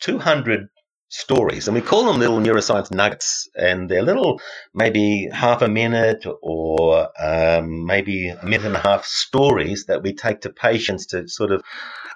200 0.00 0.68
stories, 1.08 1.66
and 1.66 1.74
we 1.74 1.80
call 1.80 2.04
them 2.04 2.20
little 2.20 2.38
neuroscience 2.38 2.90
nuggets, 2.92 3.48
and 3.56 3.88
they're 3.90 4.02
little, 4.02 4.40
maybe 4.72 5.28
half 5.32 5.62
a 5.62 5.68
minute 5.68 6.24
or 6.42 7.08
um, 7.20 7.84
maybe 7.84 8.28
a 8.28 8.44
minute 8.44 8.66
and 8.66 8.76
a 8.76 8.80
half 8.80 9.04
stories 9.04 9.86
that 9.86 10.02
we 10.02 10.14
take 10.14 10.42
to 10.42 10.50
patients 10.50 11.06
to 11.06 11.28
sort 11.28 11.50
of 11.50 11.62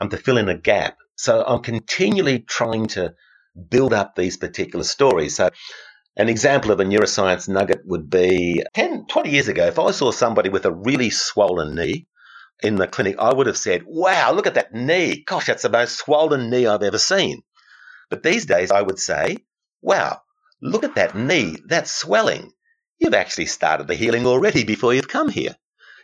um, 0.00 0.09
to 0.09 0.16
fill 0.16 0.38
in 0.38 0.48
a 0.48 0.59
gap. 0.59 0.96
So 1.16 1.44
I'm 1.44 1.62
continually 1.62 2.40
trying 2.40 2.87
to 2.88 3.14
build 3.68 3.92
up 3.92 4.14
these 4.14 4.37
particular 4.37 4.85
stories. 4.85 5.37
So 5.37 5.50
an 6.16 6.29
example 6.29 6.70
of 6.70 6.81
a 6.81 6.85
neuroscience 6.85 7.48
nugget 7.48 7.83
would 7.85 8.09
be 8.09 8.62
10, 8.74 9.07
20 9.07 9.31
years 9.31 9.48
ago, 9.48 9.66
if 9.66 9.79
I 9.79 9.90
saw 9.90 10.12
somebody 10.12 10.48
with 10.48 10.64
a 10.64 10.72
really 10.72 11.11
swollen 11.11 11.74
knee, 11.74 12.07
in 12.64 12.77
the 12.77 12.87
clinic, 12.87 13.16
I 13.18 13.33
would 13.33 13.46
have 13.46 13.59
said, 13.59 13.83
wow, 13.87 14.33
look 14.33 14.46
at 14.46 14.55
that 14.55 14.72
knee. 14.72 15.22
Gosh, 15.27 15.46
that's 15.46 15.62
the 15.62 15.68
most 15.68 15.98
swollen 15.98 16.50
knee 16.50 16.66
I've 16.66 16.83
ever 16.83 16.98
seen. 16.98 17.42
But 18.11 18.22
these 18.22 18.46
days, 18.46 18.70
I 18.70 18.83
would 18.83 18.98
say, 18.98 19.38
wow, 19.83 20.20
look 20.62 20.85
at 20.85 20.94
that 20.94 21.14
knee. 21.14 21.57
that 21.68 21.88
swelling. 21.88 22.53
You've 22.98 23.14
actually 23.14 23.46
started 23.46 23.87
the 23.87 23.94
healing 23.94 24.27
already 24.27 24.64
before 24.64 24.94
you've 24.94 25.09
come 25.09 25.29
here. 25.29 25.57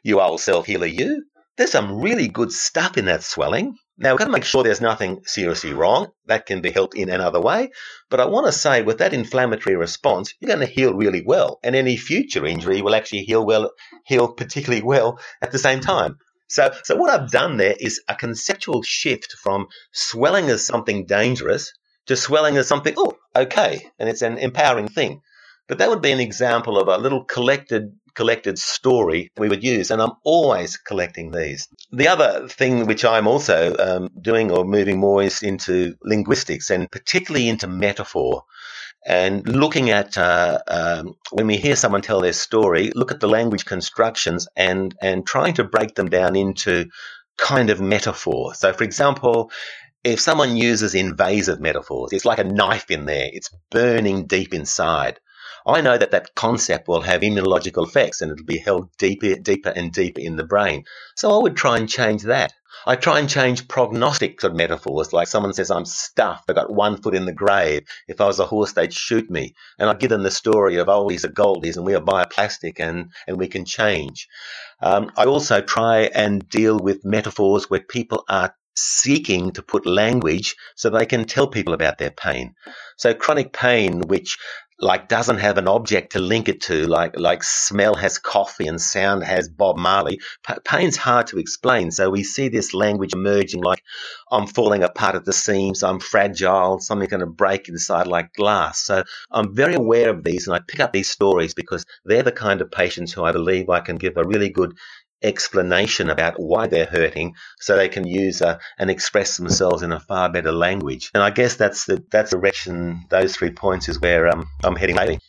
You 0.03 0.21
old 0.21 0.41
self 0.41 0.67
healer, 0.67 0.87
you. 0.87 1.25
There's 1.57 1.73
some 1.73 2.01
really 2.01 2.29
good 2.29 2.53
stuff 2.53 2.97
in 2.97 3.07
that 3.07 3.23
swelling. 3.23 3.77
Now, 3.99 4.13
we've 4.13 4.19
got 4.19 4.25
to 4.27 4.33
make 4.33 4.45
sure 4.45 4.63
there's 4.63 4.81
nothing 4.81 5.21
seriously 5.27 5.75
wrong. 5.75 6.09
That 6.25 6.47
can 6.47 6.63
be 6.63 6.71
helped 6.71 6.97
in 6.97 7.11
another 7.11 7.41
way. 7.41 7.71
But 8.09 8.21
I 8.21 8.25
want 8.25 8.47
to 8.47 8.53
say, 8.53 8.81
with 8.81 8.99
that 8.99 9.13
inflammatory 9.13 9.77
response, 9.77 10.33
you're 10.41 10.55
going 10.55 10.67
to 10.67 10.73
heal 10.75 10.95
really 10.95 11.23
well. 11.23 11.61
And 11.63 11.77
any 11.77 11.99
future 11.99 12.47
injury 12.47 12.81
will 12.81 12.95
actually 12.95 13.25
heal 13.25 13.45
well, 13.45 13.73
heal 14.07 14.33
particularly 14.33 14.83
well 14.83 15.21
at 15.43 15.53
the 15.53 15.59
same 15.59 15.81
time. 15.81 16.17
So, 16.51 16.73
so 16.83 16.97
what 16.97 17.11
I've 17.11 17.31
done 17.31 17.59
there 17.59 17.77
is 17.79 18.03
a 18.09 18.17
conceptual 18.17 18.83
shift 18.83 19.35
from 19.41 19.69
swelling 19.93 20.51
as 20.51 20.67
something 20.67 21.07
dangerous 21.07 21.73
to 22.07 22.17
swelling 22.17 22.57
as 22.57 22.67
something, 22.67 22.95
oh, 22.97 23.17
okay, 23.37 23.89
and 24.01 24.09
it's 24.09 24.23
an 24.23 24.37
empowering 24.37 24.89
thing. 24.89 25.23
But 25.69 25.79
that 25.79 25.89
would 25.89 26.03
be 26.03 26.11
an 26.11 26.19
example 26.19 26.77
of 26.77 26.89
a 26.89 26.99
little 26.99 27.25
collected 27.25 27.93
collected 28.21 28.59
story 28.59 29.31
we 29.39 29.49
would 29.49 29.65
use, 29.65 29.91
and 29.91 30.01
I'm 30.03 30.17
always 30.25 30.77
collecting 30.77 31.31
these. 31.31 31.69
The 31.91 32.09
other 32.09 32.49
thing 32.49 32.87
which 32.87 33.05
I'm 33.05 33.27
also 33.27 33.59
um, 33.87 34.11
doing 34.21 34.51
or 34.51 34.65
moving 34.65 34.99
more 34.99 35.23
is 35.23 35.43
into 35.43 35.95
linguistics, 36.03 36.71
and 36.71 36.91
particularly 36.91 37.49
into 37.49 37.67
metaphor 37.67 38.45
and 39.07 39.49
looking 39.49 39.91
at 39.91 40.19
uh, 40.19 40.59
um, 40.69 41.15
when 41.33 41.47
we 41.47 41.57
hear 41.57 41.77
someone 41.77 42.03
tell 42.03 42.21
their 42.21 42.35
story, 42.35 42.93
look 42.95 43.11
at 43.11 43.21
the 43.21 43.29
language 43.29 43.65
constructions 43.65 44.47
and 44.57 44.95
and 45.01 45.27
trying 45.27 45.55
to 45.55 45.65
break 45.65 45.95
them 45.95 46.11
down 46.11 46.37
into 46.37 46.87
kind 47.39 47.71
of 47.71 47.81
metaphor. 47.81 48.55
So, 48.55 48.73
for 48.73 48.85
example, 48.85 49.51
if 50.05 50.21
someone 50.21 50.57
uses 50.57 50.95
invasive 50.95 51.61
metaphors, 51.61 52.13
it's 52.13 52.27
like 52.27 52.39
a 52.39 52.45
knife 52.45 52.91
in 52.91 53.07
there; 53.07 53.31
it's 53.33 53.51
burning 53.71 54.27
deep 54.27 54.53
inside. 54.53 55.19
I 55.67 55.81
know 55.81 55.97
that 55.97 56.13
that 56.13 56.35
concept 56.35 56.89
will 56.89 57.03
have 57.03 57.21
immunological 57.23 57.87
effects 57.87 58.21
and 58.21 58.33
it'll 58.33 58.45
be 58.45 58.59
held 58.59 58.91
deeper, 58.97 59.35
deeper 59.37 59.71
and 59.71 59.93
deeper 59.93 60.21
in 60.21 60.37
the 60.37 60.45
brain. 60.45 60.85
So 61.17 61.39
I 61.39 61.43
would 61.43 61.57
try 61.57 61.77
and 61.77 61.89
change 61.89 62.23
that. 62.25 62.53
I 62.87 62.97
try 62.97 63.19
and 63.19 63.29
change 63.29 63.69
prognostic 63.69 64.41
sort 64.41 64.53
of 64.53 64.57
metaphors, 64.57 65.13
like 65.13 65.29
someone 65.29 65.53
says, 65.53 65.71
I'm 65.71 65.85
stuffed, 65.85 66.49
I've 66.49 66.57
got 66.57 66.73
one 66.73 67.03
foot 67.03 67.15
in 67.15 67.27
the 67.27 67.33
grave. 67.33 67.83
If 68.09 68.21
I 68.21 68.27
was 68.27 68.39
a 68.39 68.47
horse, 68.47 68.73
they'd 68.73 68.93
shoot 68.93 69.31
me. 69.31 69.55
And 69.79 69.91
I 69.91 69.95
give 69.95 70.09
them 70.09 70.23
the 70.23 70.31
story 70.31 70.77
of, 70.77 70.89
oh, 70.89 71.09
he's 71.09 71.25
a 71.25 71.29
goldies 71.29 71.77
and 71.77 71.85
we 71.85 71.95
are 71.95 72.01
bioplastic 72.01 72.81
and, 72.81 73.11
and 73.27 73.39
we 73.39 73.49
can 73.49 73.65
change. 73.67 74.29
Um, 74.81 75.13
I 75.17 75.25
also 75.25 75.61
try 75.61 76.05
and 76.05 76.49
deal 76.49 76.79
with 76.79 77.05
metaphors 77.05 77.69
where 77.69 77.81
people 77.81 78.25
are 78.29 78.55
seeking 78.77 79.51
to 79.53 79.63
put 79.63 79.85
language 79.85 80.57
so 80.75 80.89
they 80.89 81.05
can 81.05 81.25
tell 81.25 81.49
people 81.49 81.75
about 81.75 81.99
their 81.99 82.11
pain. 82.11 82.55
So 82.97 83.13
chronic 83.13 83.53
pain, 83.53 84.01
which 84.01 84.39
like 84.81 85.09
doesn't 85.09 85.39
have 85.39 85.59
an 85.59 85.69
object 85.69 86.13
to 86.13 86.19
link 86.19 86.49
it 86.49 86.63
to, 86.63 86.87
like 86.87 87.19
like 87.19 87.43
smell 87.43 87.95
has 87.95 88.19
coffee 88.19 88.67
and 88.67 88.81
sound 88.81 89.25
has 89.25 89.49
Bob 89.49 89.77
Marley. 89.77 90.21
P- 90.47 90.55
pain's 90.65 90.97
hard 90.97 91.29
to 91.29 91.39
explain, 91.39 91.91
so 91.91 92.11
we 92.11 92.25
see 92.25 92.49
this 92.49 92.75
language 92.75 93.13
emerging 93.15 93.63
like 93.63 93.83
I'm 94.31 94.47
falling 94.47 94.83
apart 94.83 95.15
at 95.17 95.25
the 95.25 95.33
seams, 95.33 95.83
I'm 95.83 96.01
fragile, 96.01 96.81
something's 96.81 97.11
going 97.11 97.21
to 97.21 97.27
break 97.27 97.69
inside 97.69 98.07
like 98.07 98.33
glass. 98.35 98.81
So 98.81 99.05
I'm 99.31 99.55
very 99.55 99.75
aware 99.75 100.11
of 100.11 100.25
these, 100.25 100.47
and 100.47 100.57
I 100.57 100.61
pick 100.67 100.81
up 100.81 100.93
these 100.93 101.11
stories 101.11 101.55
because 101.55 101.85
they're 102.05 102.23
the 102.23 102.33
kind 102.33 102.61
of 102.61 102.71
patients 102.71 103.13
who 103.13 103.25
I 103.25 103.33
believe 103.33 103.69
I 103.69 103.81
can 103.81 103.97
give 103.97 104.17
a 104.17 104.25
really 104.25 104.51
good 104.51 104.77
explanation 105.23 106.11
about 106.11 106.41
why 106.41 106.67
they're 106.67 106.87
hurting 106.87 107.35
so 107.59 107.77
they 107.77 107.89
can 107.89 108.07
use 108.07 108.43
uh, 108.43 108.59
and 108.79 108.91
express 108.91 109.37
themselves 109.37 109.83
in 109.83 109.93
a 109.93 110.01
far 110.01 110.31
better 110.31 110.53
language. 110.53 111.11
And 111.15 111.23
I 111.23 111.31
guess 111.31 111.57
that's 111.57 111.85
the 111.87 112.03
that's 112.11 112.31
the 112.31 112.39
direction 112.39 113.05
those 113.11 113.37
three 113.37 113.51
points 113.51 113.89
is 113.89 114.01
where 114.01 114.29
um, 114.29 114.49
I'm 114.65 114.77
heading 114.77 114.97
lately. 114.97 115.21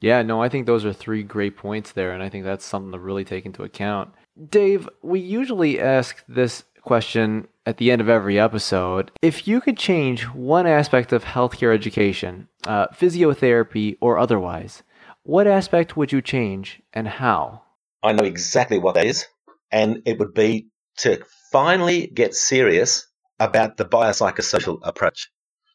Yeah, 0.00 0.22
no, 0.22 0.42
I 0.42 0.48
think 0.48 0.66
those 0.66 0.84
are 0.84 0.92
three 0.92 1.22
great 1.22 1.56
points 1.56 1.92
there, 1.92 2.12
and 2.12 2.22
I 2.22 2.28
think 2.28 2.44
that's 2.44 2.64
something 2.64 2.92
to 2.92 2.98
really 2.98 3.24
take 3.24 3.46
into 3.46 3.62
account. 3.62 4.12
Dave, 4.50 4.88
we 5.02 5.20
usually 5.20 5.80
ask 5.80 6.22
this 6.28 6.64
question 6.82 7.48
at 7.64 7.78
the 7.78 7.90
end 7.90 8.00
of 8.00 8.08
every 8.08 8.38
episode. 8.38 9.10
If 9.22 9.48
you 9.48 9.60
could 9.60 9.78
change 9.78 10.24
one 10.24 10.66
aspect 10.66 11.12
of 11.12 11.24
healthcare 11.24 11.74
education, 11.74 12.48
uh, 12.66 12.88
physiotherapy 12.88 13.96
or 14.00 14.18
otherwise, 14.18 14.82
what 15.22 15.46
aspect 15.46 15.96
would 15.96 16.12
you 16.12 16.20
change 16.20 16.82
and 16.92 17.08
how? 17.08 17.62
I 18.02 18.12
know 18.12 18.24
exactly 18.24 18.78
what 18.78 18.94
that 18.94 19.06
is 19.06 19.26
and 19.70 20.02
it 20.06 20.18
would 20.18 20.34
be 20.34 20.68
to 20.98 21.22
finally 21.52 22.06
get 22.06 22.34
serious 22.34 23.06
about 23.38 23.76
the 23.76 23.84
biopsychosocial 23.84 24.78
approach. 24.82 25.30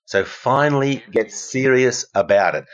So 0.06 0.26
finally 0.26 1.04
get 1.12 1.32
serious 1.32 2.06
about 2.14 2.56
it. 2.56 2.66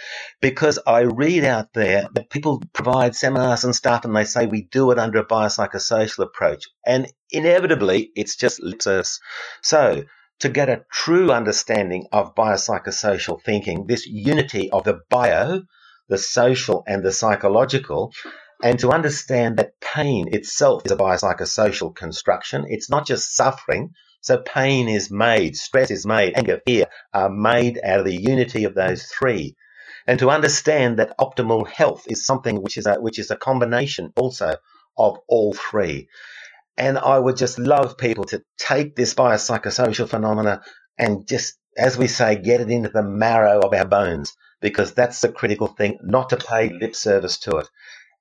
Because 0.42 0.80
I 0.88 1.02
read 1.02 1.44
out 1.44 1.68
there 1.74 2.08
that 2.14 2.30
people 2.32 2.64
provide 2.74 3.16
seminars 3.16 3.64
and 3.64 3.76
stuff 3.76 4.06
and 4.06 4.16
they 4.16 4.24
say 4.24 4.48
we 4.48 4.64
do 4.72 4.90
it 4.92 4.98
under 4.98 5.20
a 5.20 5.26
biopsychosocial 5.26 6.24
approach. 6.24 6.66
And 6.86 7.12
inevitably 7.30 8.12
it's 8.16 8.36
just 8.38 8.64
lip 8.64 8.82
service. 8.82 9.20
So 9.62 10.06
to 10.40 10.50
get 10.50 10.70
a 10.70 10.86
true 10.92 11.32
understanding 11.32 12.08
of 12.12 12.34
biopsychosocial 12.34 13.44
thinking, 13.44 13.86
this 13.86 14.08
unity 14.08 14.72
of 14.72 14.84
the 14.84 15.02
bio, 15.10 15.62
the 16.10 16.18
social 16.18 16.84
and 16.88 17.04
the 17.04 17.12
psychological, 17.12 18.14
and 18.62 18.80
to 18.80 18.91
understand 18.91 19.58
that 19.58 19.80
pain 19.80 20.34
itself 20.34 20.86
is 20.86 20.91
a 20.91 20.98
biopsychosocial 20.98 21.96
construction. 21.96 22.65
It's 22.67 22.89
not 22.89 23.06
just 23.06 23.36
suffering. 23.36 23.91
So 24.22 24.38
pain 24.38 24.89
is 24.89 25.12
made, 25.12 25.56
stress 25.56 25.91
is 25.91 26.06
made, 26.06 26.34
anger, 26.36 26.60
fear 26.65 26.88
are 27.13 27.30
made 27.30 27.80
out 27.84 28.00
of 28.00 28.06
the 28.06 28.15
unity 28.15 28.63
of 28.63 28.74
those 28.74 29.04
three. 29.04 29.56
And 30.08 30.20
to 30.20 30.32
understand 30.32 30.98
that 30.98 31.17
optimal 31.20 31.67
health 31.67 32.06
is 32.10 32.26
something 32.26 32.62
which 32.62 32.78
is 32.78 32.88
a, 32.88 32.96
which 32.96 33.20
is 33.20 33.30
a 33.30 33.36
combination 33.36 34.12
also 34.15 34.56
of 34.98 35.20
all 35.28 35.54
three. 35.54 36.08
And 36.78 36.98
I 36.98 37.20
would 37.20 37.38
just 37.38 37.60
love 37.60 37.98
people 37.98 38.24
to 38.26 38.43
take 38.58 38.96
this 38.96 39.13
biopsychosocial 39.13 40.10
phenomena 40.10 40.62
and 40.98 41.28
just, 41.28 41.58
as 41.78 41.98
we 41.98 42.08
say, 42.08 42.36
get 42.36 42.62
it 42.62 42.72
into 42.72 42.89
the 42.89 43.04
marrow 43.04 43.60
of 43.60 43.74
our 43.74 43.86
bones 43.86 44.36
because 44.62 44.93
that's 44.93 45.22
the 45.22 45.32
critical 45.32 45.67
thing, 45.67 46.00
not 46.02 46.30
to 46.30 46.38
pay 46.38 46.70
lip 46.70 46.96
service 46.96 47.38
to 47.39 47.58
it. 47.58 47.70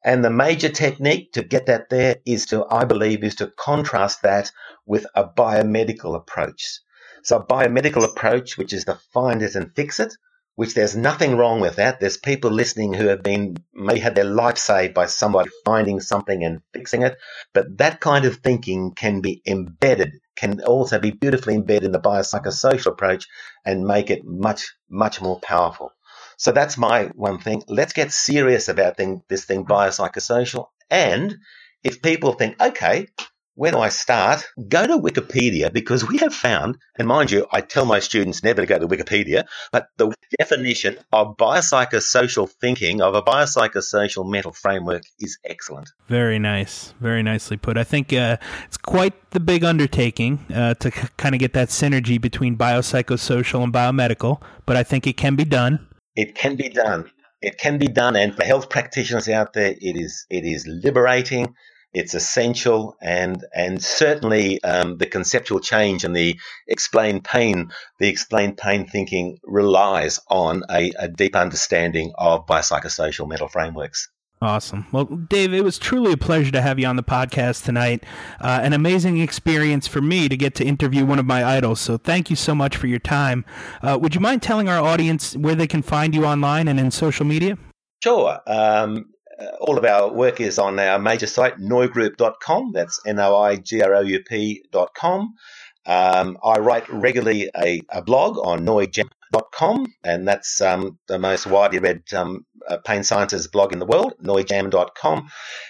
And 0.05 0.25
the 0.25 0.31
major 0.31 0.69
technique 0.69 1.33
to 1.33 1.43
get 1.43 1.67
that 1.67 1.89
there 1.91 2.17
is 2.25 2.47
to, 2.47 2.65
I 2.71 2.85
believe, 2.85 3.25
is 3.25 3.35
to 3.37 3.53
contrast 3.57 4.23
that 4.23 4.53
with 4.87 5.07
a 5.15 5.25
biomedical 5.25 6.15
approach. 6.15 6.81
So 7.23 7.39
a 7.39 7.45
biomedical 7.45 8.05
approach, 8.05 8.57
which 8.57 8.73
is 8.73 8.85
to 8.85 9.01
find 9.13 9.43
it 9.43 9.57
and 9.57 9.75
fix 9.75 9.99
it, 9.99 10.15
which 10.55 10.75
there's 10.75 10.97
nothing 10.97 11.37
wrong 11.37 11.61
with 11.61 11.77
that. 11.77 11.99
There's 11.99 12.17
people 12.17 12.51
listening 12.51 12.95
who 12.95 13.09
have 13.09 13.23
been, 13.23 13.57
may 13.75 13.99
had 13.99 14.15
their 14.15 14.25
life 14.25 14.59
saved 14.59 14.95
by 14.95 15.07
somebody 15.07 15.51
finding 15.65 16.01
something 16.01 16.45
and 16.45 16.61
fixing 16.73 17.03
it. 17.03 17.19
But 17.53 17.79
that 17.79 18.01
kind 18.01 18.25
of 18.27 18.37
thinking 18.37 18.93
can 18.95 19.21
be 19.21 19.43
embedded, 19.47 20.13
can 20.37 20.63
also 20.63 20.99
be 20.99 21.11
beautifully 21.11 21.57
embedded 21.57 21.85
in 21.85 21.93
the 21.93 22.01
biopsychosocial 22.01 22.93
approach 22.93 23.27
and 23.65 23.85
make 23.85 24.11
it 24.11 24.25
much, 24.25 24.75
much 24.89 25.21
more 25.21 25.41
powerful. 25.41 25.91
So 26.37 26.53
that's 26.53 26.77
my 26.77 27.05
one 27.15 27.39
thing. 27.39 27.63
Let's 27.69 27.93
get 27.93 28.13
serious 28.13 28.69
about 28.69 28.97
thing, 28.97 29.23
this 29.29 29.45
thing 29.45 29.65
biopsychosocial. 29.65 30.69
And 30.91 31.37
if 31.83 32.03
people 32.03 32.33
think, 32.33 32.61
okay, 32.61 33.09
where 33.57 33.73
do 33.73 33.79
I 33.79 33.89
start? 33.89 34.47
Go 34.69 34.87
to 34.87 34.99
Wikipedia 34.99 35.73
because 35.73 36.07
we 36.07 36.19
have 36.19 36.35
found, 36.35 36.77
and 36.99 37.09
mind 37.09 37.31
you, 37.31 37.47
I 37.51 37.63
tell 37.63 37.87
my 37.87 38.01
students 38.01 38.43
never 38.45 38.61
to 38.61 38.67
go 38.67 38.79
to 38.79 38.87
Wikipedia, 38.87 39.47
but 39.73 39.89
the 39.97 40.13
definition 40.39 40.99
of 41.11 41.39
biopsychosocial 41.39 42.51
thinking, 42.61 43.01
of 43.01 43.15
a 43.15 43.23
biopsychosocial 43.23 44.31
mental 44.31 44.53
framework 44.53 45.05
is 45.19 45.39
excellent. 45.43 45.89
Very 46.09 46.39
nice. 46.39 46.93
Very 47.01 47.23
nicely 47.23 47.57
put. 47.57 47.79
I 47.79 47.85
think 47.85 48.13
uh, 48.13 48.37
it's 48.67 48.77
quite 48.77 49.15
the 49.31 49.41
big 49.41 49.65
undertaking 49.65 50.45
uh, 50.55 50.75
to 50.75 50.91
c- 50.91 51.09
kind 51.17 51.35
of 51.35 51.39
get 51.39 51.55
that 51.55 51.71
synergy 51.71 52.21
between 52.21 52.59
biopsychosocial 52.59 53.63
and 53.63 53.73
biomedical, 53.73 54.43
but 54.67 54.77
I 54.77 54.83
think 54.83 55.07
it 55.07 55.17
can 55.17 55.35
be 55.35 55.45
done. 55.47 55.87
It 56.17 56.35
can 56.35 56.57
be 56.57 56.69
done. 56.71 57.11
It 57.43 57.59
can 57.59 57.79
be 57.79 57.89
done, 57.89 58.17
and 58.17 58.35
for 58.35 58.45
health 58.45 58.71
practitioners 58.71 59.29
out 59.29 59.53
there, 59.53 59.75
it 59.81 59.97
is 59.97 60.27
it 60.31 60.45
is 60.45 60.67
liberating. 60.67 61.55
It's 61.93 62.15
essential, 62.15 62.97
and 63.03 63.45
and 63.55 63.83
certainly 63.83 64.63
um, 64.63 64.99
the 64.99 65.07
conceptual 65.07 65.61
change 65.61 66.05
and 66.05 66.17
the 66.17 66.39
Explain 66.67 67.23
Pain, 67.23 67.71
the 68.01 68.09
Explain 68.09 68.57
Pain 68.57 68.87
thinking 68.87 69.39
relies 69.45 70.19
on 70.29 70.65
a, 70.71 70.93
a 70.99 71.09
deep 71.09 71.37
understanding 71.37 72.13
of 72.19 72.47
biopsychosocial 72.47 73.29
mental 73.29 73.49
frameworks. 73.49 74.09
Awesome. 74.43 74.87
Well, 74.93 75.05
Dave, 75.05 75.55
it 75.55 75.65
was 75.65 75.79
truly 75.79 76.13
a 76.13 76.17
pleasure 76.17 76.53
to 76.53 76.61
have 76.61 76.79
you 76.79 76.87
on 76.87 76.97
the 76.97 77.03
podcast 77.03 77.65
tonight. 77.65 78.05
Uh, 78.39 78.61
an 78.63 78.75
amazing 78.75 79.19
experience 79.19 79.87
for 79.87 80.03
me 80.03 80.29
to 80.29 80.37
get 80.37 80.55
to 80.57 80.65
interview 80.65 81.07
one 81.07 81.19
of 81.19 81.25
my 81.25 81.43
idols. 81.43 81.81
So 81.81 81.97
thank 81.97 82.29
you 82.29 82.37
so 82.37 82.55
much 82.55 82.77
for 82.77 82.87
your 82.87 82.99
time. 82.99 83.47
Uh, 83.83 83.99
would 84.01 84.15
you 84.15 84.21
mind 84.21 84.43
telling 84.43 84.69
our 84.69 84.79
audience 84.79 85.35
where 85.37 85.55
they 85.55 85.67
can 85.67 85.81
find 85.81 86.15
you 86.15 86.27
online 86.27 86.69
and 86.69 86.79
in 86.79 86.91
social 86.91 87.25
media? 87.25 87.57
Sure. 88.03 88.39
Um, 88.47 89.07
uh, 89.41 89.47
all 89.61 89.79
of 89.79 89.85
our 89.85 90.13
work 90.13 90.41
is 90.41 90.59
on 90.59 90.79
our 90.79 90.99
major 90.99 91.27
site, 91.27 91.57
noigroup.com. 91.57 92.73
That's 92.73 93.01
N 93.07 93.19
O 93.19 93.37
I 93.37 93.57
G 93.57 93.81
R 93.81 93.95
O 93.95 94.01
U 94.01 94.23
P.com. 94.23 95.35
Um, 95.87 96.39
I 96.45 96.59
write 96.59 96.89
regularly 96.91 97.49
a, 97.57 97.81
a 97.91 98.03
blog 98.03 98.39
on 98.39 98.67
noijam.com, 99.35 99.87
and 100.05 100.27
that's 100.27 100.61
um, 100.61 100.99
the 101.09 101.19
most 101.19 101.47
widely 101.47 101.79
read 101.79 102.03
um, 102.15 102.45
uh, 102.69 102.79
pain 102.79 103.05
sciences 103.05 103.49
blog 103.49 103.73
in 103.73 103.79
the 103.79 103.87
world, 103.87 104.15
noijam.com. 104.23 105.29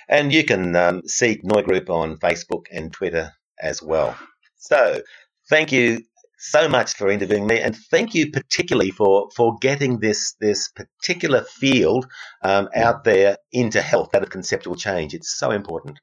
And 0.08 0.32
you 0.32 0.44
can 0.44 0.76
um, 0.76 1.02
see 1.06 1.40
Noi 1.42 1.62
Group 1.62 1.90
on 1.90 2.16
Facebook 2.18 2.66
and 2.70 2.92
Twitter 2.92 3.32
as 3.60 3.82
well. 3.82 4.16
So, 4.56 5.02
thank 5.48 5.72
you 5.72 6.02
so 6.38 6.68
much 6.68 6.94
for 6.94 7.08
interviewing 7.08 7.46
me, 7.46 7.60
and 7.60 7.74
thank 7.74 8.14
you 8.14 8.30
particularly 8.30 8.90
for 8.90 9.28
for 9.34 9.56
getting 9.60 10.00
this 10.00 10.34
this 10.40 10.68
particular 10.68 11.42
field 11.42 12.06
um, 12.42 12.68
out 12.74 13.04
there 13.04 13.38
into 13.52 13.80
health, 13.80 14.10
that 14.12 14.22
of 14.22 14.30
conceptual 14.30 14.76
change. 14.76 15.14
It's 15.14 15.36
so 15.38 15.50
important. 15.50 15.98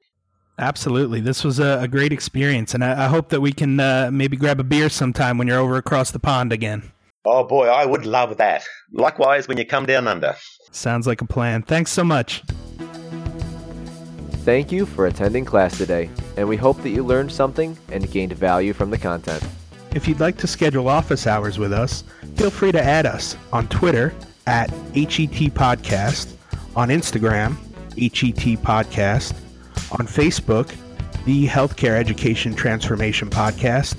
Absolutely. 0.56 1.20
This 1.20 1.42
was 1.42 1.58
a, 1.58 1.80
a 1.82 1.88
great 1.88 2.12
experience, 2.12 2.74
and 2.74 2.84
I, 2.84 3.06
I, 3.06 3.08
hope 3.08 3.30
that 3.30 3.40
we 3.40 3.52
can 3.52 3.80
uh, 3.80 4.10
maybe 4.12 4.36
grab 4.36 4.60
a 4.60 4.64
beer 4.64 4.88
sometime 4.88 5.36
when 5.36 5.48
you're 5.48 5.58
over 5.58 5.76
across 5.76 6.12
the 6.12 6.20
pond 6.20 6.52
again. 6.52 6.92
Oh 7.26 7.42
boy, 7.42 7.68
I 7.68 7.86
would 7.86 8.04
love 8.04 8.36
that. 8.36 8.64
Likewise, 8.92 9.48
when 9.48 9.56
you 9.56 9.64
come 9.64 9.86
down 9.86 10.06
under. 10.06 10.36
Sounds 10.72 11.06
like 11.06 11.22
a 11.22 11.26
plan. 11.26 11.62
Thanks 11.62 11.90
so 11.90 12.04
much. 12.04 12.42
Thank 14.44 14.70
you 14.70 14.84
for 14.84 15.06
attending 15.06 15.46
class 15.46 15.78
today, 15.78 16.10
and 16.36 16.46
we 16.46 16.56
hope 16.56 16.82
that 16.82 16.90
you 16.90 17.02
learned 17.02 17.32
something 17.32 17.78
and 17.90 18.10
gained 18.10 18.34
value 18.34 18.74
from 18.74 18.90
the 18.90 18.98
content. 18.98 19.42
If 19.94 20.06
you'd 20.06 20.20
like 20.20 20.36
to 20.38 20.46
schedule 20.46 20.88
office 20.88 21.26
hours 21.26 21.58
with 21.58 21.72
us, 21.72 22.04
feel 22.36 22.50
free 22.50 22.72
to 22.72 22.82
add 22.82 23.06
us 23.06 23.38
on 23.54 23.68
Twitter 23.68 24.12
at 24.46 24.68
HET 24.94 25.54
Podcast, 25.54 26.34
on 26.76 26.88
Instagram, 26.90 27.56
HET 27.96 28.58
Podcast, 28.60 29.32
on 29.98 30.06
Facebook, 30.06 30.74
the 31.24 31.46
Healthcare 31.46 31.96
Education 31.96 32.54
Transformation 32.54 33.30
Podcast, 33.30 33.96